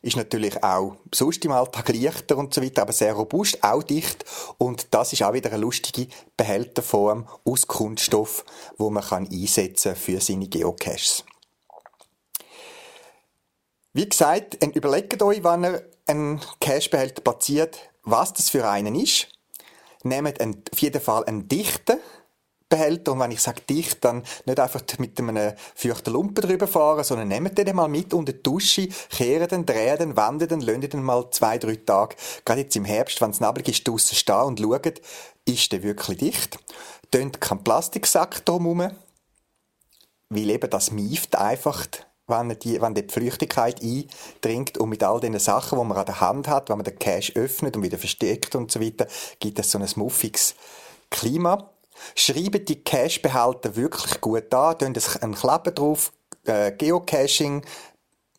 Ist 0.00 0.16
natürlich 0.16 0.62
auch 0.62 0.94
sonst 1.12 1.44
im 1.44 1.50
Alltag 1.50 1.88
leichter 1.88 2.36
und 2.36 2.54
so 2.54 2.62
weiter, 2.62 2.82
aber 2.82 2.92
sehr 2.92 3.14
robust, 3.14 3.64
auch 3.64 3.82
dicht. 3.82 4.24
Und 4.56 4.94
das 4.94 5.12
ist 5.12 5.24
auch 5.24 5.32
wieder 5.32 5.50
eine 5.50 5.60
lustige 5.60 6.08
Behälterform 6.36 7.28
aus 7.44 7.66
Kunststoff, 7.66 8.44
wo 8.76 8.90
man 8.90 9.02
kann 9.02 9.28
einsetzen 9.28 9.96
für 9.96 10.20
seine 10.20 10.46
Geocaches. 10.46 11.24
Wie 13.92 14.08
gesagt, 14.08 14.64
überlegt 14.64 15.20
euch, 15.20 15.42
wenn 15.42 15.64
ihr 15.64 15.90
einen 16.06 16.40
Cachebehälter 16.60 17.20
platziert, 17.20 17.78
was 18.04 18.32
das 18.32 18.50
für 18.50 18.68
einen 18.68 18.94
ist 18.94 19.28
nehmt 20.04 20.40
einen, 20.40 20.62
auf 20.72 20.78
jeden 20.78 21.00
Fall 21.00 21.24
einen 21.24 21.48
dichten 21.48 21.98
Behälter. 22.68 23.12
Und 23.12 23.20
wenn 23.20 23.30
ich 23.30 23.40
sage 23.40 23.62
dicht, 23.68 24.04
dann 24.04 24.22
nicht 24.44 24.60
einfach 24.60 24.82
mit 24.98 25.18
einem 25.18 25.54
feuchten 25.74 26.12
Lumpen 26.12 26.46
drüber 26.46 26.66
fahren, 26.66 27.04
sondern 27.04 27.28
nehmt 27.28 27.56
den 27.56 27.74
mal 27.74 27.88
mit 27.88 28.12
unter 28.12 28.32
die 28.32 28.42
Dusche, 28.42 28.88
kehren 29.10 29.48
den, 29.48 29.66
drehen 29.66 29.98
den, 29.98 30.16
wenden 30.16 30.48
den, 30.48 30.60
lassen 30.60 30.80
den 30.82 31.02
mal 31.02 31.30
zwei, 31.30 31.58
drei 31.58 31.76
Tage, 31.76 32.16
gerade 32.44 32.60
jetzt 32.60 32.76
im 32.76 32.84
Herbst, 32.84 33.20
wenn 33.20 33.30
es 33.30 33.40
neblig 33.40 33.68
ist, 33.68 33.88
draussen 33.88 34.16
stehen 34.16 34.42
und 34.42 34.60
schaut, 34.60 35.00
ist 35.46 35.72
der 35.72 35.82
wirklich 35.82 36.18
dicht. 36.18 36.58
Tönt 37.10 37.40
keinen 37.40 37.64
Plastiksack 37.64 38.44
drumherum, 38.44 38.90
weil 40.28 40.50
eben 40.50 40.68
das 40.68 40.90
mieft 40.90 41.36
einfach 41.36 41.86
wenn 42.28 42.56
die, 42.58 42.80
wenn 42.80 42.94
die 42.94 43.06
Flüchtigkeit 43.08 43.82
eindringt 43.82 44.78
und 44.78 44.90
mit 44.90 45.02
all 45.02 45.20
den 45.20 45.38
Sachen, 45.38 45.78
die 45.78 45.84
man 45.84 45.96
an 45.96 46.06
der 46.06 46.20
Hand 46.20 46.46
hat, 46.48 46.68
wenn 46.68 46.76
man 46.76 46.84
den 46.84 46.98
Cache 46.98 47.34
öffnet 47.34 47.76
und 47.76 47.82
wieder 47.82 47.98
versteckt 47.98 48.54
und 48.54 48.70
so 48.70 48.80
weiter, 48.80 49.06
gibt 49.40 49.58
es 49.58 49.70
so 49.70 49.78
ein 49.78 49.88
muffiges 49.96 50.54
Klima. 51.10 51.70
Schreiben 52.14 52.64
die 52.64 52.84
Cache-Behälter 52.84 53.74
wirklich 53.74 54.20
gut 54.20 54.54
an, 54.54 54.78
tun 54.78 54.94
einen 55.20 55.34
Klappen 55.34 55.74
drauf, 55.74 56.12
äh, 56.44 56.70
Geocaching, 56.72 57.62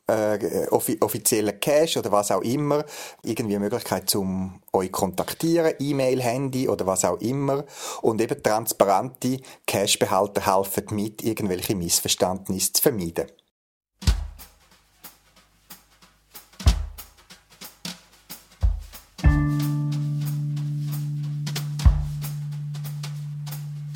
äh, 0.10 0.68
offi 0.70 0.98
offiziellen 1.02 1.60
Cache 1.60 2.00
oder 2.00 2.12
was 2.12 2.32
auch 2.32 2.42
immer, 2.42 2.84
irgendwie 3.24 3.56
eine 3.56 3.66
Möglichkeit 3.66 4.10
zum 4.10 4.62
euch 4.74 4.92
kontaktieren, 4.92 5.74
E-Mail, 5.80 6.22
Handy 6.22 6.68
oder 6.68 6.86
was 6.86 7.06
auch 7.06 7.20
immer 7.20 7.66
und 8.02 8.22
eben 8.22 8.42
transparente 8.42 9.40
Cache-Behalter 9.68 10.46
helfen 10.46 10.86
mit, 10.92 11.24
irgendwelche 11.24 11.76
Missverständnisse 11.76 12.74
zu 12.74 12.82
vermeiden. 12.82 13.28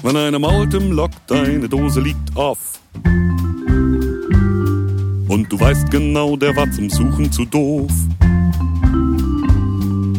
Wenn 0.04 0.18
einer 0.18 0.38
mault 0.38 0.74
im 0.74 0.92
Lock, 0.92 1.12
deine 1.28 1.70
Dose 1.70 2.02
liegt 2.02 2.36
auf. 2.36 2.82
Und 5.30 5.48
du 5.50 5.58
weißt 5.58 5.90
genau, 5.92 6.36
der 6.36 6.54
war 6.58 6.70
zum 6.72 6.90
Suchen 6.90 7.32
zu 7.32 7.46
doof. 7.46 7.90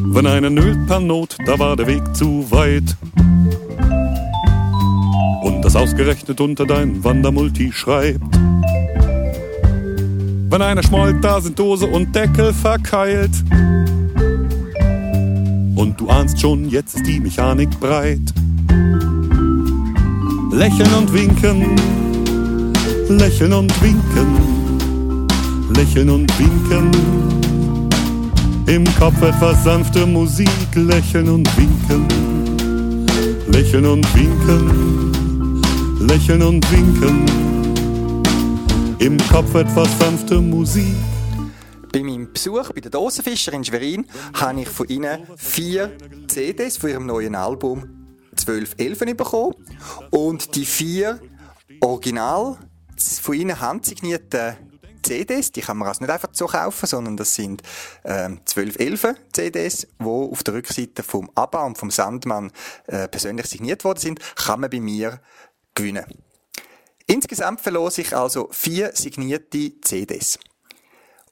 Wenn 0.07 0.27
einer 0.27 0.49
nölt 0.49 0.87
per 0.87 1.01
Not, 1.01 1.37
da 1.45 1.59
war 1.59 1.77
der 1.77 1.87
Weg 1.87 2.03
zu 2.17 2.51
weit. 2.51 2.97
Und 5.43 5.61
das 5.63 5.77
ausgerechnet 5.77 6.41
unter 6.41 6.65
dein 6.65 7.05
Wandermulti 7.05 7.71
schreibt. 7.71 8.25
Wenn 10.49 10.63
einer 10.63 10.83
schmollt, 10.83 11.23
da 11.23 11.43
sind 11.43 11.59
Dose 11.59 11.87
und 11.87 12.17
Deckel 12.17 12.55
verkeilt. 12.55 13.33
Und 15.77 15.97
du 15.99 16.09
ahnst 16.09 16.41
schon, 16.41 16.71
jetzt 16.71 16.95
ist 16.95 17.07
die 17.07 17.21
Mechanik 17.21 17.69
breit. 17.81 18.33
Lächeln 20.55 20.95
und 20.95 21.13
winken, 21.13 21.77
lächeln 23.09 23.53
und 23.53 23.83
winken, 23.83 25.27
lächeln 25.75 26.09
und 26.09 26.39
winken. 26.39 26.91
Im 28.67 28.85
Kopf 28.95 29.21
etwas 29.21 29.65
sanfte 29.65 30.07
Musik, 30.07 30.49
lächeln 30.77 31.29
und 31.29 31.49
winken, 31.59 32.07
lächeln 33.49 33.85
und 33.85 34.07
winken, 34.15 35.61
lächeln 36.07 36.43
und 36.43 36.71
winken. 36.71 37.27
Im 39.01 39.19
Kopf 39.33 39.53
etwas 39.57 39.89
sanfte 39.99 40.41
Musik. 40.41 40.95
Bei 41.93 42.01
meinem 42.01 42.33
Besuch 42.33 42.71
bei 42.73 42.81
den 42.81 42.93
Dosenfischer 42.93 43.53
in 43.55 43.65
Schwerin 43.65 44.07
habe 44.35 44.61
ich 44.61 44.69
von 44.69 44.87
ihnen 44.87 45.23
vier 45.37 45.91
CDs 46.29 46.77
von 46.77 46.91
ihrem 46.91 47.07
neuen 47.07 47.35
Album 47.35 48.04
12 48.37 48.75
Elfen 48.79 49.17
bekommen 49.17 49.55
und 50.11 50.55
die 50.55 50.65
vier 50.65 51.21
Original 51.81 52.59
von 52.97 53.35
ihnen 53.35 53.61
handsignierten 53.61 54.57
CDs, 55.03 55.53
die 55.53 55.61
kann 55.61 55.77
man 55.77 55.89
also 55.89 56.03
nicht 56.03 56.11
einfach 56.11 56.31
so 56.33 56.47
kaufen, 56.47 56.87
sondern 56.87 57.17
das 57.17 57.35
sind 57.35 57.63
ähm, 58.05 58.41
12 58.45 58.79
Elfen 58.79 59.17
CDs, 59.33 59.87
die 60.01 60.05
auf 60.05 60.43
der 60.43 60.55
Rückseite 60.55 61.03
vom 61.03 61.31
ABBA 61.35 61.67
und 61.67 61.79
vom 61.79 61.91
Sandmann 61.91 62.51
äh, 62.87 63.07
persönlich 63.09 63.47
signiert 63.47 63.85
worden 63.85 64.01
sind, 64.01 64.21
kann 64.37 64.61
man 64.61 64.71
bei 64.71 64.81
mir 64.81 65.21
gewinnen. 65.75 66.07
Insgesamt 67.07 67.61
verlose 67.61 68.01
ich 68.01 68.17
also 68.17 68.49
vier 68.51 68.93
signierte 68.95 69.81
CDs. 69.83 70.39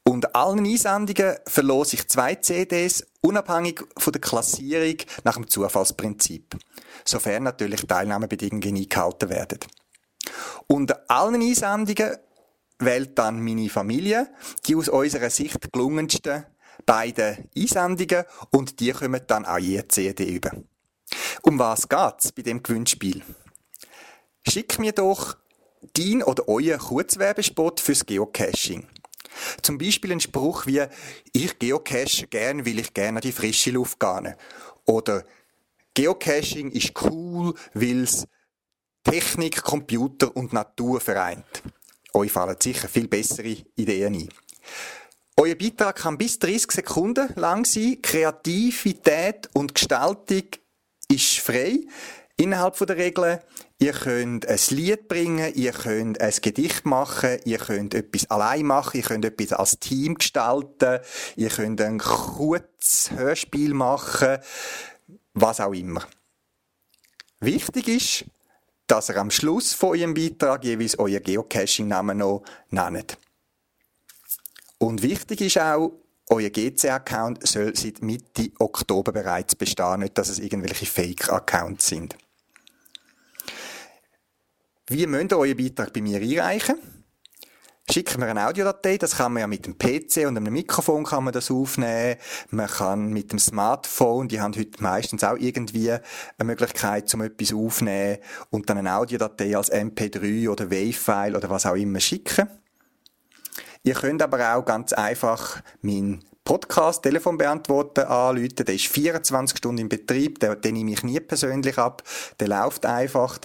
Unter 0.05 0.35
allen 0.35 0.67
Einsendungen 0.67 1.37
verlose 1.47 1.97
ich 1.97 2.09
zwei 2.09 2.35
CDs, 2.35 3.07
unabhängig 3.21 3.85
von 3.97 4.13
der 4.13 4.21
Klassierung 4.21 4.97
nach 5.23 5.35
dem 5.35 5.49
Zufallsprinzip. 5.49 6.57
Sofern 7.05 7.45
natürlich 7.45 7.87
Teilnahmebedingungen 7.87 8.77
eingehalten 8.77 9.29
werden. 9.31 9.61
Unter 10.67 11.05
allen 11.09 11.41
Einsendungen 11.41 12.17
wählt 12.79 13.17
dann 13.19 13.41
meine 13.41 13.69
Familie 13.69 14.29
die 14.67 14.75
aus 14.75 14.89
unserer 14.89 15.31
Sicht 15.31 15.73
gelungensten 15.73 16.47
beiden 16.85 17.49
Einsendungen 17.57 18.25
und 18.51 18.81
die 18.81 18.93
kommen 18.93 19.21
dann 19.27 19.47
auch 19.47 19.59
je 19.59 19.87
CD 19.87 20.25
über. 20.25 20.51
Um 21.43 21.59
was 21.59 21.89
geht's 21.89 22.33
bei 22.33 22.43
dem 22.43 22.63
Gewinnspiel? 22.63 23.23
Schick 24.49 24.79
mir 24.79 24.93
doch 24.93 25.37
dein 25.95 26.23
oder 26.23 26.49
euer 26.49 26.79
Kurzwerbespot 26.79 27.81
fürs 27.81 28.05
Geocaching. 28.05 28.87
Zum 29.63 29.79
Beispiel 29.79 30.13
ein 30.13 30.21
Spruch 30.21 30.67
wie, 30.67 30.83
ich 31.33 31.59
geocache 31.59 32.27
gern, 32.29 32.67
weil 32.67 32.79
ich 32.79 32.95
gerne 32.95 33.19
an 33.19 33.23
die 33.23 33.33
frische 33.33 33.71
Luft 33.71 33.99
gehe. 34.01 34.37
Oder 34.85 35.25
Geocaching 35.95 36.71
ist 36.71 36.93
cool, 37.03 37.55
weil 37.75 38.05
es 38.05 38.27
Technik, 39.05 39.63
Computer 39.63 40.35
und 40.35 40.53
Natur 40.53 41.01
vereint. 41.01 41.63
Euch 42.15 42.33
fallen 42.33 42.57
sicher 42.59 42.89
viel 42.89 43.09
bessere 43.09 43.57
Ideen 43.77 44.15
ein. 44.15 44.29
Euer 45.37 45.55
Beitrag 45.55 45.97
kann 45.97 46.19
bis 46.19 46.39
30 46.39 46.71
Sekunden 46.73 47.29
lang 47.37 47.65
sein. 47.65 47.99
Kreativität 48.01 49.51
und 49.55 49.75
Gestaltung 49.75 50.45
ist 51.09 51.39
frei 51.39 51.81
innerhalb 52.37 52.77
der 52.77 52.97
Regeln. 52.97 53.41
Ihr 53.83 53.95
könnt 53.95 54.47
ein 54.47 54.61
Lied 54.69 55.09
bringen, 55.09 55.53
ihr 55.57 55.73
könnt 55.73 56.21
ein 56.21 56.33
Gedicht 56.41 56.87
machen, 56.87 57.41
ihr 57.45 57.59
könnt 57.59 57.95
etwas 57.95 58.31
allein 58.31 58.65
machen, 58.65 58.99
ihr 58.99 59.03
könnt 59.03 59.25
etwas 59.25 59.53
als 59.53 59.81
Team 59.81 60.15
gestalten, 60.15 61.01
ihr 61.35 61.49
könnt 61.49 61.81
ein 61.81 61.99
kurzes 61.99 63.11
Hörspiel 63.11 63.75
machen, 63.75 64.39
was 65.35 65.59
auch 65.59 65.73
immer. 65.73 66.07
Wichtig 67.41 67.89
ist, 67.89 68.25
dass 68.87 69.09
ihr 69.09 69.17
am 69.17 69.33
Schluss 69.33 69.75
von 69.75 69.99
eurem 69.99 70.15
Beitrag 70.15 70.63
jeweils 70.63 70.97
euer 71.01 71.19
Geocaching-Namen 71.19 72.19
noch 72.19 72.45
nennt. 72.71 73.19
Und 74.79 75.03
wichtig 75.03 75.41
ist 75.41 75.59
auch, 75.59 75.91
euer 76.29 76.51
GC-Account 76.51 77.45
soll 77.49 77.75
seit 77.75 78.01
Mitte 78.01 78.53
Oktober 78.61 79.11
bereits 79.11 79.57
bestehen, 79.57 79.99
nicht, 79.99 80.17
dass 80.17 80.29
es 80.29 80.39
irgendwelche 80.39 80.87
Fake-Accounts 80.87 81.89
sind. 81.89 82.17
Wie 84.89 85.07
müsst 85.07 85.33
ihr 85.33 85.39
euren 85.39 85.57
Beitrag 85.57 85.93
bei 85.93 86.01
mir 86.01 86.21
einreichen? 86.21 86.77
Schickt 87.91 88.17
mir 88.17 88.27
eine 88.27 88.47
Audiodatei, 88.47 88.97
das 88.97 89.17
kann 89.17 89.33
man 89.33 89.41
ja 89.41 89.47
mit 89.47 89.67
dem 89.67 89.77
PC 89.77 90.27
und 90.27 90.37
einem 90.37 90.53
Mikrofon 90.53 91.05
kann 91.05 91.25
man 91.25 91.33
das 91.33 91.51
aufnehmen. 91.51 92.17
Man 92.51 92.69
kann 92.69 93.09
mit 93.09 93.33
dem 93.33 93.39
Smartphone, 93.39 94.29
die 94.29 94.41
haben 94.41 94.55
heute 94.57 94.83
meistens 94.83 95.25
auch 95.25 95.37
irgendwie 95.37 95.91
eine 95.91 96.01
Möglichkeit, 96.45 97.13
um 97.15 97.23
etwas 97.23 97.53
aufzunehmen 97.53 98.19
und 98.51 98.71
dann 98.71 98.79
eine 98.79 98.95
Audiodatei 98.95 99.57
als 99.57 99.71
MP3 99.71 100.49
oder 100.49 100.71
WAV-File 100.71 101.37
oder 101.37 101.51
was 101.51 101.67
auch 101.67 101.75
immer 101.75 102.01
schicken. 102.01 102.49
Ihr 103.83 103.95
könnt 103.95 104.23
aber 104.23 104.55
auch 104.55 104.65
ganz 104.65 104.93
einfach 104.93 105.61
meinen 105.81 106.25
Podcast, 106.45 107.03
Telefonbeantworter 107.03 108.11
anrufen. 108.11 108.65
Der 108.65 108.75
ist 108.75 108.87
24 108.87 109.59
Stunden 109.59 109.83
im 109.83 109.89
Betrieb, 109.89 110.39
den, 110.39 110.61
den 110.61 110.75
nehme 110.75 110.93
ich 110.93 111.03
nie 111.03 111.21
persönlich 111.21 111.79
ab. 111.79 112.03
Der 112.41 112.49
läuft 112.49 112.87
einfach. 112.87 113.39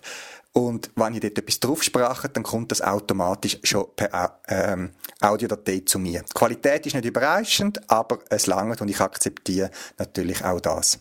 Und 0.58 0.90
wenn 0.96 1.14
ihr 1.14 1.20
dort 1.20 1.38
etwas 1.38 1.60
draufspracht, 1.60 2.36
dann 2.36 2.42
kommt 2.42 2.72
das 2.72 2.82
automatisch 2.82 3.60
schon 3.62 3.86
per 3.96 4.42
ähm, 4.48 4.90
Audiodatei 5.22 5.84
zu 5.86 6.00
mir. 6.00 6.24
Die 6.24 6.34
Qualität 6.34 6.84
ist 6.88 6.96
nicht 6.96 7.06
überraschend, 7.06 7.80
aber 7.88 8.18
es 8.32 8.48
langt 8.48 8.82
und 8.82 8.88
ich 8.88 9.00
akzeptiere 9.00 9.70
natürlich 10.00 10.44
auch 10.44 10.60
das. 10.60 10.98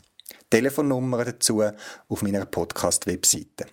Telefonnummer 0.50 1.24
dazu 1.24 1.62
auf 2.06 2.20
meiner 2.20 2.44
Podcast-Webseite. 2.44 3.64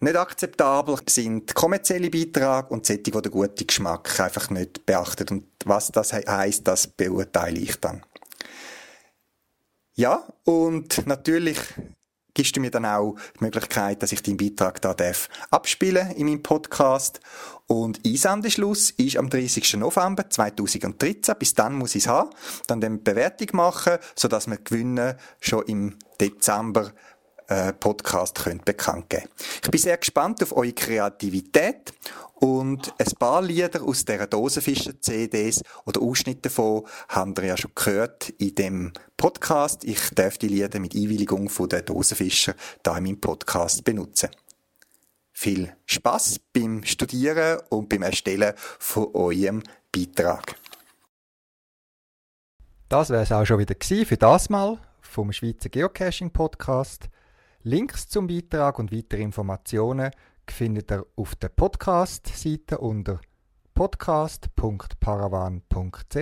Nicht 0.00 0.16
akzeptabel 0.16 0.98
sind 1.08 1.54
kommerzielle 1.54 2.10
Beiträge 2.10 2.66
und 2.70 2.86
solche, 2.86 3.02
die 3.02 3.12
den 3.12 3.30
guten 3.30 3.68
Geschmack 3.68 4.18
einfach 4.18 4.50
nicht 4.50 4.84
beachtet. 4.84 5.30
Und 5.30 5.44
was 5.64 5.92
das 5.92 6.12
heisst, 6.12 6.66
das 6.66 6.88
beurteile 6.88 7.60
ich 7.60 7.76
dann. 7.76 8.04
Ja, 9.94 10.26
und 10.42 11.06
natürlich 11.06 11.60
gibst 12.36 12.54
du 12.54 12.60
mir 12.60 12.70
dann 12.70 12.84
auch 12.84 13.16
die 13.40 13.44
Möglichkeit, 13.44 14.02
dass 14.02 14.12
ich 14.12 14.22
deinen 14.22 14.36
Beitrag 14.36 14.82
da 14.82 14.92
darf 14.92 15.30
abspielen 15.50 16.10
in 16.12 16.26
meinem 16.26 16.42
Podcast. 16.42 17.20
Und 17.66 18.00
Einsendeschluss 18.06 18.90
ist 18.90 19.16
am 19.16 19.30
30. 19.30 19.78
November 19.78 20.28
2013. 20.28 21.34
Bis 21.38 21.54
dann 21.54 21.74
muss 21.74 21.94
ich 21.94 22.04
es 22.04 22.08
haben. 22.08 22.30
Dann 22.66 22.82
die 22.82 22.90
Bewertung 22.90 23.48
machen, 23.54 23.96
sodass 24.14 24.46
wir 24.46 24.58
gewinnen 24.58 25.14
schon 25.40 25.64
im 25.64 25.96
Dezember 26.20 26.92
äh, 27.48 27.72
Podcast 27.72 28.38
könnt 28.38 28.64
bekannt 28.64 29.10
geben. 29.10 29.28
Ich 29.62 29.70
bin 29.70 29.80
sehr 29.80 29.96
gespannt 29.96 30.42
auf 30.42 30.56
eure 30.56 30.72
Kreativität 30.72 31.92
und 32.34 32.92
ein 32.98 33.12
paar 33.18 33.40
Lieder 33.42 33.82
aus 33.82 34.04
dieser 34.04 34.26
Dosenfischer-CDs 34.26 35.62
oder 35.84 36.02
Ausschnitte 36.02 36.42
davon 36.42 36.86
haben 37.08 37.34
ihr 37.38 37.44
ja 37.46 37.56
schon 37.56 37.72
gehört 37.74 38.28
in 38.30 38.54
dem 38.54 38.92
Podcast. 39.16 39.84
Ich 39.84 40.10
darf 40.10 40.36
die 40.38 40.48
Lieder 40.48 40.78
mit 40.78 40.94
Einwilligung 40.94 41.48
von 41.48 41.68
der 41.68 41.82
Dosenfischer 41.82 42.54
da 42.82 42.98
in 42.98 43.04
meinem 43.04 43.20
Podcast 43.20 43.84
benutzen. 43.84 44.28
Viel 45.32 45.74
Spaß 45.86 46.40
beim 46.52 46.84
Studieren 46.84 47.60
und 47.70 47.88
beim 47.88 48.02
Erstellen 48.02 48.54
von 48.56 49.14
eurem 49.14 49.62
Beitrag. 49.90 50.56
Das 52.88 53.10
wäre 53.10 53.22
es 53.22 53.32
auch 53.32 53.44
schon 53.44 53.58
wieder 53.58 53.74
für 53.80 54.16
das 54.16 54.48
Mal 54.48 54.78
vom 55.00 55.32
Schweizer 55.32 55.68
Geocaching 55.68 56.30
Podcast. 56.30 57.08
Links 57.68 58.06
zum 58.06 58.28
Beitrag 58.28 58.78
und 58.78 58.92
weitere 58.92 59.22
Informationen 59.22 60.12
findet 60.46 60.92
ihr 60.92 61.04
auf 61.16 61.34
der 61.34 61.48
Podcast-Seite 61.48 62.78
unter 62.78 63.20
podcast.paravan.ch. 63.74 66.14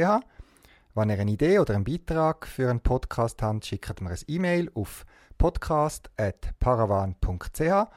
Wenn 0.95 1.11
ihr 1.11 1.21
eine 1.21 1.31
Idee 1.31 1.59
oder 1.59 1.75
einen 1.75 1.85
Beitrag 1.85 2.47
für 2.47 2.71
einen 2.71 2.81
Podcast 2.81 3.43
habt, 3.43 3.67
schickt 3.67 4.01
mir 4.01 4.13
ein 4.13 4.19
E-Mail 4.27 4.71
auf 4.73 5.05
podcast.paravan.ch 5.37 7.91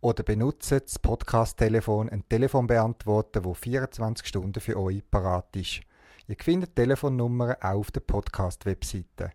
oder 0.00 0.22
benutzt 0.22 0.70
das 0.70 1.00
Podcast-Telefon, 1.00 2.08
ein 2.08 2.28
Telefonbeantworter, 2.28 3.40
das 3.40 3.58
24 3.58 4.28
Stunden 4.28 4.60
für 4.60 4.78
euch 4.78 5.02
parat 5.10 5.56
ist. 5.56 5.80
Ihr 6.28 6.36
findet 6.38 6.76
Telefonnummern 6.76 7.56
auch 7.62 7.80
auf 7.80 7.90
der 7.90 7.98
Podcast-Webseite. 7.98 9.32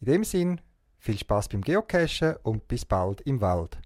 In 0.00 0.06
dem 0.06 0.22
Sinn 0.22 0.60
viel 0.98 1.18
Spaß 1.18 1.48
beim 1.48 1.62
Geocachen 1.62 2.36
und 2.42 2.68
bis 2.68 2.84
bald 2.84 3.20
im 3.22 3.40
Wald. 3.40 3.78